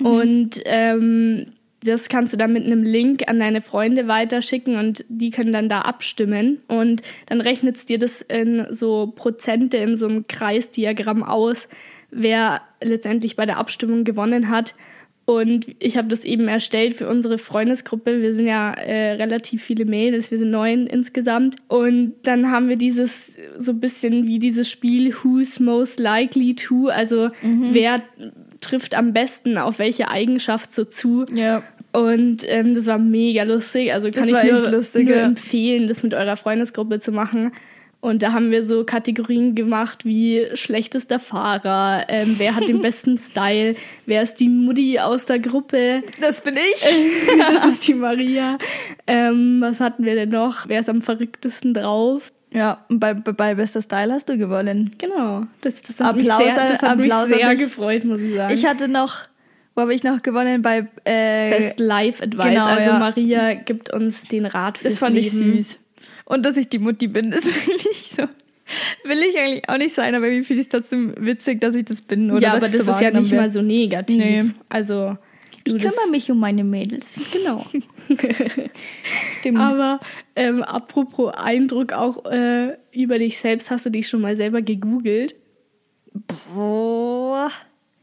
und 0.00 0.50
ähm, 0.64 1.46
das 1.84 2.08
kannst 2.08 2.32
du 2.32 2.36
dann 2.36 2.52
mit 2.52 2.64
einem 2.64 2.82
Link 2.82 3.28
an 3.28 3.38
deine 3.38 3.60
Freunde 3.60 4.08
weiterschicken 4.08 4.76
und 4.76 5.04
die 5.08 5.30
können 5.30 5.52
dann 5.52 5.68
da 5.68 5.82
abstimmen 5.82 6.60
und 6.66 7.02
dann 7.26 7.40
rechnet 7.40 7.76
es 7.76 7.84
dir 7.84 7.98
das 7.98 8.22
in 8.22 8.66
so 8.70 9.12
Prozente 9.14 9.76
in 9.76 9.96
so 9.96 10.08
einem 10.08 10.26
Kreisdiagramm 10.26 11.22
aus, 11.22 11.68
wer 12.10 12.62
letztendlich 12.82 13.36
bei 13.36 13.46
der 13.46 13.58
Abstimmung 13.58 14.04
gewonnen 14.04 14.48
hat. 14.48 14.74
Und 15.24 15.66
ich 15.78 15.98
habe 15.98 16.08
das 16.08 16.24
eben 16.24 16.48
erstellt 16.48 16.94
für 16.94 17.06
unsere 17.06 17.36
Freundesgruppe. 17.36 18.22
Wir 18.22 18.34
sind 18.34 18.46
ja 18.46 18.72
äh, 18.72 19.12
relativ 19.12 19.62
viele 19.62 19.84
Mädels, 19.84 20.30
wir 20.30 20.38
sind 20.38 20.50
neun 20.50 20.86
insgesamt. 20.86 21.56
Und 21.68 22.14
dann 22.22 22.50
haben 22.50 22.70
wir 22.70 22.76
dieses 22.76 23.36
so 23.58 23.72
ein 23.72 23.80
bisschen 23.80 24.26
wie 24.26 24.38
dieses 24.38 24.70
Spiel 24.70 25.14
Who's 25.22 25.60
Most 25.60 26.00
Likely 26.00 26.54
to, 26.54 26.86
also 26.86 27.28
wer 27.42 28.02
trifft 28.60 28.94
am 28.94 29.12
besten 29.12 29.58
auf 29.58 29.78
welche 29.78 30.08
Eigenschaft 30.08 30.72
so 30.72 30.84
zu. 30.84 31.24
Ja. 31.32 31.62
Und 31.92 32.44
ähm, 32.48 32.74
das 32.74 32.86
war 32.86 32.98
mega 32.98 33.44
lustig. 33.44 33.92
Also 33.92 34.10
kann 34.10 34.28
Das 34.28 34.42
ich 34.44 34.50
nur, 34.50 34.70
lustig, 34.70 35.08
nur 35.08 35.16
ja. 35.16 35.24
empfehlen, 35.24 35.88
das 35.88 36.02
mit 36.02 36.14
eurer 36.14 36.36
Freundesgruppe 36.36 37.00
zu 37.00 37.12
machen. 37.12 37.52
Und 38.00 38.22
da 38.22 38.32
haben 38.32 38.52
wir 38.52 38.62
so 38.62 38.84
Kategorien 38.84 39.56
gemacht 39.56 40.04
wie 40.04 40.46
schlechtester 40.54 41.18
Fahrer, 41.18 42.04
ähm, 42.08 42.36
wer 42.38 42.54
hat 42.54 42.68
den 42.68 42.80
besten 42.82 43.18
Style, 43.18 43.74
wer 44.06 44.22
ist 44.22 44.34
die 44.34 44.48
Mutti 44.48 45.00
aus 45.00 45.26
der 45.26 45.40
Gruppe, 45.40 46.04
Das 46.20 46.42
bin 46.42 46.54
ich. 46.54 46.86
das 47.52 47.64
ist 47.64 47.88
die 47.88 47.94
Maria. 47.94 48.58
Ähm, 49.08 49.58
was 49.60 49.80
hatten 49.80 50.04
wir 50.04 50.14
denn 50.14 50.28
noch? 50.28 50.68
Wer 50.68 50.80
ist 50.80 50.88
am 50.88 51.02
verrücktesten 51.02 51.74
drauf? 51.74 52.30
Ja, 52.52 52.84
und 52.88 52.98
bei, 52.98 53.14
bei, 53.14 53.54
Bester 53.54 53.82
Style 53.82 54.12
hast 54.12 54.28
du 54.28 54.38
gewonnen. 54.38 54.92
Genau. 54.98 55.44
Das, 55.60 55.82
das 55.82 56.00
hat 56.00 56.16
Applaus 56.16 56.38
mich 56.38 56.54
sehr, 56.54 56.68
das 56.68 56.82
hat 56.82 56.96
mich 56.96 57.12
Applaus 57.12 57.24
an 57.24 57.38
sehr 57.38 57.50
dich. 57.50 57.58
gefreut, 57.58 58.04
muss 58.04 58.20
ich 58.20 58.34
sagen. 58.34 58.54
Ich 58.54 58.64
hatte 58.64 58.88
noch, 58.88 59.14
wo 59.74 59.82
habe 59.82 59.94
ich 59.94 60.02
noch 60.02 60.22
gewonnen? 60.22 60.62
Bei 60.62 60.86
äh, 61.04 61.50
Best 61.50 61.78
Life 61.78 62.22
Advice. 62.22 62.48
genau, 62.48 62.64
also 62.64 62.90
ja. 62.90 62.98
Maria 62.98 63.54
gibt 63.54 63.92
uns 63.92 64.22
den 64.22 64.46
Rat 64.46 64.78
fürs 64.78 64.94
Das 64.94 64.98
fand 64.98 65.16
ich 65.16 65.32
Leben. 65.32 65.56
süß. 65.56 65.78
Und 66.24 66.44
dass 66.46 66.56
ich 66.56 66.68
die 66.68 66.78
Mutti 66.78 67.08
bin, 67.08 67.30
das 67.30 67.44
will 67.66 67.76
ich 67.76 68.10
so. 68.10 68.22
Will 69.04 69.18
ich 69.18 69.38
eigentlich 69.38 69.68
auch 69.68 69.78
nicht 69.78 69.94
sein, 69.94 70.14
aber 70.14 70.26
irgendwie 70.26 70.44
finde 70.44 70.60
ich 70.60 70.66
es 70.66 70.70
trotzdem 70.70 71.14
witzig, 71.18 71.60
dass 71.60 71.74
ich 71.74 71.84
das 71.86 72.02
bin. 72.02 72.30
Oder 72.30 72.40
ja, 72.40 72.52
aber 72.54 72.66
ich 72.66 72.72
das 72.72 72.84
so 72.84 72.92
ist 72.92 73.00
ja 73.00 73.10
nicht 73.10 73.32
mal 73.32 73.50
so 73.50 73.62
negativ. 73.62 74.16
Nee. 74.18 74.44
Also 74.68 75.16
Ich 75.76 75.82
kümmere 75.82 76.10
mich 76.10 76.30
um 76.30 76.38
meine 76.38 76.64
Mädels. 76.64 77.20
Genau. 77.32 77.64
Stimmt. 79.40 79.58
aber 79.58 80.00
ähm, 80.34 80.62
apropos 80.62 81.32
Eindruck 81.34 81.92
auch 81.92 82.24
äh, 82.24 82.76
über 82.92 83.18
dich 83.18 83.38
selbst, 83.38 83.70
hast 83.70 83.86
du 83.86 83.90
dich 83.90 84.08
schon 84.08 84.20
mal 84.20 84.36
selber 84.36 84.62
gegoogelt? 84.62 85.34
Boah. 86.54 87.50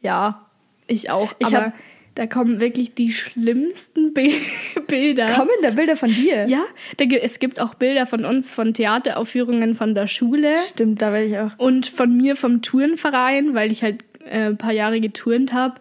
Ja. 0.02 0.46
Ich 0.88 1.10
auch. 1.10 1.34
Ich 1.40 1.48
aber 1.48 1.74
da 2.16 2.28
kommen 2.28 2.62
wirklich 2.62 2.96
die 2.96 3.12
schlimmsten 3.12 4.14
Bi 4.14 4.36
Bilder. 4.88 5.26
Kommen 5.34 5.50
da 5.62 5.72
Bilder 5.72 5.98
von 5.98 6.14
dir? 6.14 6.48
Ja, 6.48 6.64
da, 6.96 7.04
es 7.04 7.40
gibt 7.40 7.60
auch 7.60 7.74
Bilder 7.74 8.06
von 8.06 8.24
uns 8.24 8.50
von 8.50 8.74
Theateraufführungen 8.74 9.76
von 9.76 9.94
der 9.94 10.08
Schule 10.08 10.56
Stimmt, 10.58 11.02
da 11.02 11.12
werde 11.12 11.26
ich 11.26 11.38
auch. 11.38 11.52
und 11.60 11.88
von 11.88 12.16
mir 12.16 12.38
vom 12.38 12.62
Turnverein, 12.62 13.54
weil 13.54 13.72
ich 13.72 13.84
halt 13.84 14.06
äh, 14.24 14.48
ein 14.48 14.58
paar 14.58 14.72
Jahre 14.72 15.02
geturnt 15.02 15.52
habe. 15.52 15.76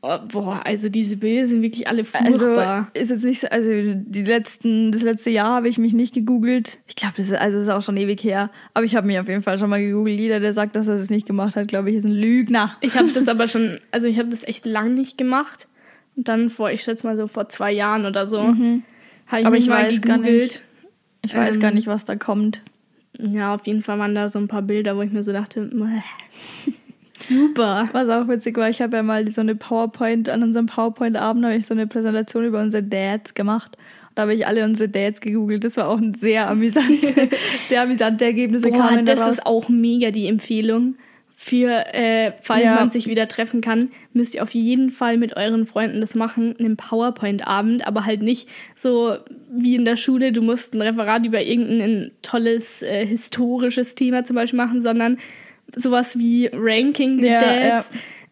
Oh, 0.00 0.16
boah, 0.28 0.60
also 0.64 0.88
diese 0.88 1.16
Bilder 1.16 1.48
sind 1.48 1.60
wirklich 1.60 1.88
alle 1.88 2.04
Also 2.14 2.38
furchtbar. 2.38 2.88
ist 2.94 3.10
jetzt 3.10 3.24
nicht 3.24 3.40
so, 3.40 3.48
also 3.48 3.68
die 3.72 4.22
letzten, 4.22 4.92
das 4.92 5.02
letzte 5.02 5.30
Jahr 5.30 5.54
habe 5.56 5.68
ich 5.68 5.76
mich 5.76 5.92
nicht 5.92 6.14
gegoogelt. 6.14 6.78
Ich 6.86 6.94
glaube, 6.94 7.14
das 7.16 7.26
ist, 7.26 7.34
also 7.34 7.58
das 7.58 7.66
ist 7.66 7.72
auch 7.74 7.82
schon 7.82 7.96
ewig 7.96 8.22
her. 8.22 8.50
Aber 8.74 8.84
ich 8.84 8.94
habe 8.94 9.08
mich 9.08 9.18
auf 9.18 9.26
jeden 9.28 9.42
Fall 9.42 9.58
schon 9.58 9.68
mal 9.70 9.80
gegoogelt. 9.80 10.20
Jeder, 10.20 10.38
der 10.38 10.52
sagt, 10.52 10.76
dass 10.76 10.86
er 10.86 10.96
das 10.96 11.10
nicht 11.10 11.26
gemacht 11.26 11.56
hat, 11.56 11.66
glaube 11.66 11.90
ich, 11.90 11.96
ist 11.96 12.04
ein 12.04 12.12
Lügner. 12.12 12.76
Ich 12.80 12.96
habe 12.96 13.08
das 13.12 13.26
aber 13.28 13.48
schon, 13.48 13.80
also 13.90 14.06
ich 14.06 14.18
habe 14.20 14.28
das 14.28 14.44
echt 14.44 14.66
lang 14.66 14.94
nicht 14.94 15.18
gemacht. 15.18 15.66
Und 16.14 16.28
dann 16.28 16.50
vor, 16.50 16.70
ich 16.70 16.82
schätze 16.82 17.04
mal 17.06 17.16
so 17.16 17.26
vor 17.26 17.48
zwei 17.48 17.72
Jahren 17.72 18.06
oder 18.06 18.26
so, 18.28 18.40
habe 18.40 18.52
ich 18.52 18.58
Mhm. 18.58 18.82
Aber 19.26 19.50
mich 19.56 19.64
ich 19.64 19.68
mal 19.70 19.84
weiß 19.88 20.00
gar 20.02 20.18
gegoogelt. 20.18 20.42
nicht. 20.42 20.62
Ich 21.22 21.34
weiß 21.34 21.56
Ähm, 21.56 21.62
gar 21.62 21.70
nicht, 21.72 21.88
was 21.88 22.04
da 22.04 22.14
kommt. 22.14 22.62
Ja, 23.18 23.56
auf 23.56 23.66
jeden 23.66 23.82
Fall 23.82 23.98
waren 23.98 24.14
da 24.14 24.28
so 24.28 24.38
ein 24.38 24.46
paar 24.46 24.62
Bilder, 24.62 24.96
wo 24.96 25.02
ich 25.02 25.10
mir 25.10 25.24
so 25.24 25.32
dachte, 25.32 25.60
"Mäh, 25.72 26.02
super. 27.26 27.88
Was 27.92 28.08
auch 28.08 28.28
witzig 28.28 28.56
war, 28.56 28.68
ich 28.68 28.80
habe 28.80 28.96
ja 28.96 29.02
mal 29.02 29.26
so 29.30 29.40
eine 29.40 29.54
PowerPoint, 29.54 30.28
an 30.28 30.42
unserem 30.42 30.66
PowerPoint-Abend 30.66 31.44
habe 31.44 31.56
ich 31.56 31.66
so 31.66 31.74
eine 31.74 31.86
Präsentation 31.86 32.44
über 32.44 32.60
unsere 32.60 32.82
Dads 32.82 33.34
gemacht. 33.34 33.76
Da 34.14 34.22
habe 34.22 34.34
ich 34.34 34.46
alle 34.46 34.64
unsere 34.64 34.88
Dads 34.88 35.20
gegoogelt. 35.20 35.64
Das 35.64 35.76
war 35.76 35.88
auch 35.88 35.98
ein 35.98 36.12
sehr 36.12 36.48
amüsante, 36.50 37.28
sehr 37.68 37.82
amüsante 37.82 38.24
Ergebnisse 38.24 38.68
Boah, 38.68 38.78
kamen 38.78 39.04
das 39.04 39.20
daraus. 39.20 39.34
ist 39.36 39.46
auch 39.46 39.68
mega 39.68 40.10
die 40.10 40.26
Empfehlung. 40.26 40.96
Für, 41.40 41.94
äh, 41.94 42.32
falls 42.42 42.64
Ja. 42.64 42.74
man 42.74 42.90
sich 42.90 43.06
wieder 43.06 43.28
treffen 43.28 43.60
kann, 43.60 43.92
müsst 44.12 44.34
ihr 44.34 44.42
auf 44.42 44.52
jeden 44.54 44.90
Fall 44.90 45.18
mit 45.18 45.36
euren 45.36 45.66
Freunden 45.66 46.00
das 46.00 46.16
machen, 46.16 46.56
einen 46.58 46.76
PowerPoint-Abend, 46.76 47.86
aber 47.86 48.04
halt 48.06 48.22
nicht 48.22 48.48
so 48.74 49.14
wie 49.48 49.76
in 49.76 49.84
der 49.84 49.94
Schule, 49.96 50.32
du 50.32 50.42
musst 50.42 50.74
ein 50.74 50.82
Referat 50.82 51.24
über 51.24 51.40
irgendein 51.40 52.10
tolles 52.22 52.82
äh, 52.82 53.06
historisches 53.06 53.94
Thema 53.94 54.24
zum 54.24 54.34
Beispiel 54.34 54.56
machen, 54.56 54.82
sondern 54.82 55.18
sowas 55.76 56.18
wie 56.18 56.50
Ranking 56.52 57.18
the 57.20 57.26
Ja, 57.26 57.40
Dads. 57.40 57.90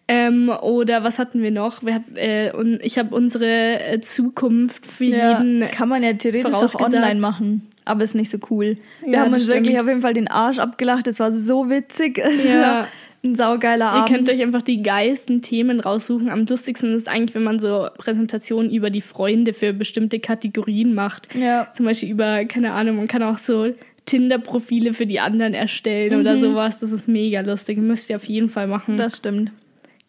Ähm, 0.08 0.50
oder 0.62 1.02
was 1.02 1.18
hatten 1.18 1.42
wir 1.42 1.50
noch? 1.50 1.82
Wir, 1.82 1.94
hat- 1.94 2.02
äh, 2.16 2.52
und 2.52 2.78
ich 2.80 2.96
habe 2.96 3.12
unsere 3.14 3.80
äh, 3.80 4.00
Zukunft 4.00 4.86
für 4.86 5.04
ja, 5.04 5.40
jeden 5.42 5.68
kann 5.72 5.88
man 5.88 6.02
ja 6.04 6.12
theoretisch 6.12 6.52
auch 6.54 6.74
online 6.80 7.16
machen, 7.20 7.66
aber 7.84 8.04
ist 8.04 8.14
nicht 8.14 8.30
so 8.30 8.38
cool. 8.50 8.76
Wir 9.02 9.12
Ja, 9.14 9.20
haben 9.22 9.32
uns 9.32 9.48
wirklich 9.48 9.66
stimmt. 9.66 9.80
auf 9.82 9.88
jeden 9.88 10.00
Fall 10.02 10.12
den 10.14 10.28
Arsch 10.28 10.60
abgelacht. 10.60 11.08
Es 11.08 11.18
war 11.18 11.32
so 11.32 11.68
witzig. 11.70 12.18
Es 12.24 12.44
Ja. 12.44 12.60
war 12.62 12.88
ein 13.24 13.34
saugeiler 13.34 13.86
Ihr 13.86 13.90
Abend. 14.02 14.08
könnt 14.14 14.32
euch 14.32 14.40
einfach 14.40 14.62
die 14.62 14.80
geilsten 14.84 15.42
Themen 15.42 15.80
raussuchen. 15.80 16.30
Am 16.30 16.46
lustigsten 16.46 16.94
ist 16.96 17.08
eigentlich, 17.08 17.34
wenn 17.34 17.42
man 17.42 17.58
so 17.58 17.88
Präsentationen 17.98 18.70
über 18.70 18.90
die 18.90 19.00
Freunde 19.00 19.52
für 19.54 19.72
bestimmte 19.72 20.20
Kategorien 20.20 20.94
macht. 20.94 21.34
ja. 21.34 21.66
Zum 21.72 21.84
Beispiel 21.84 22.10
über, 22.10 22.44
keine 22.44 22.70
Ahnung, 22.74 22.94
man 22.98 23.08
kann 23.08 23.24
auch 23.24 23.38
so 23.38 23.72
Tinder-Profile 24.06 24.94
für 24.94 25.06
die 25.06 25.20
anderen 25.20 25.52
erstellen 25.52 26.20
oder 26.20 26.38
sowas. 26.38 26.78
Das 26.78 26.92
ist 26.92 27.08
mega 27.08 27.40
lustig. 27.40 27.78
Müsst 27.78 28.08
ihr 28.08 28.16
auf 28.16 28.24
jeden 28.24 28.48
Fall 28.48 28.68
machen. 28.68 28.96
Das 28.96 29.18
stimmt. 29.18 29.52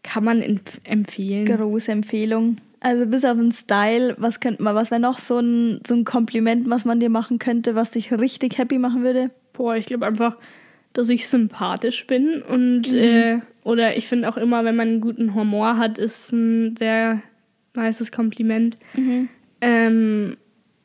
kann 0.03 0.23
man 0.23 0.41
empf 0.41 0.79
empfehlen. 0.83 1.45
Große 1.45 1.91
Empfehlung. 1.91 2.57
Also 2.79 3.07
bis 3.07 3.25
auf 3.25 3.37
den 3.37 3.51
Style, 3.51 4.15
was 4.19 4.39
könnte 4.39 4.61
man, 4.61 4.75
was 4.75 4.91
wäre 4.91 5.01
noch 5.01 5.17
so 5.17 5.39
ein, 5.39 5.81
so 5.85 5.95
ein 5.95 6.05
Kompliment, 6.05 6.69
was 6.69 6.85
man 6.85 6.99
dir 6.99 7.09
machen 7.09 7.39
könnte, 7.39 7.73
was 7.73 7.91
dich 7.91 8.11
richtig 8.11 8.59
happy 8.59 8.77
machen 8.77 9.03
würde? 9.03 9.31
Boah, 9.53 9.75
ich 9.75 9.87
glaube 9.87 10.05
einfach, 10.05 10.37
dass 10.93 11.09
ich 11.09 11.27
sympathisch 11.27 12.05
bin 12.05 12.43
und 12.43 12.91
äh, 12.93 13.39
oder 13.63 13.97
ich 13.97 14.07
finde 14.07 14.29
auch 14.29 14.37
immer, 14.37 14.63
wenn 14.63 14.75
man 14.75 14.87
einen 14.87 15.01
guten 15.01 15.33
Humor 15.33 15.77
hat, 15.77 15.97
ist 15.97 16.31
ein 16.31 16.75
sehr 16.77 17.21
nices 17.75 18.11
Kompliment. 18.11 18.77
Ähm, 19.59 20.37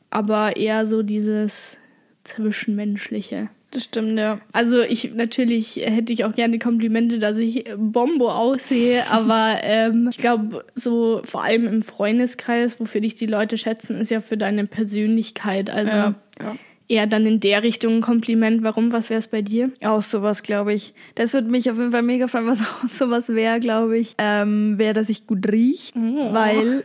aber 0.09 0.57
eher 0.57 0.85
so 0.85 1.03
dieses 1.03 1.77
Zwischenmenschliche. 2.23 3.49
Das 3.71 3.85
stimmt, 3.85 4.19
ja. 4.19 4.39
Also 4.51 4.81
ich 4.81 5.15
natürlich 5.15 5.77
hätte 5.77 6.13
ich 6.13 6.25
auch 6.25 6.35
gerne 6.35 6.59
Komplimente, 6.59 7.17
dass 7.17 7.37
ich 7.37 7.65
Bombo 7.75 8.29
aussehe, 8.31 9.03
aber 9.11 9.57
ähm, 9.63 10.07
ich 10.11 10.17
glaube 10.19 10.63
so 10.75 11.21
vor 11.25 11.43
allem 11.43 11.67
im 11.67 11.81
Freundeskreis, 11.81 12.79
wofür 12.79 13.01
dich 13.01 13.15
die 13.15 13.25
Leute 13.25 13.57
schätzen, 13.57 13.95
ist 13.97 14.11
ja 14.11 14.21
für 14.21 14.37
deine 14.37 14.67
Persönlichkeit. 14.67 15.71
Also 15.71 15.91
Ja, 15.91 16.15
ja. 16.39 16.55
eher 16.87 17.07
dann 17.07 17.25
in 17.25 17.39
der 17.39 17.63
Richtung 17.63 17.95
ein 17.95 18.01
Kompliment. 18.01 18.61
Warum? 18.61 18.91
Was 18.93 19.09
wäre 19.09 19.17
es 19.19 19.27
bei 19.27 19.41
dir? 19.41 19.71
Auch 19.83 20.03
sowas, 20.03 20.43
glaube 20.43 20.73
ich. 20.75 20.93
Das 21.15 21.33
würde 21.33 21.49
mich 21.49 21.71
auf 21.71 21.77
jeden 21.79 21.91
Fall 21.91 22.03
mega 22.03 22.27
freuen, 22.27 22.45
was 22.45 22.61
auch 22.83 22.87
sowas 22.87 23.29
wäre, 23.29 23.59
glaube 23.59 23.97
ich. 23.97 24.13
Ähm, 24.19 24.75
wäre, 24.77 24.93
dass 24.93 25.09
ich 25.09 25.25
gut 25.25 25.51
rieche, 25.51 25.93
Oh. 25.97 26.31
weil 26.31 26.83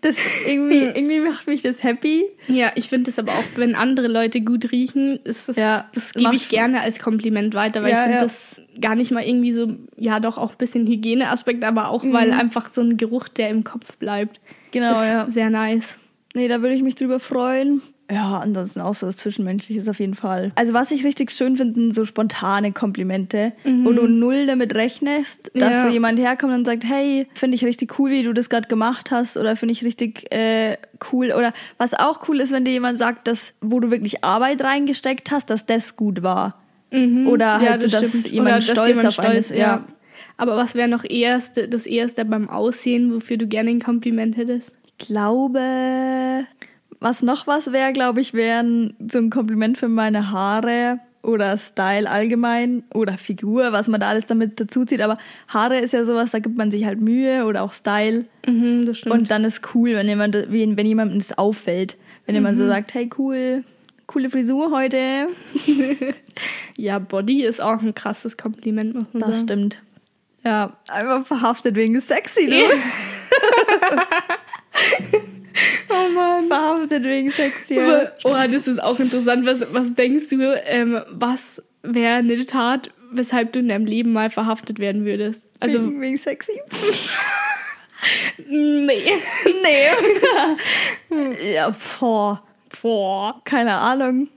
das 0.00 0.16
irgendwie, 0.46 0.82
irgendwie 0.82 1.20
macht 1.20 1.46
mich 1.46 1.62
das 1.62 1.82
happy. 1.82 2.24
Ja, 2.48 2.72
ich 2.74 2.88
finde 2.88 3.10
es 3.10 3.18
aber 3.18 3.32
auch, 3.32 3.44
wenn 3.56 3.74
andere 3.74 4.08
Leute 4.08 4.40
gut 4.40 4.72
riechen, 4.72 5.20
ist 5.24 5.48
das, 5.48 5.56
Ja, 5.56 5.88
das 5.94 6.12
gebe 6.12 6.34
ich 6.34 6.48
gerne 6.48 6.80
als 6.80 6.98
Kompliment 6.98 7.54
weiter, 7.54 7.82
weil 7.82 7.90
Ja, 7.90 7.96
ich 7.98 8.02
finde 8.02 8.16
ja. 8.18 8.22
das 8.24 8.60
gar 8.80 8.94
nicht 8.94 9.10
mal 9.12 9.22
irgendwie 9.24 9.52
so, 9.52 9.76
ja 9.96 10.20
doch 10.20 10.38
auch 10.38 10.50
ein 10.52 10.58
bisschen 10.58 10.86
Hygieneaspekt, 10.86 11.64
aber 11.64 11.88
auch 11.90 12.02
Mhm. 12.02 12.12
weil 12.12 12.32
einfach 12.32 12.68
so 12.70 12.80
ein 12.80 12.96
Geruch, 12.96 13.28
der 13.28 13.48
im 13.50 13.64
Kopf 13.64 13.96
bleibt, 13.98 14.40
Genau, 14.70 14.92
ist 14.94 15.08
ja. 15.08 15.30
sehr 15.30 15.50
nice. 15.50 15.96
Nee, 16.34 16.48
da 16.48 16.62
würde 16.62 16.74
ich 16.74 16.82
mich 16.82 16.94
drüber 16.94 17.20
freuen. 17.20 17.82
Ja, 18.10 18.40
ansonsten 18.40 18.80
auch 18.80 18.94
so 18.94 19.06
was 19.06 19.16
Zwischenmenschliches 19.16 19.88
auf 19.88 19.98
jeden 19.98 20.14
Fall. 20.14 20.52
Also 20.54 20.74
was 20.74 20.90
ich 20.90 21.04
richtig 21.04 21.30
schön 21.30 21.56
finde, 21.56 21.74
sind 21.80 21.94
so 21.94 22.04
spontane 22.04 22.72
Komplimente, 22.72 23.52
wo 23.64 23.92
du 23.92 24.06
null 24.06 24.46
damit 24.46 24.74
rechnest, 24.74 25.50
dass 25.54 25.68
Mhm. 25.68 25.72
Ja. 25.72 25.82
so 25.82 25.88
jemand 25.88 26.18
herkommt 26.18 26.52
und 26.52 26.64
sagt, 26.66 26.84
hey, 26.84 27.26
finde 27.34 27.54
ich 27.54 27.64
richtig 27.64 27.98
cool, 27.98 28.10
wie 28.10 28.22
du 28.22 28.34
das 28.34 28.50
gerade 28.50 28.68
gemacht 28.68 29.10
hast 29.10 29.36
oder 29.38 29.56
finde 29.56 29.72
ich 29.72 29.84
richtig 29.84 30.30
äh, 30.32 30.76
cool. 31.12 31.32
Oder 31.32 31.54
was 31.78 31.94
auch 31.94 32.28
cool 32.28 32.40
ist, 32.40 32.52
wenn 32.52 32.64
dir 32.66 32.72
jemand 32.72 32.98
sagt, 32.98 33.28
dass 33.28 33.54
wo 33.62 33.80
du 33.80 33.90
wirklich 33.90 34.22
Arbeit 34.24 34.62
reingesteckt 34.62 35.30
hast, 35.30 35.48
dass 35.48 35.64
das 35.64 35.96
gut 35.96 36.22
war. 36.22 36.58
Oder 36.92 37.60
halt 37.60 37.80
so, 37.82 37.88
dass 37.88 38.08
stimmt. 38.10 38.26
jemand 38.30 38.48
Oder 38.48 38.56
dass 38.56 38.68
stolz 38.70 38.88
jemand 38.88 39.06
auf 39.06 39.18
einen 39.20 39.38
ist. 39.38 39.50
Ja. 39.52 39.84
Aber 40.36 40.56
was 40.56 40.74
wäre 40.74 40.88
noch 40.88 41.04
erste, 41.08 41.66
das 41.68 41.86
erste 41.86 42.24
beim 42.26 42.50
Aussehen, 42.50 43.14
wofür 43.14 43.38
du 43.38 43.46
gerne 43.46 43.70
ein 43.70 43.80
Kompliment 43.80 44.36
hättest? 44.36 44.72
Ich 44.84 45.06
glaube, 45.06 45.60
was 47.02 47.22
noch 47.22 47.46
was 47.46 47.72
wäre, 47.72 47.92
glaube 47.92 48.20
ich, 48.20 48.34
wären 48.34 48.94
so 49.10 49.18
ein 49.18 49.30
Kompliment 49.30 49.78
für 49.78 49.88
meine 49.88 50.30
Haare 50.30 50.98
oder 51.22 51.56
Style 51.56 52.10
allgemein 52.10 52.82
oder 52.94 53.16
Figur, 53.16 53.72
was 53.72 53.86
man 53.86 54.00
da 54.00 54.08
alles 54.08 54.26
damit 54.26 54.58
dazu 54.58 54.84
zieht. 54.84 55.00
Aber 55.00 55.18
Haare 55.48 55.78
ist 55.78 55.92
ja 55.92 56.04
sowas, 56.04 56.32
da 56.32 56.40
gibt 56.40 56.56
man 56.56 56.70
sich 56.72 56.84
halt 56.84 57.00
Mühe 57.00 57.44
oder 57.44 57.62
auch 57.62 57.72
Style. 57.74 58.24
Mhm, 58.46 58.86
das 58.86 58.98
stimmt. 58.98 59.14
Und 59.14 59.30
dann 59.30 59.44
ist 59.44 59.62
cool, 59.74 59.94
wenn 59.94 60.08
jemand, 60.08 60.34
wenn, 60.34 60.76
wenn 60.76 60.86
jemandem 60.86 61.18
das 61.18 61.36
auffällt. 61.38 61.96
Wenn 62.26 62.34
jemand 62.34 62.56
Mhm. 62.56 62.62
so 62.62 62.66
sagt, 62.68 62.92
hey 62.94 63.08
cool, 63.18 63.62
coole 64.06 64.30
Frisur 64.30 64.70
heute. 64.72 65.28
ja, 66.76 66.98
Body 66.98 67.44
ist 67.44 67.62
auch 67.62 67.80
ein 67.82 67.94
krasses 67.94 68.36
Kompliment, 68.36 68.94
muss 68.94 69.06
man 69.12 69.20
Das 69.20 69.36
sagen. 69.40 69.48
stimmt. 69.48 69.82
Ja, 70.44 70.76
einfach 70.88 71.24
verhaftet 71.24 71.76
wegen 71.76 72.00
sexy, 72.00 72.48
du. 72.50 72.56
Oh 75.88 76.08
Mann. 76.10 76.46
verhaftet 76.48 77.04
wegen 77.04 77.30
sexy. 77.30 77.78
Aber, 77.78 78.12
oh, 78.24 78.34
das 78.50 78.66
ist 78.66 78.82
auch 78.82 78.98
interessant. 78.98 79.46
Was, 79.46 79.60
was 79.72 79.94
denkst 79.94 80.28
du, 80.30 80.40
ähm, 80.64 81.02
was 81.10 81.62
wäre 81.82 82.16
eine 82.16 82.46
Tat, 82.46 82.90
weshalb 83.10 83.52
du 83.52 83.60
in 83.60 83.68
deinem 83.68 83.86
Leben 83.86 84.12
mal 84.12 84.30
verhaftet 84.30 84.78
werden 84.78 85.04
würdest? 85.04 85.44
Also, 85.60 85.84
wegen, 85.84 86.00
wegen 86.00 86.16
sexy. 86.16 86.60
nee. 88.48 89.02
Nee. 89.62 91.52
ja, 91.54 91.74
boah. 92.00 92.42
Boah. 92.80 93.40
Keine 93.44 93.74
Ahnung. 93.74 94.28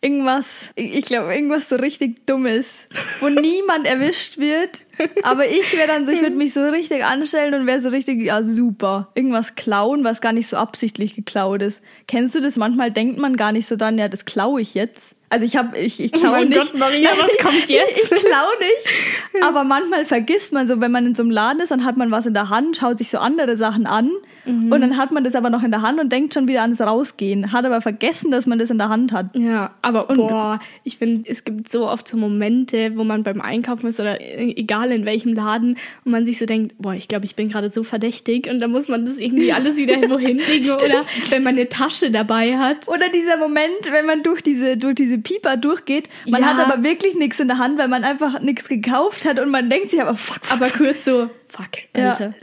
Irgendwas, 0.00 0.70
ich 0.74 1.04
glaube, 1.04 1.32
irgendwas 1.32 1.68
so 1.68 1.76
richtig 1.76 2.26
Dummes, 2.26 2.80
wo 3.20 3.28
niemand 3.28 3.86
erwischt 3.86 4.38
wird. 4.38 4.84
Aber 5.22 5.46
ich 5.48 5.76
wäre 5.76 5.86
dann 5.88 6.06
so, 6.06 6.12
ich 6.12 6.20
würde 6.20 6.36
mich 6.36 6.52
so 6.52 6.60
richtig 6.62 7.04
anstellen 7.04 7.54
und 7.54 7.66
wäre 7.66 7.80
so 7.80 7.88
richtig, 7.88 8.20
ja, 8.22 8.42
super. 8.42 9.08
Irgendwas 9.14 9.54
klauen, 9.54 10.04
was 10.04 10.20
gar 10.20 10.32
nicht 10.32 10.46
so 10.48 10.56
absichtlich 10.56 11.14
geklaut 11.14 11.62
ist. 11.62 11.82
Kennst 12.08 12.34
du 12.34 12.40
das? 12.40 12.56
Manchmal 12.56 12.90
denkt 12.90 13.18
man 13.18 13.36
gar 13.36 13.52
nicht 13.52 13.66
so 13.66 13.76
dran, 13.76 13.98
ja, 13.98 14.08
das 14.08 14.24
klaue 14.24 14.60
ich 14.60 14.74
jetzt. 14.74 15.14
Also 15.30 15.46
ich 15.46 15.56
habe, 15.56 15.78
ich, 15.78 15.98
ich 15.98 16.12
klaue 16.12 16.32
mein 16.40 16.48
nicht. 16.50 16.60
Gott, 16.72 16.78
Maria, 16.78 17.10
was 17.18 17.38
kommt 17.38 17.66
jetzt? 17.70 18.04
Ich, 18.04 18.12
ich 18.12 18.24
klaue 18.24 18.58
nicht. 18.60 19.44
Aber 19.46 19.64
manchmal 19.64 20.04
vergisst 20.04 20.52
man 20.52 20.66
so, 20.68 20.78
wenn 20.82 20.90
man 20.92 21.06
in 21.06 21.14
so 21.14 21.22
einem 21.22 21.30
Laden 21.30 21.60
ist, 21.60 21.70
dann 21.70 21.84
hat 21.84 21.96
man 21.96 22.10
was 22.10 22.26
in 22.26 22.34
der 22.34 22.50
Hand, 22.50 22.76
schaut 22.76 22.98
sich 22.98 23.08
so 23.08 23.18
andere 23.18 23.56
Sachen 23.56 23.86
an 23.86 24.10
Mhm. 24.44 24.72
und 24.72 24.80
dann 24.80 24.96
hat 24.96 25.12
man 25.12 25.22
das 25.22 25.36
aber 25.36 25.50
noch 25.50 25.62
in 25.62 25.70
der 25.70 25.82
Hand 25.82 26.00
und 26.00 26.10
denkt 26.10 26.34
schon 26.34 26.48
wieder 26.48 26.62
ans 26.62 26.80
Rausgehen, 26.80 27.52
hat 27.52 27.64
aber 27.64 27.80
vergessen, 27.80 28.32
dass 28.32 28.44
man 28.44 28.58
das 28.58 28.70
in 28.70 28.78
der 28.78 28.88
Hand 28.88 29.12
hat. 29.12 29.26
Ja, 29.36 29.70
aber 29.82 30.06
boah, 30.06 30.58
ich 30.82 30.98
finde, 30.98 31.30
es 31.30 31.44
gibt 31.44 31.70
so 31.70 31.88
oft 31.88 32.08
so 32.08 32.16
Momente, 32.16 32.90
wo 32.96 33.04
man 33.04 33.22
beim 33.22 33.40
Einkaufen 33.40 33.86
ist 33.86 34.00
oder 34.00 34.20
e- 34.20 34.50
egal 34.82 34.92
in 34.92 35.04
welchem 35.06 35.32
Laden 35.34 35.76
und 36.04 36.12
man 36.12 36.26
sich 36.26 36.38
so 36.38 36.46
denkt, 36.46 36.74
boah, 36.78 36.94
ich 36.94 37.08
glaube, 37.08 37.24
ich 37.24 37.34
bin 37.36 37.48
gerade 37.48 37.70
so 37.70 37.84
verdächtig 37.84 38.48
und 38.50 38.60
dann 38.60 38.70
muss 38.70 38.88
man 38.88 39.04
das 39.04 39.16
irgendwie 39.16 39.52
alles 39.52 39.76
wieder 39.76 39.94
irgendwo 39.94 40.18
hinlegen 40.18 40.70
oder 40.84 41.04
wenn 41.30 41.42
man 41.42 41.54
eine 41.54 41.68
Tasche 41.68 42.10
dabei 42.10 42.58
hat. 42.58 42.88
Oder 42.88 43.08
dieser 43.08 43.36
Moment, 43.36 43.90
wenn 43.90 44.06
man 44.06 44.22
durch 44.22 44.42
diese, 44.42 44.76
durch 44.76 44.94
diese 44.94 45.18
Pieper 45.18 45.56
durchgeht, 45.56 46.08
man 46.28 46.42
Ja. 46.42 46.48
hat 46.56 46.68
aber 46.68 46.82
wirklich 46.82 47.14
nichts 47.14 47.40
in 47.40 47.48
der 47.48 47.58
Hand, 47.58 47.78
weil 47.78 47.88
man 47.88 48.04
einfach 48.04 48.40
nichts 48.40 48.68
gekauft 48.68 49.24
hat 49.24 49.38
und 49.38 49.50
man 49.50 49.70
denkt 49.70 49.90
sich 49.90 50.00
aber, 50.02 50.16
fuck, 50.16 50.44
fuck. 50.44 50.52
Aber 50.52 50.70
kurz 50.70 51.04
so, 51.04 51.30
fuck, 51.48 51.68
Ja. 51.96 52.10
Alter. 52.10 52.34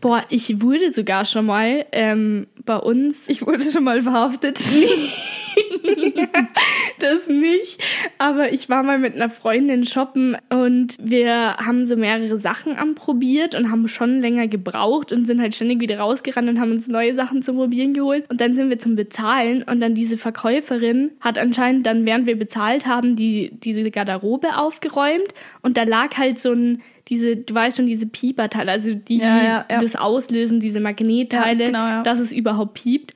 Boah, 0.00 0.22
ich 0.28 0.60
wurde 0.60 0.90
sogar 0.92 1.24
schon 1.24 1.46
mal 1.46 1.86
ähm, 1.92 2.46
bei 2.64 2.76
uns 2.76 3.28
Ich 3.28 3.46
wurde 3.46 3.70
schon 3.70 3.84
mal 3.84 4.02
verhaftet. 4.02 4.58
das 6.98 7.28
nicht. 7.28 7.82
Aber 8.18 8.52
ich 8.52 8.68
war 8.68 8.82
mal 8.82 8.98
mit 8.98 9.14
einer 9.14 9.30
Freundin 9.30 9.86
shoppen 9.86 10.36
und 10.50 10.96
wir 11.00 11.56
haben 11.56 11.86
so 11.86 11.96
mehrere 11.96 12.38
Sachen 12.38 12.76
anprobiert 12.76 13.54
und 13.54 13.70
haben 13.70 13.88
schon 13.88 14.20
länger 14.20 14.46
gebraucht 14.46 15.12
und 15.12 15.26
sind 15.26 15.40
halt 15.40 15.54
ständig 15.54 15.80
wieder 15.80 15.98
rausgerannt 15.98 16.48
und 16.48 16.60
haben 16.60 16.72
uns 16.72 16.88
neue 16.88 17.14
Sachen 17.14 17.42
zum 17.42 17.56
Probieren 17.56 17.94
geholt. 17.94 18.24
Und 18.30 18.40
dann 18.40 18.54
sind 18.54 18.70
wir 18.70 18.78
zum 18.78 18.96
Bezahlen 18.96 19.62
und 19.62 19.80
dann 19.80 19.94
diese 19.94 20.16
Verkäuferin 20.16 21.12
hat 21.20 21.38
anscheinend 21.38 21.86
dann, 21.86 22.06
während 22.06 22.26
wir 22.26 22.38
bezahlt 22.38 22.86
haben, 22.86 23.16
die, 23.16 23.50
diese 23.52 23.90
Garderobe 23.90 24.56
aufgeräumt 24.56 25.28
und 25.62 25.76
da 25.76 25.82
lag 25.82 26.16
halt 26.16 26.38
so 26.38 26.52
ein 26.52 26.82
diese, 27.08 27.36
du 27.36 27.54
weißt 27.54 27.76
schon, 27.76 27.86
diese 27.86 28.06
Pieperteile, 28.06 28.70
also 28.70 28.94
die, 28.94 29.18
Ja, 29.18 29.42
ja, 29.42 29.66
die 29.68 29.74
ja. 29.74 29.80
das 29.80 29.96
auslösen, 29.96 30.60
diese 30.60 30.80
Magnetteile, 30.80 31.66
genau, 31.66 32.02
dass 32.02 32.20
es 32.20 32.32
überhaupt 32.32 32.74
piept. 32.74 33.14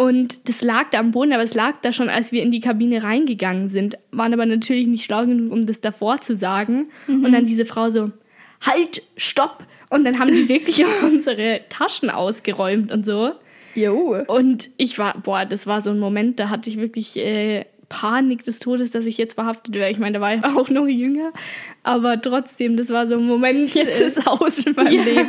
Und 0.00 0.48
das 0.48 0.62
lag 0.62 0.88
da 0.88 0.98
am 0.98 1.10
Boden, 1.10 1.34
aber 1.34 1.42
es 1.42 1.52
lag 1.52 1.74
da 1.82 1.92
schon, 1.92 2.08
als 2.08 2.32
wir 2.32 2.42
in 2.42 2.50
die 2.50 2.60
Kabine 2.60 3.02
reingegangen 3.02 3.68
sind. 3.68 3.98
Waren 4.12 4.32
aber 4.32 4.46
natürlich 4.46 4.86
nicht 4.86 5.04
schlau 5.04 5.26
genug, 5.26 5.52
um 5.52 5.66
das 5.66 5.82
davor 5.82 6.22
zu 6.22 6.34
sagen. 6.34 6.88
Mhm. 7.06 7.22
Und 7.22 7.32
dann 7.32 7.44
diese 7.44 7.66
Frau 7.66 7.90
so, 7.90 8.10
halt, 8.62 9.02
stopp. 9.18 9.66
Und 9.90 10.06
dann 10.06 10.18
haben 10.18 10.28
die 10.28 10.48
wirklich 10.48 10.86
unsere 11.02 11.60
Taschen 11.68 12.08
ausgeräumt 12.08 12.90
und 12.90 13.04
so. 13.04 13.32
Jo. 13.74 14.16
Und 14.26 14.70
ich 14.78 14.98
war, 14.98 15.20
boah, 15.22 15.44
das 15.44 15.66
war 15.66 15.82
so 15.82 15.90
ein 15.90 15.98
Moment, 15.98 16.40
da 16.40 16.48
hatte 16.48 16.70
ich 16.70 16.78
wirklich 16.78 17.18
äh, 17.18 17.66
Panik 17.90 18.44
des 18.44 18.60
Todes, 18.60 18.90
dass 18.92 19.04
ich 19.04 19.18
jetzt 19.18 19.34
verhaftet 19.34 19.74
wäre. 19.74 19.90
Ich 19.90 19.98
meine, 19.98 20.14
da 20.14 20.20
war 20.22 20.34
ich 20.34 20.42
auch 20.44 20.70
noch 20.70 20.86
jünger. 20.86 21.32
Aber 21.82 22.22
trotzdem, 22.22 22.76
das 22.78 22.88
war 22.88 23.06
so 23.08 23.16
ein 23.16 23.26
Moment. 23.26 23.74
Jetzt 23.74 24.00
äh, 24.00 24.06
ist 24.06 24.26
aus 24.26 24.64
mit 24.64 24.76
meinem 24.76 24.92
Ja. 24.92 25.02
Leben. 25.04 25.28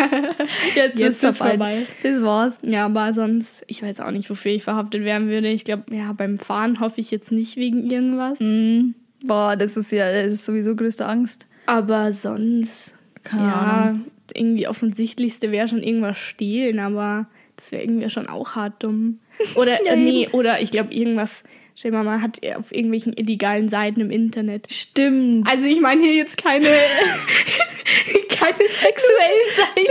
Jetzt, 0.76 0.98
Jetzt 1.00 1.24
ist 1.24 1.38
vorbei. 1.38 1.50
vorbei. 1.52 1.88
Das 2.04 2.22
war's. 2.22 2.60
Ja, 2.62 2.86
aber 2.86 3.12
sonst, 3.14 3.64
ich 3.68 3.82
weiß 3.84 4.00
auch 4.00 4.12
nicht, 4.12 4.30
wofür 4.30 4.52
ich 4.52 4.64
verhaftet 4.64 5.04
werden 5.04 5.28
würde. 5.28 5.50
Ich 5.50 5.66
glaube, 5.66 5.84
ja, 5.94 6.14
beim 6.14 6.38
Fahren 6.38 6.80
hoffe 6.80 7.02
ich 7.02 7.12
jetzt 7.12 7.32
nicht 7.32 7.58
wegen 7.58 7.90
irgendwas. 7.90 8.40
Mhm. 8.40 8.94
Boah, 9.24 9.56
das 9.56 9.76
ist 9.76 9.92
ja 9.92 10.12
das 10.12 10.34
ist 10.34 10.46
sowieso 10.46 10.76
größte 10.76 11.06
Angst. 11.06 11.48
Aber 11.66 12.14
sonst, 12.14 12.94
Keine 13.24 13.42
ja, 13.44 13.96
irgendwie 14.36 14.68
offensichtlichste 14.68 15.52
wäre 15.52 15.68
schon 15.68 15.84
irgendwas 15.84 16.18
stehlen, 16.18 16.80
aber 16.80 17.28
das 17.56 17.72
wäre 17.72 17.84
irgendwie 17.84 18.10
schon 18.10 18.28
auch 18.28 18.52
hart 18.56 18.84
dumm. 18.84 19.20
Oder, 19.56 19.84
Ja, 19.86 19.94
äh, 19.94 19.96
nee, 19.98 20.30
oder 20.32 20.62
ich 20.62 20.72
glaube, 20.72 20.94
irgendwas, 20.94 21.44
stell 21.76 21.92
mal, 21.92 22.04
man 22.04 22.22
hat 22.22 22.38
er 22.42 22.60
auf 22.60 22.72
irgendwelchen 22.72 23.14
illegalen 23.14 23.70
Seiten 23.70 24.02
im 24.02 24.12
Internet. 24.12 24.72
Stimmt. 24.72 25.50
Also 25.50 25.68
ich 25.68 25.80
meine 25.82 26.02
hier 26.02 26.16
jetzt 26.16 26.38
keine, 26.38 26.66
keine 28.30 28.58
sexuellen 28.58 29.50
Seiten. 29.56 29.88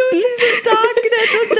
Darknet 0.65 1.51
unterwegs. 1.51 1.60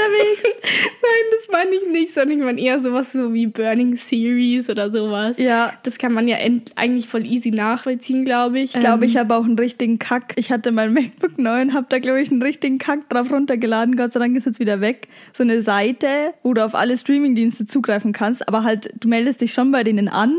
Sondern 2.13 2.37
ich 2.39 2.43
meine 2.43 2.61
eher 2.61 2.81
sowas 2.81 3.11
so 3.11 3.33
wie 3.33 3.47
Burning 3.47 3.97
Series 3.97 4.69
oder 4.69 4.91
sowas. 4.91 5.37
Ja. 5.37 5.73
Das 5.83 5.97
kann 5.97 6.13
man 6.13 6.27
ja 6.27 6.37
eigentlich 6.75 7.07
voll 7.07 7.25
easy 7.25 7.51
nachvollziehen, 7.51 8.25
glaube 8.25 8.59
ich. 8.59 8.75
Ich 8.75 8.79
glaube, 8.79 9.03
Ähm, 9.05 9.09
ich 9.09 9.17
habe 9.17 9.35
auch 9.35 9.43
einen 9.43 9.57
richtigen 9.57 9.99
Kack. 9.99 10.33
Ich 10.35 10.51
hatte 10.51 10.71
mein 10.71 10.93
MacBook 10.93 11.37
neu 11.37 11.61
und 11.61 11.73
habe 11.73 11.87
da, 11.89 11.99
glaube 11.99 12.21
ich, 12.21 12.31
einen 12.31 12.41
richtigen 12.41 12.77
Kack 12.77 13.09
drauf 13.09 13.31
runtergeladen. 13.31 13.95
Gott 13.95 14.13
sei 14.13 14.19
Dank 14.19 14.35
ist 14.35 14.45
jetzt 14.45 14.59
wieder 14.59 14.81
weg. 14.81 15.07
So 15.33 15.43
eine 15.43 15.61
Seite, 15.61 16.07
wo 16.43 16.53
du 16.53 16.63
auf 16.63 16.75
alle 16.75 16.97
Streamingdienste 16.97 17.65
zugreifen 17.65 18.13
kannst, 18.13 18.47
aber 18.47 18.63
halt, 18.63 18.91
du 18.99 19.07
meldest 19.07 19.41
dich 19.41 19.53
schon 19.53 19.71
bei 19.71 19.83
denen 19.83 20.07
an. 20.07 20.33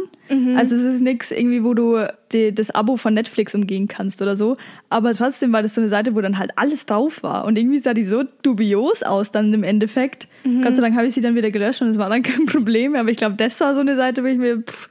Also 0.57 0.77
es 0.77 0.83
ist 0.83 1.01
nichts 1.03 1.31
irgendwie, 1.31 1.62
wo 1.62 1.75
du 1.75 2.07
die, 2.33 2.55
das 2.55 2.70
Abo 2.70 2.97
von 2.97 3.12
Netflix 3.12 3.55
umgehen 3.55 3.87
kannst 3.87 4.23
oder 4.23 4.35
so. 4.35 4.57
Aber 4.89 5.12
trotzdem 5.12 5.53
war 5.53 5.62
das 5.62 5.75
so 5.75 5.83
eine 5.83 5.91
Seite, 5.91 6.14
wo 6.14 6.23
dann 6.23 6.39
halt 6.39 6.53
alles 6.57 6.87
drauf 6.87 7.23
war. 7.23 7.45
Und 7.45 7.59
irgendwie 7.59 7.79
sah 7.79 7.93
die 7.93 8.07
so 8.07 8.23
dubios 8.43 9.03
aus 9.03 9.31
dann 9.31 9.53
im 9.53 9.62
Endeffekt. 9.62 10.29
Gott 10.62 10.75
sei 10.77 10.81
Dank 10.81 10.97
habe 10.97 11.07
ich 11.07 11.12
sie 11.12 11.20
dann 11.20 11.35
wieder 11.35 11.51
gelöscht 11.51 11.83
und 11.83 11.89
es 11.89 11.99
war 11.99 12.09
dann 12.09 12.23
kein 12.23 12.47
Problem. 12.47 12.97
Aber 12.97 13.11
ich 13.11 13.18
glaube, 13.18 13.35
das 13.37 13.61
war 13.61 13.75
so 13.75 13.81
eine 13.81 13.95
Seite, 13.97 14.23
wo 14.23 14.27
ich 14.27 14.39
mir, 14.39 14.62
pff, 14.62 14.89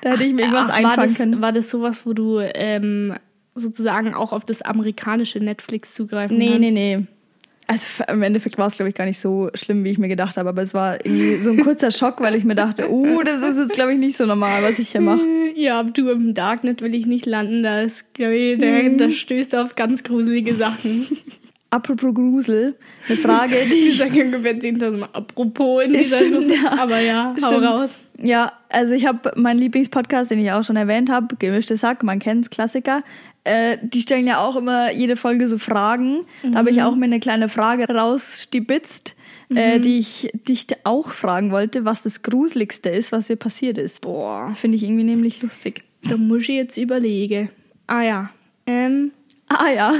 da 0.00 0.10
hätte 0.10 0.24
ich 0.24 0.32
mir 0.32 0.42
irgendwas 0.42 0.70
ach, 0.70 0.82
war 0.82 0.90
einfangen 0.90 1.08
das, 1.08 1.16
können. 1.18 1.40
War 1.40 1.52
das 1.52 1.70
sowas, 1.70 2.04
wo 2.04 2.12
du 2.12 2.40
ähm, 2.40 3.14
sozusagen 3.54 4.14
auch 4.14 4.32
auf 4.32 4.44
das 4.44 4.60
amerikanische 4.62 5.38
Netflix 5.38 5.94
zugreifen 5.94 6.36
Nee, 6.36 6.46
kannst? 6.46 6.60
nee, 6.60 6.70
nee. 6.70 7.06
Also 7.70 7.86
im 8.08 8.22
Endeffekt 8.22 8.58
war 8.58 8.66
es, 8.66 8.74
glaube 8.74 8.88
ich, 8.88 8.96
gar 8.96 9.04
nicht 9.04 9.20
so 9.20 9.48
schlimm, 9.54 9.84
wie 9.84 9.90
ich 9.90 9.98
mir 9.98 10.08
gedacht 10.08 10.36
habe. 10.36 10.48
Aber 10.48 10.60
es 10.62 10.74
war 10.74 10.94
irgendwie 11.06 11.36
so 11.36 11.50
ein 11.50 11.58
kurzer 11.60 11.90
Schock, 11.92 12.20
weil 12.20 12.34
ich 12.34 12.42
mir 12.42 12.56
dachte, 12.56 12.90
oh, 12.90 13.22
das 13.22 13.42
ist 13.42 13.58
jetzt, 13.58 13.74
glaube 13.74 13.92
ich, 13.92 13.98
nicht 14.00 14.16
so 14.16 14.26
normal, 14.26 14.64
was 14.64 14.78
ich 14.80 14.88
hier 14.90 15.00
mache. 15.00 15.20
Ja, 15.56 15.82
du 15.82 16.08
im 16.10 16.32
Darknet 16.32 16.80
will 16.80 16.94
ich 16.94 17.06
nicht 17.06 17.26
landen. 17.26 17.62
Da 17.64 17.82
ist, 17.82 18.14
glaube 18.14 18.34
ich, 18.36 18.58
da, 18.58 18.66
Mhm. 18.66 18.98
da 18.98 19.10
stößt 19.10 19.54
auf 19.56 19.74
ganz 19.76 20.02
gruselige 20.04 20.54
Sachen. 20.54 21.06
Apropos 21.70 22.14
Grusel, 22.14 22.74
eine 23.08 23.16
Frage, 23.16 23.54
die 23.70 23.88
ich... 23.90 23.98
sagen 23.98 24.20
ungefähr 24.22 24.58
10.000 24.58 24.96
Mal 24.96 25.08
apropos 25.12 25.84
in 25.84 25.92
dieser 25.92 26.16
Stimmt, 26.16 26.50
ja. 26.50 26.78
Aber 26.80 26.98
ja, 26.98 27.34
hau 27.40 27.46
Stimmt. 27.46 27.64
raus. 27.64 27.90
Ja, 28.18 28.52
also 28.70 28.92
ich 28.94 29.06
habe 29.06 29.32
meinen 29.36 29.58
Lieblingspodcast, 29.60 30.30
den 30.32 30.40
ich 30.40 30.50
auch 30.50 30.64
schon 30.64 30.74
erwähnt 30.76 31.10
habe, 31.10 31.36
Gemischtes 31.36 31.82
Hack, 31.84 32.02
man 32.02 32.18
kennt's, 32.18 32.50
Klassiker. 32.50 33.02
Äh, 33.44 33.78
die 33.82 34.02
stellen 34.02 34.26
ja 34.26 34.38
auch 34.40 34.56
immer 34.56 34.92
jede 34.92 35.16
Folge 35.16 35.46
so 35.48 35.58
Fragen. 35.58 36.26
Da 36.42 36.58
habe 36.58 36.70
ich 36.70 36.82
auch 36.82 36.94
mir 36.94 37.06
eine 37.06 37.20
kleine 37.20 37.48
Frage 37.48 37.86
rausstibitzt, 37.92 39.16
äh, 39.54 39.80
die 39.80 39.98
ich 39.98 40.30
dich 40.48 40.66
auch 40.84 41.10
fragen 41.10 41.50
wollte, 41.50 41.84
was 41.84 42.02
das 42.02 42.22
Gruseligste 42.22 42.90
ist, 42.90 43.12
was 43.12 43.26
dir 43.28 43.36
passiert 43.36 43.78
ist. 43.78 44.02
Boah, 44.02 44.54
Finde 44.60 44.76
ich 44.76 44.84
irgendwie 44.84 45.04
nämlich 45.04 45.42
lustig. 45.42 45.84
da 46.02 46.16
muss 46.16 46.42
ich 46.42 46.48
jetzt 46.50 46.76
überlegen. 46.76 47.50
Ah 47.86 48.02
ja. 48.02 48.30
Ähm, 48.66 49.12
Ah 49.52 49.68
ja. 49.68 49.92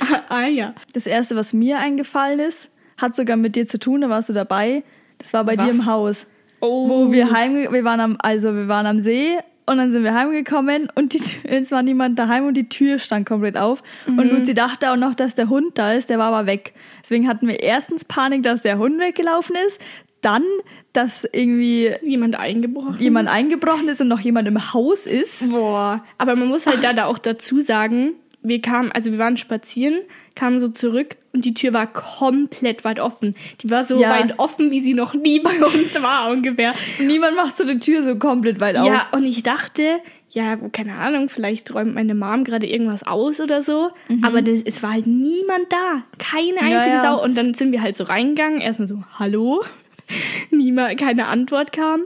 ah, 0.00 0.20
ah 0.28 0.46
ja. 0.46 0.74
Das 0.92 1.06
erste, 1.06 1.34
was 1.34 1.54
mir 1.54 1.78
eingefallen 1.78 2.40
ist, 2.40 2.70
hat 2.98 3.16
sogar 3.16 3.38
mit 3.38 3.56
dir 3.56 3.66
zu 3.66 3.78
tun, 3.78 4.02
da 4.02 4.10
warst 4.10 4.28
du 4.28 4.34
dabei. 4.34 4.84
Das 5.16 5.32
war 5.32 5.44
bei 5.44 5.56
Was? 5.56 5.64
dir 5.64 5.70
im 5.70 5.86
Haus. 5.86 6.26
Oh. 6.60 6.88
Wo 6.88 7.12
wir 7.12 7.30
heim, 7.32 7.54
wir 7.72 7.84
waren 7.84 8.00
am, 8.00 8.16
also 8.20 8.54
wir 8.54 8.68
waren 8.68 8.86
am 8.86 9.00
See 9.00 9.38
und 9.66 9.78
dann 9.78 9.92
sind 9.92 10.02
wir 10.02 10.14
heimgekommen 10.14 10.88
und 10.94 11.12
die, 11.12 11.22
es 11.44 11.70
war 11.70 11.82
niemand 11.82 12.18
daheim 12.18 12.46
und 12.46 12.54
die 12.54 12.68
Tür 12.68 12.98
stand 12.98 13.26
komplett 13.26 13.56
auf. 13.56 13.82
Und 14.06 14.30
Luzi 14.30 14.54
dachte 14.54 14.90
auch 14.90 14.96
noch, 14.96 15.14
dass 15.14 15.34
der 15.34 15.48
Hund 15.48 15.78
da 15.78 15.92
ist, 15.92 16.10
der 16.10 16.18
war 16.18 16.32
aber 16.32 16.46
weg. 16.46 16.74
Deswegen 17.02 17.28
hatten 17.28 17.46
wir 17.46 17.60
erstens 17.60 18.04
Panik, 18.04 18.42
dass 18.42 18.62
der 18.62 18.78
Hund 18.78 18.98
weggelaufen 18.98 19.56
ist, 19.66 19.80
dann, 20.20 20.44
dass 20.92 21.26
irgendwie 21.32 21.92
Jemand 22.02 22.36
eingebrochen. 22.36 22.98
jemand 22.98 23.28
eingebrochen 23.28 23.88
ist 23.88 24.00
und 24.00 24.08
noch 24.08 24.20
jemand 24.20 24.48
im 24.48 24.72
Haus 24.72 25.06
ist. 25.06 25.50
Boah. 25.50 26.04
Aber 26.18 26.36
man 26.36 26.48
muss 26.48 26.66
halt 26.66 26.82
da, 26.82 26.92
da 26.92 27.06
auch 27.06 27.18
dazu 27.18 27.60
sagen, 27.60 28.12
wir 28.42 28.60
kamen, 28.60 28.90
also 28.92 29.10
wir 29.10 29.18
waren 29.18 29.36
spazieren, 29.36 30.00
kamen 30.34 30.60
so 30.60 30.68
zurück 30.68 31.16
und 31.32 31.44
die 31.44 31.54
Tür 31.54 31.72
war 31.72 31.86
komplett 31.86 32.84
weit 32.84 33.00
offen. 33.00 33.34
Die 33.62 33.70
war 33.70 33.84
so 33.84 34.00
Ja. 34.00 34.10
weit 34.10 34.38
offen, 34.38 34.70
wie 34.70 34.82
sie 34.82 34.94
noch 34.94 35.14
nie 35.14 35.40
bei 35.40 35.64
uns 35.64 36.00
war 36.02 36.30
ungefähr. 36.30 36.74
Niemand 37.00 37.36
macht 37.36 37.56
so 37.56 37.64
die 37.64 37.78
Tür 37.78 38.02
so 38.04 38.16
komplett 38.16 38.60
weit 38.60 38.76
auf. 38.76 38.86
Ja, 38.86 39.06
und 39.12 39.24
ich 39.24 39.42
dachte, 39.42 40.00
ja, 40.30 40.56
keine 40.72 40.94
Ahnung, 40.94 41.28
vielleicht 41.28 41.74
räumt 41.74 41.94
meine 41.94 42.14
Mom 42.14 42.44
gerade 42.44 42.66
irgendwas 42.66 43.02
aus 43.06 43.40
oder 43.40 43.60
so. 43.62 43.90
Aber 44.22 44.40
das, 44.40 44.62
es 44.62 44.82
war 44.82 44.92
halt 44.92 45.06
niemand 45.06 45.70
da. 45.70 46.02
Keine 46.18 46.60
einzige 46.60 46.94
ja. 46.96 47.02
Sau. 47.02 47.22
Und 47.22 47.36
dann 47.36 47.52
sind 47.54 47.70
wir 47.72 47.82
halt 47.82 47.96
so 47.96 48.04
reingegangen. 48.04 48.60
Erstmal 48.60 48.88
so, 48.88 49.02
hallo? 49.18 49.62
Niemand, 50.50 50.98
keine 50.98 51.26
Antwort 51.26 51.72
kam. 51.72 52.02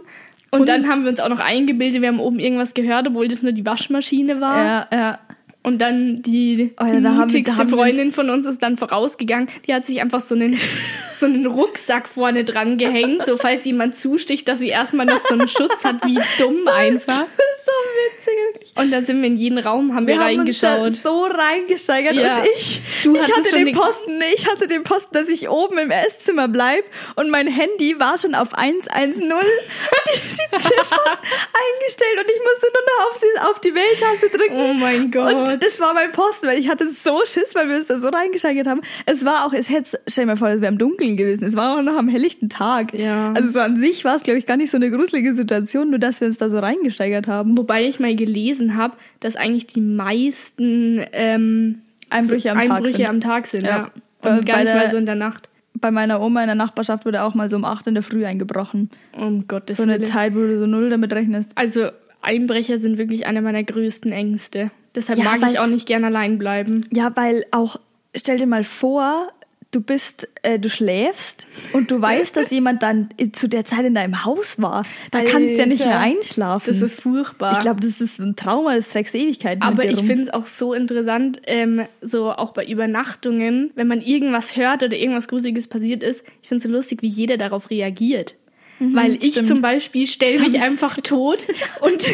Und, 0.51 0.69
dann 0.69 0.89
haben 0.89 1.03
wir 1.03 1.11
uns 1.11 1.21
auch 1.21 1.29
noch 1.29 1.41
eingebildet, 1.41 2.01
wir 2.01 2.09
haben 2.09 2.21
oben 2.21 2.39
irgendwas 2.39 2.73
gehört, 2.73 3.07
obwohl 3.09 3.29
das 3.29 3.43
nur 3.43 3.53
die 3.53 3.67
Waschmaschine 3.67 4.41
war. 4.41 4.65
ja, 4.65 4.87
ja. 4.93 5.19
Und 5.67 5.79
dann 5.79 6.23
die, 6.23 6.75
Oh 6.81 6.85
ja, 6.85 6.93
die 6.93 7.03
da 7.03 7.11
mutigste 7.11 7.57
haben 7.57 7.73
uns- 7.73 7.75
Freundin 7.75 8.13
von 8.13 8.31
uns 8.31 8.47
ist 8.47 8.63
dann 8.63 8.77
vorausgegangen. 8.77 9.49
Die 9.67 9.75
hat 9.75 9.85
sich 9.85 10.01
einfach 10.01 10.21
so 10.21 10.37
einen, 10.37 10.57
so 11.19 11.27
einen 11.27 11.45
Rucksack 11.47 12.07
vorne 12.09 12.45
dran 12.45 12.79
gehängt, 12.79 13.27
so 13.27 13.37
falls 13.37 13.65
jemand 13.65 13.97
zusticht, 13.97 14.47
dass 14.49 14.61
sie 14.61 14.69
erstmal 14.69 15.07
noch 15.07 15.19
so 15.19 15.35
einen 15.35 15.49
Schutz 15.49 15.83
hat, 15.83 16.07
wie 16.07 16.15
dumm 16.39 16.69
einfach. 16.69 17.19
Das 17.19 17.29
ist 17.31 17.67
so 17.67 17.73
witzig. 18.17 18.35
wirklich. 18.55 18.73
Und 18.77 18.93
dann 18.93 19.05
sind 19.05 19.21
wir 19.23 19.27
in 19.27 19.37
jeden 19.39 19.59
Raum, 19.59 19.93
haben 19.95 20.07
wir, 20.07 20.15
Wir 20.15 20.21
haben 20.25 20.39
uns 20.41 20.63
reingeschaut. 20.63 20.87
da 20.87 20.91
so 20.93 21.25
reingesteigert 21.25 22.15
Ja. 22.15 22.39
und 22.43 22.47
ich, 22.57 22.81
Du 23.03 23.17
ich 23.17 23.23
hatte 23.23 23.49
schon 23.49 23.65
den 23.65 23.75
Posten, 23.75 24.21
ich 24.37 24.47
hatte 24.49 24.69
den 24.69 24.85
Posten, 24.85 25.15
dass 25.15 25.29
ich 25.29 25.49
oben 25.49 25.79
im 25.79 25.91
Esszimmer 25.91 26.47
bleib 26.47 26.85
und 27.17 27.29
mein 27.31 27.49
Handy 27.49 27.99
war 27.99 28.19
schon 28.19 28.37
auf 28.37 28.55
110 28.55 29.15
die, 29.15 29.19
die 29.19 30.59
Ziffer 30.59 31.01
eingestellt 31.11 32.19
und 32.19 32.31
ich 32.31 32.41
musste 32.43 32.67
nur 32.73 32.83
noch 32.87 33.11
auf 33.11 33.21
die, 33.21 33.51
auf 33.51 33.61
die 33.61 33.75
Wähltaste 33.75 34.29
drücken. 34.31 34.57
Oh 34.57 34.75
mein 34.75 35.11
Gott. 35.11 35.35
Und 35.35 35.56
das 35.57 35.81
war 35.81 35.93
mein 35.95 36.13
Posten, 36.13 36.47
weil 36.47 36.59
ich 36.59 36.69
hatte 36.69 36.89
so 36.91 37.21
Schiss, 37.27 37.55
weil 37.55 37.69
wir 37.69 37.77
uns 37.77 37.87
da 37.87 37.99
so 37.99 38.09
reingesteigert 38.09 38.67
haben. 38.67 38.81
Es 39.07 39.25
war 39.25 39.47
auch, 39.47 39.53
es 39.53 39.69
hätte, 39.71 39.99
stell 40.07 40.25
dir 40.25 40.33
mal 40.33 40.37
vor, 40.37 40.49
es 40.49 40.61
wäre 40.61 40.73
im 40.73 40.79
Dunkeln 40.79 41.17
gewesen. 41.17 41.45
Es 41.45 41.55
war 41.57 41.79
auch 41.79 41.83
noch 41.83 41.97
am 41.97 42.09
helllichten 42.09 42.49
Tag. 42.49 42.95
Ja. 42.95 43.33
Also 43.33 43.51
so 43.51 43.61
an 43.61 43.77
sich 43.77 44.05
war 44.05 44.17
es, 44.17 44.23
glaube 44.23 44.39
ich, 44.39 44.47
gar 44.47 44.57
nicht 44.57 44.71
so 44.71 44.77
eine 44.77 44.91
gruselige 44.91 45.35
Situation, 45.35 45.91
nur 45.91 45.99
dass 45.99 46.21
wir 46.21 46.29
uns 46.29 46.39
da 46.39 46.49
so 46.49 46.59
reingesteigert 46.59 47.27
haben. 47.27 47.57
Wobei 47.59 47.85
ich 47.87 47.99
mal 48.01 48.15
gelesen 48.17 48.77
habe, 48.77 48.97
dass 49.21 49.37
eigentlich 49.37 49.67
die 49.67 49.81
meisten 49.81 51.05
ähm, 51.13 51.81
Einbrüche 52.11 52.51
am 52.53 52.59
Tag 52.59 52.71
Einbrüche 52.71 52.97
sind. 52.97 53.07
am 53.07 53.21
Tag 53.21 53.47
sind. 53.47 53.65
Ja. 53.65 53.69
Ja. 53.69 53.91
Bei- 54.23 54.39
Und 54.39 54.47
gar 54.47 54.57
nicht 54.59 54.69
der- 54.69 54.77
mal 54.77 54.91
so 54.91 54.97
in 54.97 55.07
der 55.07 55.15
Nacht. 55.15 55.49
Bei 55.79 55.91
meiner 55.91 56.23
Oma 56.23 56.41
in 56.41 56.47
der 56.47 56.55
Nachbarschaft 56.55 57.05
wurde 57.05 57.23
auch 57.23 57.35
mal 57.35 57.51
so 57.51 57.57
um 57.57 57.65
8 57.67 57.87
in 57.89 57.95
der 57.95 58.03
Früh 58.03 58.25
eingebrochen. 58.25 58.89
Um 59.17 59.47
Gottes 59.47 59.77
So 59.77 59.83
eine 59.83 60.01
Willen. 60.01 60.05
Zeit, 60.11 60.35
wo 60.35 60.39
du 60.39 60.59
so 60.59 60.67
null 60.67 60.89
damit 60.89 61.13
rechnest. 61.13 61.51
Also 61.55 61.89
Einbrecher 62.23 62.79
sind 62.79 62.97
wirklich 62.97 63.27
einer 63.27 63.43
meiner 63.43 63.63
größten 63.63 64.11
Ängste. 64.11 64.71
Deshalb 64.97 65.19
Ja, 65.19 65.25
mag 65.25 65.43
weil- 65.43 65.51
ich 65.53 65.59
auch 65.59 65.67
nicht 65.67 65.87
gern 65.87 66.05
allein 66.05 66.39
bleiben. 66.39 66.87
Ja, 66.93 67.15
weil 67.15 67.45
auch, 67.51 67.79
stell 68.17 68.39
dir 68.39 68.47
mal 68.47 68.65
vor, 68.65 69.29
du 69.73 69.81
bist, 69.83 70.27
äh, 70.43 70.59
du 70.59 70.71
schläfst 70.71 71.47
und 71.75 71.91
du 71.91 72.01
weißt, 72.01 72.35
dass 72.37 72.51
jemand 72.51 72.83
dann 72.83 73.09
zu 73.33 73.47
der 73.49 73.65
Zeit 73.67 73.85
in 73.85 73.95
deinem 73.95 74.25
Haus 74.25 74.61
war. 74.63 74.85
Da 75.11 75.23
kannst 75.23 75.53
du 75.53 75.57
ja 75.59 75.67
nicht 75.67 75.83
Alter. 75.83 75.99
mehr 75.99 76.01
einschlafen. 76.01 76.65
Das 76.69 76.81
ist 76.81 77.01
furchtbar. 77.01 77.53
ich 77.53 77.59
glaube, 77.59 77.81
das 77.81 78.01
ist 78.01 78.19
ein 78.19 78.37
Trauma, 78.37 78.75
das 78.75 78.89
trägst 78.89 79.15
Ewigkeiten 79.15 79.59
mit 79.59 79.69
Aber 79.69 79.85
ich 79.85 80.01
finde 80.01 80.23
es 80.23 80.31
auch 80.33 80.47
so 80.47 80.73
interessant, 80.73 81.43
ähm, 81.47 81.83
so 82.01 82.31
auch 82.33 82.53
bei 82.53 82.65
Übernachtungen, 82.65 83.71
wenn 83.75 83.87
man 83.89 84.01
irgendwas 84.01 84.57
hört 84.57 84.83
oder 84.83 84.97
irgendwas 84.97 85.29
Gruseliges 85.29 85.67
passiert 85.69 86.03
ist, 86.03 86.23
ich 86.43 86.49
finde 86.49 86.65
es 86.65 86.71
so 86.71 86.75
lustig, 86.75 87.03
wie 87.03 87.09
jeder 87.09 87.37
darauf 87.37 87.69
reagiert. 87.69 88.35
Weil 88.79 89.17
ich 89.25 89.33
stimmt. 89.33 89.49
zum 89.49 89.63
Beispiel 89.63 90.07
stelle 90.07 90.41
mich 90.41 90.61
einfach 90.61 90.99
tot 91.03 91.47
und 91.81 92.05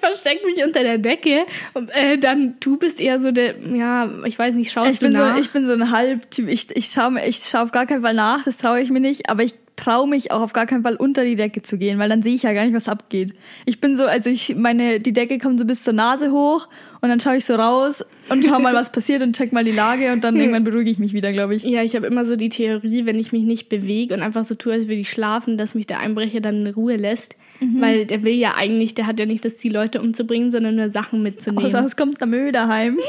verstecke 0.00 0.46
mich 0.46 0.64
unter 0.64 0.82
der 0.82 0.98
Decke. 0.98 1.46
Und 1.72 1.90
äh, 1.90 2.18
dann 2.18 2.54
du 2.60 2.76
bist 2.76 3.00
eher 3.00 3.18
so 3.20 3.30
der, 3.30 3.54
ja, 3.74 4.10
ich 4.24 4.38
weiß 4.38 4.54
nicht, 4.54 4.72
schaust 4.72 4.94
ich 4.94 4.98
bin, 5.00 5.12
du 5.12 5.18
so, 5.18 5.24
nach? 5.24 5.38
ich 5.38 5.50
bin 5.50 5.66
so 5.66 5.72
ein 5.72 5.90
Halbtyp. 5.90 6.48
Ich, 6.48 6.74
ich 6.76 6.86
schaue 6.86 7.20
ich 7.24 7.44
schau 7.44 7.62
auf 7.62 7.72
gar 7.72 7.86
keinen 7.86 8.02
Fall 8.02 8.14
nach, 8.14 8.44
das 8.44 8.56
traue 8.56 8.80
ich 8.80 8.90
mir 8.90 9.00
nicht. 9.00 9.30
Aber 9.30 9.42
ich 9.42 9.54
traue 9.76 10.08
mich 10.08 10.30
auch 10.30 10.40
auf 10.40 10.52
gar 10.52 10.66
keinen 10.66 10.82
Fall 10.82 10.96
unter 10.96 11.24
die 11.24 11.36
Decke 11.36 11.62
zu 11.62 11.78
gehen, 11.78 11.98
weil 11.98 12.08
dann 12.08 12.22
sehe 12.22 12.34
ich 12.34 12.44
ja 12.44 12.52
gar 12.52 12.64
nicht, 12.64 12.74
was 12.74 12.88
abgeht. 12.88 13.32
Ich 13.66 13.80
bin 13.80 13.96
so, 13.96 14.04
also 14.04 14.30
ich 14.30 14.54
meine, 14.54 15.00
die 15.00 15.12
Decke 15.12 15.38
kommt 15.38 15.58
so 15.58 15.64
bis 15.64 15.82
zur 15.82 15.94
Nase 15.94 16.30
hoch 16.30 16.68
und 17.00 17.08
dann 17.08 17.18
schaue 17.20 17.36
ich 17.36 17.44
so 17.44 17.54
raus 17.54 18.04
und 18.28 18.44
schau 18.44 18.60
mal, 18.60 18.72
was 18.72 18.92
passiert 18.92 19.22
und 19.22 19.34
check 19.36 19.52
mal 19.52 19.64
die 19.64 19.72
Lage 19.72 20.12
und 20.12 20.22
dann 20.22 20.36
irgendwann 20.40 20.64
beruhige 20.64 20.90
ich 20.90 20.98
mich 20.98 21.12
wieder, 21.12 21.32
glaube 21.32 21.56
ich. 21.56 21.64
ja, 21.64 21.82
ich 21.82 21.96
habe 21.96 22.06
immer 22.06 22.24
so 22.24 22.36
die 22.36 22.50
Theorie, 22.50 23.04
wenn 23.04 23.18
ich 23.18 23.32
mich 23.32 23.42
nicht 23.42 23.68
bewege 23.68 24.14
und 24.14 24.22
einfach 24.22 24.44
so 24.44 24.54
tue, 24.54 24.74
als 24.74 24.82
würde 24.84 25.00
ich 25.00 25.10
schlafen, 25.10 25.58
dass 25.58 25.74
mich 25.74 25.86
der 25.86 25.98
Einbrecher 25.98 26.40
dann 26.40 26.64
in 26.66 26.72
Ruhe 26.72 26.96
lässt. 26.96 27.34
Mhm. 27.64 27.80
Weil 27.80 28.06
der 28.06 28.22
will 28.22 28.34
ja 28.34 28.54
eigentlich, 28.54 28.94
der 28.94 29.06
hat 29.06 29.18
ja 29.18 29.26
nicht 29.26 29.44
das 29.44 29.56
Ziel, 29.56 29.72
Leute 29.72 30.00
umzubringen, 30.00 30.50
sondern 30.50 30.76
nur 30.76 30.90
Sachen 30.90 31.22
mitzunehmen. 31.22 31.64
Außer 31.64 31.84
es 31.84 31.96
kommt 31.96 32.20
der 32.20 32.26
Möder 32.26 32.68
heim. 32.68 32.98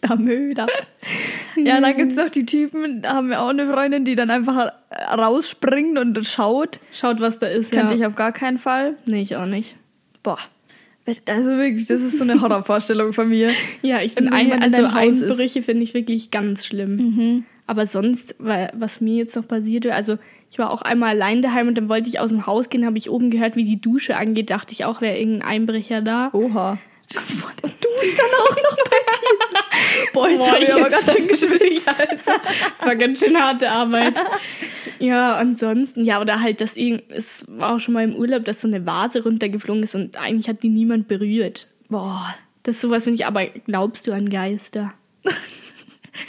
Der 0.00 0.16
Möder. 0.16 0.68
Ja, 1.56 1.80
dann 1.80 1.96
gibt's 1.96 2.14
noch 2.14 2.30
die 2.30 2.46
Typen, 2.46 3.02
da 3.02 3.14
haben 3.14 3.30
wir 3.30 3.42
auch 3.42 3.48
eine 3.48 3.66
Freundin, 3.66 4.04
die 4.04 4.14
dann 4.14 4.30
einfach 4.30 4.70
rausspringt 5.10 5.98
und 5.98 6.24
schaut. 6.24 6.78
Schaut, 6.92 7.20
was 7.20 7.40
da 7.40 7.48
ist. 7.48 7.72
Könnte 7.72 7.94
ja. 7.94 8.00
ich 8.00 8.06
auf 8.06 8.14
gar 8.14 8.30
keinen 8.30 8.58
Fall. 8.58 8.94
Nee, 9.06 9.22
ich 9.22 9.34
auch 9.34 9.46
nicht. 9.46 9.74
Boah. 10.22 10.38
Also 11.26 11.50
wirklich, 11.50 11.86
das 11.86 12.02
ist 12.02 12.18
so 12.18 12.24
eine 12.24 12.40
Horrorvorstellung 12.40 13.12
von 13.12 13.28
mir. 13.28 13.52
Ja, 13.82 14.02
ich 14.02 14.12
finde 14.12 14.32
also. 14.32 14.82
Mhm. 14.82 14.94
Einbrüche 14.94 15.62
finde 15.62 15.82
ich 15.82 15.94
wirklich 15.94 16.30
ganz 16.30 16.66
schlimm. 16.66 17.44
Aber 17.68 17.86
sonst, 17.86 18.34
was 18.38 19.00
mir 19.00 19.14
jetzt 19.16 19.36
noch 19.36 19.46
passierte, 19.46 19.94
also 19.94 20.16
ich 20.50 20.58
war 20.58 20.70
auch 20.70 20.82
einmal 20.82 21.10
allein 21.10 21.42
daheim 21.42 21.68
und 21.68 21.76
dann 21.76 21.88
wollte 21.88 22.08
ich 22.08 22.18
aus 22.18 22.30
dem 22.30 22.46
Haus 22.46 22.70
gehen, 22.70 22.86
habe 22.86 22.96
ich 22.98 23.10
oben 23.10 23.30
gehört, 23.30 23.54
wie 23.56 23.62
die 23.64 23.80
Dusche 23.80 24.16
angeht, 24.16 24.48
dachte 24.50 24.72
ich 24.72 24.84
auch, 24.86 25.00
wäre 25.02 25.18
irgendein 25.18 25.46
Einbrecher 25.48 26.00
da. 26.02 26.30
Oha. 26.32 26.78
Du 27.12 27.18
duscht 27.20 28.18
dann 28.18 28.26
auch 28.26 28.56
noch 28.56 28.76
bei 28.84 28.96
dir. 29.20 30.12
Boah, 30.12 30.28
jetzt 30.28 30.50
habe 30.50 30.64
ich 30.64 30.72
aber 30.74 30.88
ganz 30.90 31.12
schön 31.12 31.28
geschwitzt. 31.28 31.86
Ja, 31.86 32.06
es, 32.14 32.26
war- 32.86 32.96
ganz 32.96 33.20
schön 33.20 33.38
harte 33.40 33.70
Arbeit. 33.70 34.14
Ja, 35.00 35.36
ansonsten, 35.36 36.04
ja, 36.04 36.20
oder 36.20 36.40
halt, 36.40 36.60
dass 36.60 36.74
irgend, 36.76 37.04
es 37.12 37.44
war 37.48 37.76
auch 37.76 37.78
schon 37.78 37.94
mal 37.94 38.02
im 38.02 38.16
Urlaub, 38.16 38.44
dass 38.44 38.60
so 38.62 38.66
eine 38.66 38.84
Vase 38.84 39.22
runtergeflogen 39.22 39.84
ist 39.84 39.94
und 39.94 40.16
eigentlich 40.16 40.48
hat 40.48 40.64
die 40.64 40.68
niemand 40.70 41.06
berührt. 41.06 41.68
Boah, 41.88 42.34
Das 42.64 42.76
ist 42.76 42.80
sowas, 42.80 43.04
finde 43.04 43.14
ich, 43.20 43.24
aber 43.26 43.46
glaubst 43.46 44.08
du 44.08 44.12
an 44.12 44.28
Geister? 44.28 44.92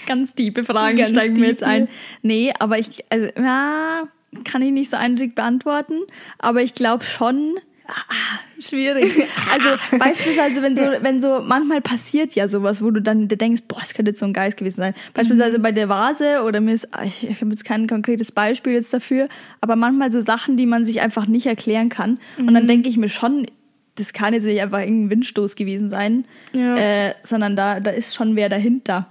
Ganz 0.08 0.36
tiefe 0.36 0.64
Fragen 0.64 0.98
Ganz 0.98 1.10
steigen 1.12 1.40
mir 1.40 1.48
jetzt 1.48 1.60
tiefe. 1.60 1.70
ein. 1.72 1.88
Nee, 2.22 2.52
aber 2.60 2.78
ich, 2.80 3.04
also, 3.10 3.28
ja, 3.38 4.04
kann 4.44 4.62
ich 4.62 4.72
nicht 4.72 4.92
so 4.92 4.98
eindeutig 4.98 5.36
beantworten. 5.36 5.96
Aber 6.38 6.62
ich 6.62 6.74
glaube 6.76 7.04
schon, 7.04 7.56
ah, 7.88 7.94
schwierig. 8.60 9.12
Also 9.52 9.70
beispielsweise, 9.98 10.62
wenn 10.62 10.78
so, 10.78 10.84
wenn 11.02 11.22
so, 11.22 11.42
manchmal 11.44 11.82
passiert 11.82 12.36
ja 12.36 12.48
sowas, 12.48 12.84
wo 12.84 12.92
du 12.92 13.02
dann 13.02 13.28
denkst, 13.28 13.64
boah, 13.68 13.80
es 13.82 13.94
könnte 13.94 14.12
jetzt 14.12 14.20
so 14.20 14.26
ein 14.26 14.34
Geist 14.34 14.58
gewesen 14.58 14.78
sein. 14.82 14.94
Beispielsweise 15.14 15.58
bei 15.60 15.72
der 15.72 15.90
Vase 15.90 16.44
oder 16.44 16.62
mir 16.62 16.74
ist, 16.76 16.94
ah, 16.94 17.04
ich, 17.04 17.28
ich 17.28 17.42
habe 17.42 17.50
jetzt 17.52 17.66
kein 17.66 17.88
konkretes 17.88 18.32
Beispiel 18.32 18.74
jetzt 18.74 18.94
dafür, 18.94 19.28
aber 19.62 19.76
manchmal 19.76 20.12
so 20.12 20.22
Sachen, 20.22 20.58
die 20.58 20.66
man 20.68 20.86
sich 20.86 21.02
einfach 21.02 21.26
nicht 21.28 21.48
erklären 21.48 21.90
kann. 21.90 22.20
Und 22.38 22.54
dann 22.54 22.68
denke 22.68 22.88
ich 22.90 22.98
mir 22.98 23.10
schon, 23.10 23.48
das 23.96 24.14
kann 24.14 24.34
jetzt 24.34 24.46
nicht 24.46 24.62
einfach 24.62 24.80
irgendein 24.80 25.10
Windstoß 25.10 25.56
gewesen 25.56 25.90
sein, 25.90 26.26
Ja. 26.54 26.78
äh, 26.78 27.14
sondern 27.24 27.56
da, 27.56 27.80
da 27.82 27.92
ist 27.92 28.16
schon 28.16 28.36
wer 28.36 28.48
dahinter. 28.48 29.08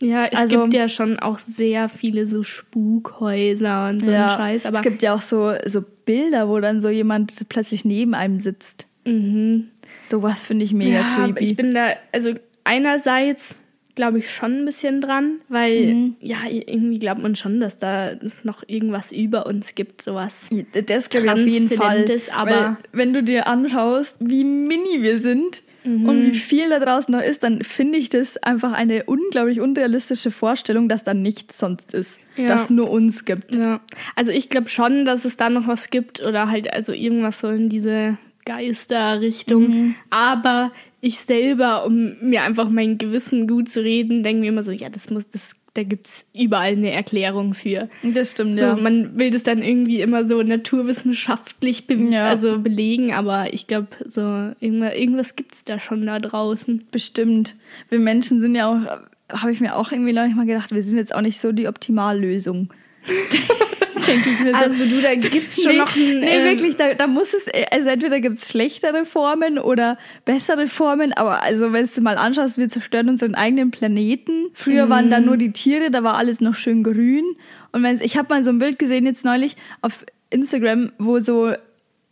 Ja, 0.00 0.24
es 0.26 0.38
Also- 0.38 0.62
gibt 0.62 0.74
ja 0.74 0.88
schon 0.88 1.18
auch 1.18 1.38
sehr 1.38 1.88
viele 1.88 2.26
so 2.26 2.42
Spukhäuser 2.42 3.88
und 3.88 4.04
so 4.04 4.10
einen 4.10 4.28
Scheiß, 4.28 4.66
aber 4.66 4.78
es 4.78 4.82
gibt 4.82 5.02
ja 5.02 5.14
auch 5.14 5.22
so, 5.22 5.52
so 5.64 5.82
Bilder, 6.04 6.48
wo 6.48 6.60
dann 6.60 6.80
so 6.80 6.88
jemand 6.88 7.48
plötzlich 7.48 7.84
neben 7.84 8.14
einem 8.14 8.38
sitzt. 8.40 8.86
mhm. 9.04 9.68
Sowas 10.04 10.44
finde 10.44 10.64
ich 10.64 10.72
mega 10.72 10.96
ja, 11.00 11.24
creepy. 11.24 11.44
ich 11.44 11.56
bin 11.56 11.72
da, 11.74 11.90
also 12.12 12.32
einerseits 12.64 13.56
glaube 13.94 14.18
ich 14.18 14.30
schon 14.30 14.58
ein 14.58 14.64
bisschen 14.66 15.00
dran, 15.00 15.36
weil 15.48 15.94
Mhm. 15.94 16.16
ja, 16.20 16.38
irgendwie 16.50 16.98
glaubt 16.98 17.22
man 17.22 17.34
schon, 17.34 17.60
dass 17.60 17.78
da 17.78 18.10
es 18.10 18.44
noch 18.44 18.62
irgendwas 18.66 19.10
über 19.12 19.46
uns 19.46 19.74
gibt, 19.74 20.02
sowas. 20.02 20.48
das 20.86 21.08
glaube 21.08 21.26
ich 21.26 21.32
auf 21.32 21.38
jeden 21.46 21.68
Fall. 21.70 22.04
Aber- 22.32 22.50
Weil, 22.50 22.76
wenn 22.92 23.12
du 23.14 23.22
dir 23.22 23.46
anschaust, 23.46 24.16
wie 24.20 24.44
mini 24.44 25.02
wir 25.02 25.20
sind, 25.20 25.62
und 25.86 26.32
wie 26.32 26.38
viel 26.38 26.68
da 26.68 26.78
draußen 26.78 27.12
noch 27.12 27.22
ist, 27.22 27.42
dann 27.42 27.62
finde 27.62 27.98
ich 27.98 28.08
das 28.08 28.36
einfach 28.38 28.72
eine 28.72 29.04
unglaublich 29.04 29.60
unrealistische 29.60 30.30
Vorstellung, 30.30 30.88
dass 30.88 31.04
da 31.04 31.14
nichts 31.14 31.58
sonst 31.58 31.94
ist. 31.94 32.18
Ja. 32.36 32.48
Dass 32.48 32.64
es 32.64 32.70
nur 32.70 32.90
uns 32.90 33.24
gibt. 33.24 33.54
Ja. 33.54 33.80
Also 34.14 34.32
ich 34.32 34.48
glaube 34.48 34.68
schon, 34.68 35.04
dass 35.04 35.24
es 35.24 35.36
da 35.36 35.48
noch 35.48 35.68
was 35.68 35.90
gibt 35.90 36.22
oder 36.22 36.50
halt 36.50 36.72
also 36.72 36.92
irgendwas 36.92 37.40
so 37.40 37.48
in 37.48 37.68
diese 37.68 38.18
Geisterrichtung. 38.44 39.68
Mhm. 39.68 39.94
Aber 40.10 40.72
ich 41.00 41.20
selber, 41.20 41.84
um 41.84 42.16
mir 42.20 42.42
einfach 42.42 42.68
mein 42.68 42.98
Gewissen 42.98 43.46
gut 43.46 43.68
zu 43.68 43.82
reden, 43.82 44.22
denke 44.22 44.40
mir 44.40 44.48
immer 44.48 44.62
so, 44.62 44.72
ja, 44.72 44.88
das 44.88 45.10
muss, 45.10 45.28
das, 45.28 45.52
da 45.76 45.82
gibt's 45.82 46.26
überall 46.34 46.72
eine 46.72 46.90
Erklärung 46.90 47.54
für. 47.54 47.88
Das 48.02 48.32
stimmt, 48.32 48.54
So, 48.54 48.60
ja. 48.64 48.76
man 48.76 49.18
will 49.18 49.30
das 49.30 49.42
dann 49.42 49.62
irgendwie 49.62 50.00
immer 50.00 50.24
so 50.26 50.42
naturwissenschaftlich 50.42 51.86
be 51.86 51.94
Ja. 51.94 52.28
also 52.28 52.58
belegen, 52.58 53.12
aber 53.12 53.52
ich 53.52 53.66
glaube, 53.66 53.88
so 54.06 54.20
irgendwas, 54.60 54.94
irgendwas 54.94 55.36
gibt's 55.36 55.64
da 55.64 55.78
schon 55.78 56.06
da 56.06 56.18
draußen. 56.18 56.84
Bestimmt. 56.90 57.54
Wir 57.88 57.98
Menschen 57.98 58.40
sind 58.40 58.54
ja 58.54 58.68
auch, 58.68 58.80
habe 59.36 59.52
ich 59.52 59.60
mir 59.60 59.76
auch 59.76 59.92
irgendwie 59.92 60.12
neulich 60.12 60.34
mal 60.34 60.46
gedacht, 60.46 60.72
wir 60.72 60.82
sind 60.82 60.98
jetzt 60.98 61.14
auch 61.14 61.20
nicht 61.20 61.40
so 61.40 61.52
die 61.52 61.68
Optimallösung. 61.68 62.70
Denke 64.06 64.30
ich 64.30 64.40
mir 64.40 64.50
so. 64.50 64.56
Also 64.56 64.84
du, 64.86 65.00
da 65.00 65.14
gibt's 65.14 65.62
schon 65.62 65.72
nee, 65.72 65.78
noch 65.78 65.96
ein. 65.96 66.20
nee 66.20 66.36
ähm, 66.36 66.44
wirklich, 66.44 66.76
da, 66.76 66.94
da 66.94 67.06
muss 67.06 67.34
es, 67.34 67.46
also 67.70 67.88
entweder 67.88 68.20
gibt 68.20 68.38
es 68.38 68.50
schlechtere 68.50 69.04
Formen 69.04 69.58
oder 69.58 69.98
bessere 70.24 70.68
Formen, 70.68 71.12
aber 71.12 71.42
also 71.42 71.72
wenn 71.72 71.86
du 71.86 72.00
mal 72.00 72.18
anschaust, 72.18 72.58
wir 72.58 72.68
zerstören 72.68 73.08
unseren 73.08 73.34
eigenen 73.34 73.70
Planeten. 73.70 74.50
Früher 74.54 74.88
waren 74.88 75.10
da 75.10 75.20
nur 75.20 75.36
die 75.36 75.52
Tiere, 75.52 75.90
da 75.90 76.02
war 76.02 76.16
alles 76.16 76.40
noch 76.40 76.54
schön 76.54 76.82
grün. 76.82 77.24
Und 77.72 77.82
wenn's, 77.82 78.00
ich 78.00 78.16
habe 78.16 78.32
mal 78.32 78.44
so 78.44 78.50
ein 78.50 78.58
Bild 78.58 78.78
gesehen 78.78 79.06
jetzt 79.06 79.24
neulich 79.24 79.56
auf 79.82 80.04
Instagram, 80.30 80.92
wo 80.98 81.18
so 81.20 81.52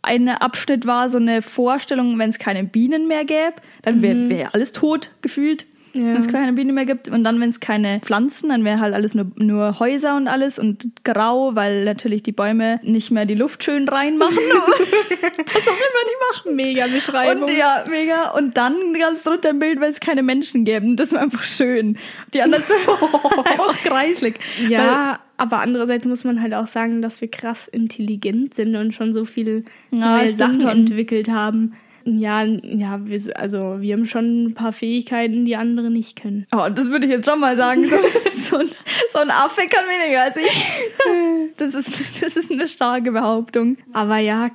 ein 0.01 0.29
Abschnitt 0.29 0.85
war, 0.85 1.09
so 1.09 1.17
eine 1.17 1.41
Vorstellung, 1.41 2.17
wenn 2.19 2.29
es 2.29 2.37
keine 2.37 2.63
Bienen 2.63 3.07
mehr 3.07 3.25
gäbe, 3.25 3.55
dann 3.81 4.01
wäre 4.01 4.29
wär 4.29 4.53
alles 4.53 4.71
tot 4.71 5.11
gefühlt. 5.21 5.65
Ja. 5.95 6.07
Wenn 6.07 6.17
es 6.17 6.27
keine 6.27 6.51
Bienen 6.53 6.75
mehr 6.75 6.85
gibt. 6.85 7.07
Und 7.07 7.23
dann, 7.23 7.39
wenn 7.39 7.49
es 7.49 7.61
keine 7.61 8.01
Pflanzen, 8.01 8.49
dann 8.49 8.65
wäre 8.65 8.79
halt 8.81 8.93
alles 8.93 9.15
nur, 9.15 9.27
nur 9.35 9.79
Häuser 9.79 10.17
und 10.17 10.27
alles 10.27 10.59
und 10.59 11.03
grau, 11.05 11.55
weil 11.55 11.85
natürlich 11.85 12.21
die 12.21 12.33
Bäume 12.33 12.81
nicht 12.83 13.11
mehr 13.11 13.25
die 13.25 13.35
Luft 13.35 13.63
schön 13.63 13.87
reinmachen. 13.87 14.35
Was 14.37 15.67
auch 15.67 15.77
immer 15.77 16.03
die 16.05 16.33
machen. 16.33 16.55
Mega 16.55 16.87
Beschreibung. 16.87 17.43
Und 17.43 17.55
ja, 17.55 17.85
mega. 17.89 18.31
Und 18.31 18.57
dann 18.57 18.75
gab 18.99 19.13
es 19.13 19.23
drunter 19.23 19.49
ein 19.49 19.59
Bild, 19.59 19.79
weil 19.79 19.89
es 19.89 20.01
keine 20.01 20.21
Menschen 20.21 20.65
gäbe. 20.65 20.95
Das 20.95 21.13
war 21.13 21.21
einfach 21.21 21.43
schön. 21.43 21.97
Die 22.33 22.41
anderen 22.41 22.65
zwei 22.65 22.75
einfach 23.51 23.77
kreislig. 23.83 24.39
Ja, 24.67 25.19
aber 25.37 25.59
andererseits 25.59 26.05
muss 26.05 26.23
man 26.23 26.41
halt 26.41 26.53
auch 26.53 26.67
sagen, 26.67 27.01
dass 27.01 27.21
wir 27.21 27.29
krass 27.29 27.67
intelligent 27.67 28.53
sind 28.53 28.75
und 28.75 28.93
schon 28.93 29.13
so 29.13 29.25
viele 29.25 29.63
Ja, 29.91 30.17
neue 30.17 30.27
Sachen 30.27 30.67
entwickelt 30.67 31.29
haben. 31.29 31.73
Ja, 32.05 32.43
ja, 32.43 32.99
wir, 33.05 33.19
also 33.35 33.77
wir 33.81 33.93
haben 33.95 34.05
schon 34.05 34.45
ein 34.45 34.53
paar 34.53 34.71
Fähigkeiten, 34.73 35.43
die 35.45 35.55
andere 35.55 35.89
nicht 35.89 36.21
können. 36.21 36.45
Oh, 36.55 36.67
das 36.73 36.89
würde 36.89 37.07
ich 37.07 37.11
jetzt 37.11 37.27
schon 37.27 37.39
mal 37.39 37.57
sagen. 37.57 37.83
So, 37.85 37.95
so, 38.31 38.57
ein, 38.57 38.69
so 39.11 39.19
ein 39.19 39.31
Affe 39.31 39.61
kann 39.67 39.83
weniger 39.85 40.21
als 40.23 40.37
ich. 40.37 40.65
Das 41.57 41.73
ist, 41.73 42.21
das 42.23 42.37
ist 42.37 42.51
eine 42.51 42.67
starke 42.67 43.11
Behauptung. 43.11 43.77
Aber 43.93 44.19
ja, 44.19 44.51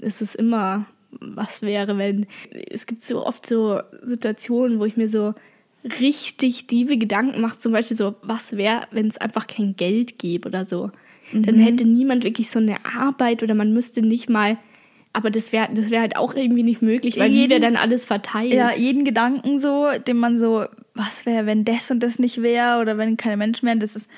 es 0.00 0.22
ist 0.22 0.34
immer, 0.34 0.86
was 1.10 1.60
wäre, 1.62 1.98
wenn. 1.98 2.26
Es 2.70 2.86
gibt 2.86 3.02
so 3.04 3.24
oft 3.26 3.46
so 3.46 3.80
Situationen, 4.02 4.78
wo 4.78 4.84
ich 4.86 4.96
mir 4.96 5.08
so 5.10 5.34
richtig 6.00 6.66
diebe 6.68 6.96
Gedanken 6.96 7.40
mache, 7.40 7.58
zum 7.58 7.72
Beispiel 7.72 7.96
so, 7.96 8.14
was 8.22 8.56
wäre, 8.56 8.82
wenn 8.90 9.08
es 9.08 9.18
einfach 9.18 9.46
kein 9.46 9.76
Geld 9.76 10.18
gäbe 10.18 10.48
oder 10.48 10.64
so. 10.64 10.90
Dann 11.32 11.56
Mhm. 11.56 11.60
hätte 11.60 11.84
niemand 11.84 12.24
wirklich 12.24 12.48
so 12.50 12.58
eine 12.58 12.76
Arbeit 12.98 13.42
oder 13.42 13.54
man 13.54 13.74
müsste 13.74 14.00
nicht 14.00 14.30
mal. 14.30 14.56
Aber 15.18 15.30
das 15.32 15.50
wäre 15.50 15.68
das 15.74 15.90
wär 15.90 16.00
halt 16.00 16.14
auch 16.14 16.36
irgendwie 16.36 16.62
nicht 16.62 16.80
möglich, 16.80 17.18
weil 17.18 17.28
wie 17.30 17.40
Jeden- 17.40 17.50
wäre 17.50 17.60
dann 17.60 17.74
alles 17.74 18.04
verteilt? 18.04 18.54
Ja, 18.54 18.70
jeden 18.72 19.02
Gedanken 19.04 19.58
so, 19.58 19.88
den 20.06 20.16
man 20.16 20.38
so, 20.38 20.64
was 20.94 21.26
wäre, 21.26 21.44
wenn 21.44 21.64
das 21.64 21.90
und 21.90 22.04
das 22.04 22.20
nicht 22.20 22.40
wäre 22.40 22.80
oder 22.80 22.96
wenn 22.98 23.16
keine 23.16 23.36
Menschen 23.36 23.66
wären, 23.66 23.80
das 23.80 23.96
ist, 23.96 24.08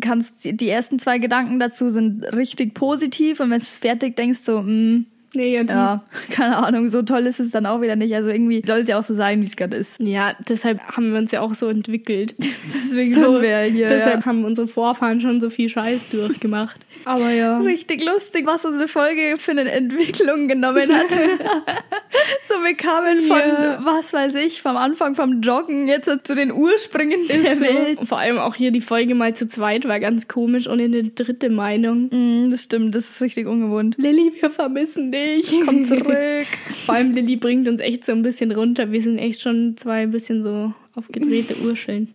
kannst, 0.00 0.44
die 0.44 0.68
ersten 0.68 1.00
zwei 1.00 1.18
Gedanken 1.18 1.58
dazu 1.58 1.88
sind 1.88 2.22
richtig 2.32 2.74
positiv 2.74 3.40
und 3.40 3.50
wenn 3.50 3.60
es 3.60 3.76
fertig 3.76 4.14
denkst, 4.14 4.40
so, 4.42 4.60
mm, 4.62 5.06
nee, 5.34 5.54
ja, 5.56 5.62
ja, 5.62 6.04
keine 6.30 6.58
Ahnung, 6.58 6.88
so 6.88 7.02
toll 7.02 7.26
ist 7.26 7.40
es 7.40 7.50
dann 7.50 7.66
auch 7.66 7.80
wieder 7.80 7.96
nicht. 7.96 8.14
Also 8.14 8.30
irgendwie 8.30 8.62
soll 8.64 8.78
es 8.78 8.86
ja 8.88 8.96
auch 8.98 9.02
so 9.02 9.14
sein, 9.14 9.40
wie 9.40 9.46
es 9.46 9.56
gerade 9.56 9.76
ist. 9.76 9.98
ja, 10.00 10.36
deshalb 10.48 10.80
haben 10.88 11.10
wir 11.12 11.18
uns 11.18 11.32
ja 11.32 11.40
auch 11.40 11.54
so 11.54 11.68
entwickelt. 11.68 12.34
Deswegen 12.38 13.14
So, 13.16 13.32
sind 13.34 13.42
wir 13.42 13.58
hier. 13.62 13.88
deshalb 13.88 14.20
ja. 14.20 14.26
haben 14.26 14.44
unsere 14.44 14.68
Vorfahren 14.68 15.20
schon 15.20 15.40
so 15.40 15.50
viel 15.50 15.68
Scheiß 15.68 16.02
durchgemacht. 16.12 16.83
Aber 17.04 17.30
ja. 17.30 17.58
Richtig 17.60 18.02
lustig, 18.04 18.46
was 18.46 18.64
unsere 18.64 18.88
Folge 18.88 19.34
für 19.38 19.50
eine 19.50 19.70
Entwicklung 19.70 20.48
genommen 20.48 20.92
hat. 20.94 21.10
so, 22.48 22.54
wir 22.64 22.74
kamen 22.74 23.22
von, 23.22 23.38
Ja. 23.38 23.78
was 23.84 24.12
weiß 24.12 24.34
ich, 24.36 24.62
vom 24.62 24.76
Anfang 24.76 25.14
vom 25.14 25.40
Joggen 25.40 25.86
jetzt 25.88 26.10
zu 26.24 26.34
den 26.34 26.52
Ursprüngen 26.52 27.26
der 27.28 27.52
Ist 27.52 27.58
so. 27.58 27.64
Welt. 27.64 27.98
Vor 28.04 28.18
allem 28.18 28.38
auch 28.38 28.54
hier 28.54 28.70
die 28.70 28.80
Folge 28.80 29.14
mal 29.14 29.34
zu 29.34 29.46
zweit 29.46 29.86
war 29.86 30.00
ganz 30.00 30.28
komisch 30.28 30.66
und 30.66 30.80
eine 30.80 31.04
dritte 31.04 31.50
Meinung. 31.50 32.08
Mm, 32.10 32.50
das 32.50 32.62
stimmt, 32.64 32.94
das 32.94 33.10
ist 33.10 33.20
richtig 33.22 33.46
ungewohnt. 33.46 33.96
Lilly, 33.98 34.32
wir 34.40 34.50
vermissen 34.50 35.12
dich. 35.12 35.52
Komm 35.64 35.84
zurück. 35.84 36.06
Vor 36.86 36.94
allem 36.94 37.12
Lilly 37.12 37.36
bringt 37.36 37.68
uns 37.68 37.80
echt 37.80 38.04
so 38.06 38.12
ein 38.12 38.22
bisschen 38.22 38.52
runter. 38.52 38.92
Wir 38.92 39.02
sind 39.02 39.18
echt 39.18 39.42
schon 39.42 39.76
zwei 39.76 40.02
ein 40.02 40.10
bisschen 40.10 40.42
so 40.42 40.72
aufgedrehte 40.94 41.56
Urscheln. 41.64 42.14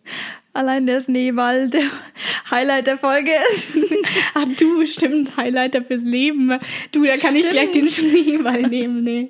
Allein 0.54 0.88
der 0.88 1.00
Schneeball, 1.00 1.70
der 1.70 1.84
Highlight 2.50 2.88
der 2.88 2.98
Folge. 2.98 3.32
Ach 4.34 4.48
du, 4.60 4.86
stimmt, 4.86 5.38
Highlighter 5.38 5.84
fürs 5.84 6.02
Leben. 6.02 6.52
Du, 6.92 7.04
da 7.06 7.18
kann 7.18 7.36
ich 7.36 7.46
Stimmt. 7.46 7.54
gleich 7.54 7.72
den 7.72 7.90
Schneeball 7.90 8.64
nehmen. 8.64 9.04
Nee. 9.04 9.30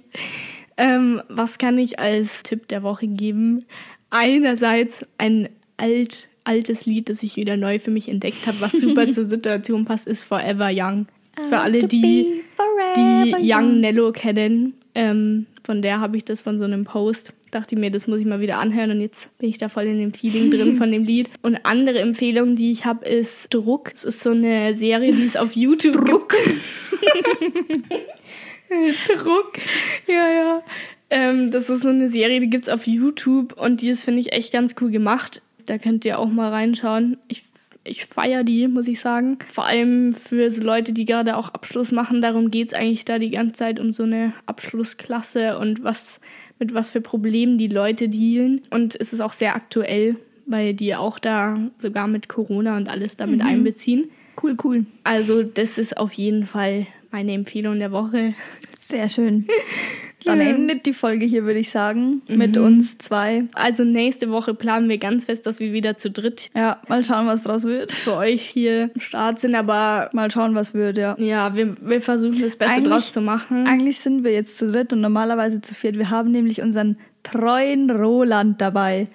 Ähm, 0.77 1.21
was 1.27 1.57
kann 1.57 1.77
ich 1.77 1.99
als 1.99 2.43
Tipp 2.43 2.69
der 2.69 2.83
Woche 2.83 3.07
geben? 3.07 3.65
Einerseits 4.09 5.05
ein 5.17 5.49
alt, 5.75 6.29
altes 6.45 6.85
Lied, 6.85 7.09
das 7.09 7.21
ich 7.21 7.35
wieder 7.35 7.57
neu 7.57 7.79
für 7.79 7.91
mich 7.91 8.07
entdeckt 8.07 8.47
habe, 8.47 8.61
was 8.61 8.71
super 8.71 9.07
zur 9.13 9.25
Situation 9.25 9.83
passt, 9.85 10.07
ist 10.07 10.23
Forever 10.23 10.69
Young. 10.71 11.07
Für 11.49 11.59
alle, 11.59 11.87
die 11.87 12.41
die 12.95 13.35
Young 13.41 13.79
Nello 13.79 14.11
kennen, 14.11 14.73
ähm, 14.95 15.45
von 15.63 15.81
der 15.81 15.99
habe 15.99 16.17
ich 16.17 16.25
das 16.25 16.41
von 16.41 16.59
so 16.59 16.65
einem 16.65 16.85
Post. 16.85 17.33
Dachte 17.51 17.75
mir, 17.77 17.91
das 17.91 18.07
muss 18.07 18.19
ich 18.19 18.25
mal 18.25 18.41
wieder 18.41 18.57
anhören 18.57 18.91
und 18.91 19.01
jetzt 19.01 19.35
bin 19.37 19.49
ich 19.49 19.57
da 19.57 19.69
voll 19.69 19.85
in 19.85 19.99
dem 19.99 20.13
Feeling 20.13 20.51
drin 20.51 20.75
von 20.75 20.91
dem 20.91 21.03
Lied. 21.03 21.29
Und 21.41 21.65
andere 21.65 21.99
Empfehlung, 21.99 22.55
die 22.55 22.71
ich 22.71 22.85
habe, 22.85 23.05
ist 23.05 23.53
Druck. 23.53 23.91
Es 23.93 24.03
ist 24.03 24.21
so 24.21 24.31
eine 24.31 24.75
Serie, 24.75 25.11
die 25.13 25.25
es 25.25 25.35
auf 25.35 25.55
YouTube 25.55 26.05
Druck. 26.05 26.33
Druck. 29.07 29.53
Ja, 30.07 30.31
ja. 30.31 30.63
Ähm, 31.09 31.49
das 31.51 31.69
ist 31.69 31.81
so 31.81 31.89
eine 31.89 32.09
Serie, 32.09 32.39
die 32.39 32.49
gibt's 32.49 32.69
auf 32.69 32.85
YouTube 32.85 33.53
und 33.53 33.81
die 33.81 33.89
ist, 33.89 34.03
finde 34.03 34.19
ich, 34.21 34.31
echt 34.31 34.53
ganz 34.53 34.75
cool 34.79 34.91
gemacht. 34.91 35.41
Da 35.65 35.77
könnt 35.77 36.05
ihr 36.05 36.19
auch 36.19 36.29
mal 36.29 36.49
reinschauen. 36.49 37.17
Ich 37.27 37.43
ich 37.89 38.05
feiere 38.05 38.43
die, 38.43 38.67
muss 38.67 38.87
ich 38.87 38.99
sagen. 38.99 39.37
Vor 39.51 39.65
allem 39.65 40.13
für 40.13 40.49
so 40.51 40.63
Leute, 40.63 40.93
die 40.93 41.05
gerade 41.05 41.35
auch 41.35 41.49
Abschluss 41.49 41.91
machen. 41.91 42.21
Darum 42.21 42.51
geht's 42.51 42.73
eigentlich 42.73 43.05
da 43.05 43.19
die 43.19 43.31
ganze 43.31 43.53
Zeit 43.53 43.79
um 43.79 43.91
so 43.91 44.03
eine 44.03 44.33
Abschlussklasse 44.45 45.57
und 45.57 45.83
was 45.83 46.19
mit 46.59 46.73
was 46.73 46.91
für 46.91 47.01
Problemen 47.01 47.57
die 47.57 47.67
Leute 47.67 48.09
dealen. 48.09 48.61
Und 48.69 48.99
es 48.99 49.13
ist 49.13 49.21
auch 49.21 49.33
sehr 49.33 49.55
aktuell, 49.55 50.17
weil 50.45 50.73
die 50.73 50.95
auch 50.95 51.19
da 51.19 51.57
sogar 51.77 52.07
mit 52.07 52.29
Corona 52.29 52.77
und 52.77 52.89
alles 52.89 53.17
damit 53.17 53.41
einbeziehen. 53.41 54.09
Cool, 54.41 54.55
cool. 54.63 54.85
Also 55.03 55.43
das 55.43 55.77
ist 55.77 55.97
auf 55.97 56.13
jeden 56.13 56.45
Fall 56.45 56.87
meine 57.11 57.33
Empfehlung 57.33 57.79
der 57.79 57.91
Woche. 57.91 58.33
Sehr 58.77 59.07
schön. 59.09 59.47
Dann 60.25 60.41
endet 60.41 60.85
die 60.85 60.91
Folge 60.93 61.25
hier, 61.25 61.45
würde 61.45 61.59
ich 61.59 61.69
sagen, 61.69 62.21
mit 62.27 62.57
uns 62.57 62.97
zwei. 62.97 63.45
Also 63.53 63.85
nächste 63.85 64.29
Woche 64.31 64.53
planen 64.53 64.89
wir 64.89 64.97
ganz 64.97 65.25
fest, 65.25 65.45
dass 65.45 65.61
wir 65.61 65.71
wieder 65.71 65.97
zu 65.97 66.11
dritt 66.11 66.49
Ja, 66.53 66.81
mal 66.89 67.05
schauen, 67.05 67.25
was 67.25 67.43
draus 67.43 67.63
wird. 67.63 67.93
für 67.93 68.17
euch 68.17 68.41
hier 68.41 68.91
im 68.93 68.99
Start 68.99 69.39
sind. 69.39 69.55
Aber 69.55 70.09
Mal 70.11 70.29
schauen, 70.29 70.55
was 70.55 70.73
wird, 70.73 70.97
ja. 70.97 71.15
ja, 71.19 71.55
wir, 71.55 71.75
wir 71.81 72.01
versuchen 72.01 72.41
das 72.41 72.57
Beste 72.57 72.75
Eigentlich- 72.75 72.89
draus 72.91 73.11
zu 73.13 73.21
machen. 73.21 73.65
Eigentlich 73.65 73.99
sind 73.99 74.25
wir 74.25 74.33
jetzt 74.33 74.57
zu 74.57 74.69
dritt 74.69 74.91
und 74.91 74.99
normalerweise 74.99 75.61
zu 75.61 75.73
viert. 75.73 75.97
Wir 75.97 76.09
haben 76.09 76.31
nämlich 76.31 76.61
unseren 76.61 76.97
treuen 77.23 77.89
Roland 77.91 78.59
dabei. 78.61 79.07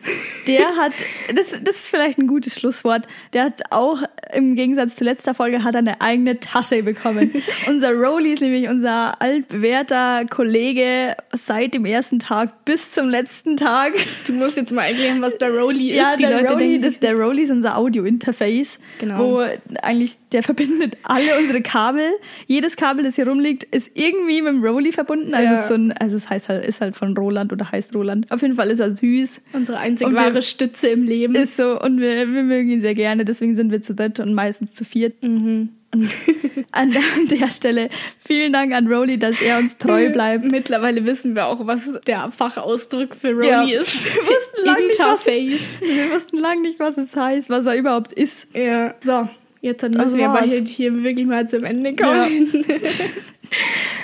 Der 0.46 0.66
hat, 0.76 0.92
das, 1.34 1.56
das 1.62 1.76
ist 1.76 1.88
vielleicht 1.90 2.18
ein 2.18 2.26
gutes 2.26 2.58
Schlusswort, 2.58 3.06
der 3.32 3.44
hat 3.44 3.62
auch 3.70 4.02
im 4.32 4.54
Gegensatz 4.56 4.96
zur 4.96 5.06
letzter 5.06 5.34
Folge 5.34 5.64
hat 5.64 5.74
er 5.74 5.78
eine 5.80 6.00
eigene 6.00 6.38
Tasche 6.40 6.82
bekommen. 6.82 7.32
unser 7.68 7.92
Rolly 7.92 8.32
ist 8.34 8.42
nämlich 8.42 8.68
unser 8.68 9.20
altbewährter 9.22 10.24
Kollege 10.28 11.16
seit 11.32 11.74
dem 11.74 11.84
ersten 11.84 12.18
Tag 12.18 12.64
bis 12.64 12.92
zum 12.92 13.08
letzten 13.08 13.56
Tag. 13.56 13.92
Du 14.26 14.32
musst 14.32 14.56
jetzt 14.56 14.72
mal 14.72 14.84
erklären, 14.84 15.20
was 15.22 15.36
der 15.38 15.50
Rolli 15.50 15.90
ist. 15.90 15.96
Ja, 15.96 16.16
Die 16.16 16.22
der 16.24 16.56
denken, 16.56 16.82
das, 16.82 16.98
der 16.98 17.14
Rolly 17.14 17.42
ist 17.42 17.50
unser 17.50 17.76
Audio-Interface, 17.76 18.78
Genau. 18.98 19.18
wo 19.18 19.44
eigentlich 19.82 20.18
der 20.32 20.42
verbindet 20.42 20.96
alle 21.02 21.38
unsere 21.38 21.62
Kabel. 21.62 22.04
Jedes 22.46 22.76
Kabel, 22.76 23.04
das 23.04 23.16
hier 23.16 23.28
rumliegt, 23.28 23.64
ist 23.64 23.90
irgendwie 23.94 24.42
mit 24.42 24.52
dem 24.52 24.64
Rolly 24.64 24.92
verbunden. 24.92 25.34
Also, 25.34 25.52
Ja. 25.54 25.62
so 25.62 25.74
ein, 25.74 25.92
also 25.92 26.16
es 26.16 26.28
heißt 26.28 26.48
halt, 26.48 26.64
ist 26.64 26.80
halt 26.80 26.96
von 26.96 27.16
Roland 27.16 27.52
oder 27.52 27.70
heißt 27.70 27.94
Roland. 27.94 28.03
Auf 28.30 28.42
jeden 28.42 28.54
Fall 28.54 28.70
ist 28.70 28.80
er 28.80 28.90
süß. 28.92 29.40
unsere 29.52 29.78
einzig 29.78 30.06
Und 30.06 30.14
wahre 30.14 30.42
Stütze 30.42 30.88
im 30.88 31.02
Leben. 31.04 31.34
Ist 31.34 31.56
so 31.56 31.80
und 31.80 32.00
wir, 32.00 32.32
wir 32.32 32.42
mögen 32.42 32.70
ihn 32.70 32.80
sehr 32.80 32.94
gerne, 32.94 33.24
deswegen 33.24 33.56
sind 33.56 33.70
wir 33.72 33.82
zu 33.82 33.94
dritt 33.94 34.20
und 34.20 34.34
meistens 34.34 34.72
zu 34.72 34.84
viert. 34.84 35.22
mhm. 35.22 35.70
Und 35.94 36.10
an 36.72 36.90
der, 37.28 37.52
Stelle 37.52 37.88
vielen 38.18 38.52
Dank 38.52 38.72
an 38.74 38.88
Rolly, 38.88 39.16
dass 39.16 39.40
er 39.40 39.58
uns 39.58 39.78
treu 39.78 40.10
bleibt. 40.12 40.44
Mittlerweile 40.44 41.04
wissen 41.06 41.36
wir 41.36 41.46
auch, 41.46 41.64
was 41.68 42.00
der 42.08 42.32
Fachausdruck 42.32 43.14
für 43.14 43.30
Rolly 43.30 43.46
Ja. 43.46 43.62
ist. 43.62 43.94
Wir 44.16 44.22
wussten 44.24 44.66
lange 44.66 44.86
nicht, 44.88 44.98
was 44.98 45.20
es, 45.26 45.80
wir 45.80 46.10
wussten 46.10 46.38
lang 46.38 46.62
nicht, 46.62 46.80
was 46.80 46.98
es 46.98 47.14
heißt, 47.14 47.48
was 47.48 47.66
er 47.66 47.76
überhaupt 47.76 48.12
ist. 48.12 48.48
Ja. 48.56 48.94
So, 49.04 49.28
jetzt 49.60 49.88
müssen 49.88 50.18
wir 50.18 50.30
aber 50.30 50.42
hier, 50.42 50.64
hier 50.64 51.04
wirklich 51.04 51.26
mal 51.26 51.48
zum 51.48 51.62
Ende 51.62 51.94
kommen. 51.94 52.48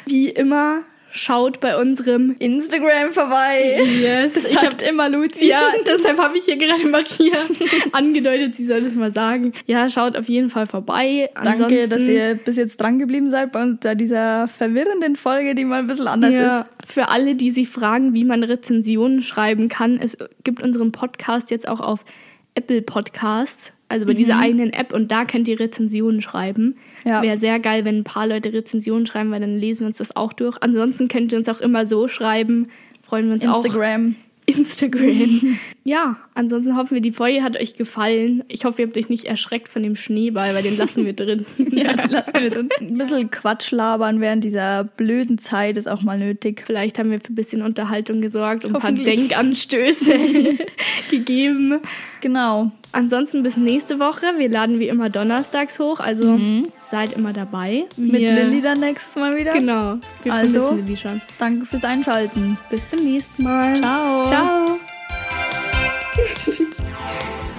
Wie 0.07 0.29
immer, 0.29 0.83
schaut 1.13 1.61
bei 1.61 1.77
unserem 1.77 2.37
Instagram 2.39 3.13
vorbei. 3.13 3.81
Yes. 4.01 4.35
Das 4.35 4.51
Ich 4.51 4.57
hab, 4.57 4.81
immer 4.83 5.09
Luzi. 5.09 5.47
ja, 5.49 5.73
deshalb 5.87 6.19
habe 6.19 6.39
ich 6.39 6.45
hier 6.45 6.57
gerade 6.57 6.87
Maria 6.87 7.37
angedeutet, 7.93 8.55
sie 8.55 8.67
soll 8.67 8.83
das 8.83 8.95
mal 8.95 9.13
sagen. 9.13 9.53
Ja, 9.67 9.91
schaut 9.91 10.17
auf 10.17 10.29
jeden 10.29 10.51
Fall 10.51 10.67
vorbei. 10.67 11.31
Danke, 11.35 11.51
Ansonsten- 11.65 11.91
dass 11.91 12.03
ihr 12.03 12.35
bis 12.37 12.57
jetzt 12.57 12.81
dran 12.81 12.99
geblieben 12.99 13.29
seid 13.31 13.53
bei 13.53 13.63
uns, 13.63 13.81
dieser 13.97 14.49
verwirrenden 14.49 15.17
Folge, 15.17 15.55
die 15.55 15.65
mal 15.65 15.81
ein 15.81 15.87
bisschen 15.87 16.07
anders 16.09 16.35
ja, 16.35 16.61
ist. 16.61 16.93
für 16.93 17.09
alle, 17.09 17.35
die 17.35 17.51
sich 17.51 17.69
fragen, 17.69 18.15
wie 18.15 18.25
man 18.25 18.43
Rezensionen 18.45 19.23
schreiben 19.23 19.69
kann, 19.69 19.99
es 20.01 20.17
gibt 20.45 20.63
unseren 20.63 20.93
Podcast 20.93 21.51
jetzt 21.51 21.67
auch 21.69 21.81
auf 21.81 22.05
Apple 22.55 22.83
Podcasts, 22.83 23.73
also 23.91 24.07
bei 24.07 24.15
dieser 24.15 24.39
eigenen 24.39 24.73
App 24.73 24.93
und 24.93 25.11
da 25.11 25.25
könnt 25.25 25.49
ihr 25.49 25.59
Rezensionen 25.59 26.23
schreiben. 26.23 26.77
Ja. 27.05 27.23
Wäre 27.23 27.39
sehr 27.39 27.59
geil, 27.59 27.85
wenn 27.85 27.99
ein 27.99 28.05
paar 28.05 28.27
Leute 28.27 28.53
Rezensionen 28.53 29.05
schreiben, 29.05 29.33
weil 29.33 29.41
dann 29.41 29.59
lesen 29.59 29.81
wir 29.81 29.89
uns 29.89 29.99
das 29.99 30.15
auch 30.15 30.33
durch. 30.33 30.57
Ansonsten 30.61 31.09
könnt 31.09 31.33
ihr 31.33 31.39
uns 31.39 31.49
auch 31.49 31.61
immer 31.61 31.87
so 31.87 32.07
schreiben. 32.07 32.69
Freuen 33.03 33.27
wir 33.27 33.35
uns 33.35 33.47
auch. 33.47 33.65
Instagram. 33.65 34.15
Instagram. 34.47 35.59
ja, 35.85 36.17
ansonsten 36.35 36.77
hoffen 36.77 36.95
wir, 36.95 37.01
die 37.01 37.11
Folge 37.11 37.43
hat 37.43 37.61
euch 37.61 37.75
gefallen. 37.75 38.45
Ich 38.47 38.65
hoffe, 38.65 38.83
ihr 38.83 38.87
habt 38.87 38.97
euch 38.97 39.09
nicht 39.09 39.25
erschreckt 39.25 39.69
von 39.69 39.83
dem 39.83 39.97
Schneeball, 39.97 40.55
weil 40.55 40.63
den 40.63 40.77
lassen 40.77 41.05
wir 41.05 41.13
drin. 41.13 41.45
Ja, 41.71 41.95
den 41.95 42.11
lassen 42.11 42.35
wir 42.41 42.51
drin. 42.51 42.69
Ein 42.81 42.97
bisschen 42.97 43.31
Quatsch 43.31 43.71
labern 43.71 44.21
während 44.21 44.45
dieser 44.45 44.85
blöden 44.85 45.39
Zeit 45.39 45.77
ist 45.77 45.89
auch 45.89 46.03
mal 46.03 46.19
nötig. 46.19 46.63
Vielleicht 46.65 46.99
haben 46.99 47.11
wir 47.11 47.21
für 47.21 47.33
ein 47.33 47.35
bisschen 47.35 47.63
Unterhaltung 47.63 48.21
gesorgt 48.21 48.65
und 48.65 48.77
ein 48.77 48.81
paar. 48.81 48.93
Denkanstöße 48.93 50.15
gegeben. 51.11 51.81
Genau. 52.21 52.71
Ansonsten 52.93 53.43
bis 53.43 53.57
nächste 53.57 53.99
Woche. 53.99 54.35
Wir 54.37 54.49
laden 54.51 54.79
wie 54.81 54.89
immer 54.89 55.09
donnerstags 55.11 55.79
hoch, 55.79 56.01
also 56.01 56.39
seid 56.91 57.13
immer 57.15 57.33
dabei. 57.33 57.87
Mit 57.97 58.21
Wir- 58.21 58.33
Lilly 58.35 58.61
dann 58.61 58.81
nächstes 58.81 59.15
Mal 59.17 59.37
wieder. 59.37 59.53
Genau. 59.53 59.97
Wir 60.23 60.35
Also- 60.35 60.73
Lilly 60.73 60.97
schon. 60.97 61.21
Danke 61.39 61.67
fürs 61.67 61.85
Einschalten. 61.85 62.59
Bis 62.69 62.89
zum 62.89 63.05
nächsten 63.05 63.43
Mal. 63.45 63.81
Ciao. 63.81 64.25
Ciao. 64.27 64.67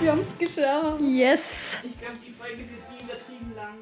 wir 0.01 0.11
haben 0.11 0.21
es 0.21 0.37
geschafft. 0.55 1.01
Yes. 1.01 1.77
Ich 1.83 1.97
glaube, 1.99 2.17
die 2.25 2.33
Folge 2.33 2.57
wird 2.57 2.91
nie 2.91 2.99
übertrieben 3.03 3.53
lang. 3.55 3.77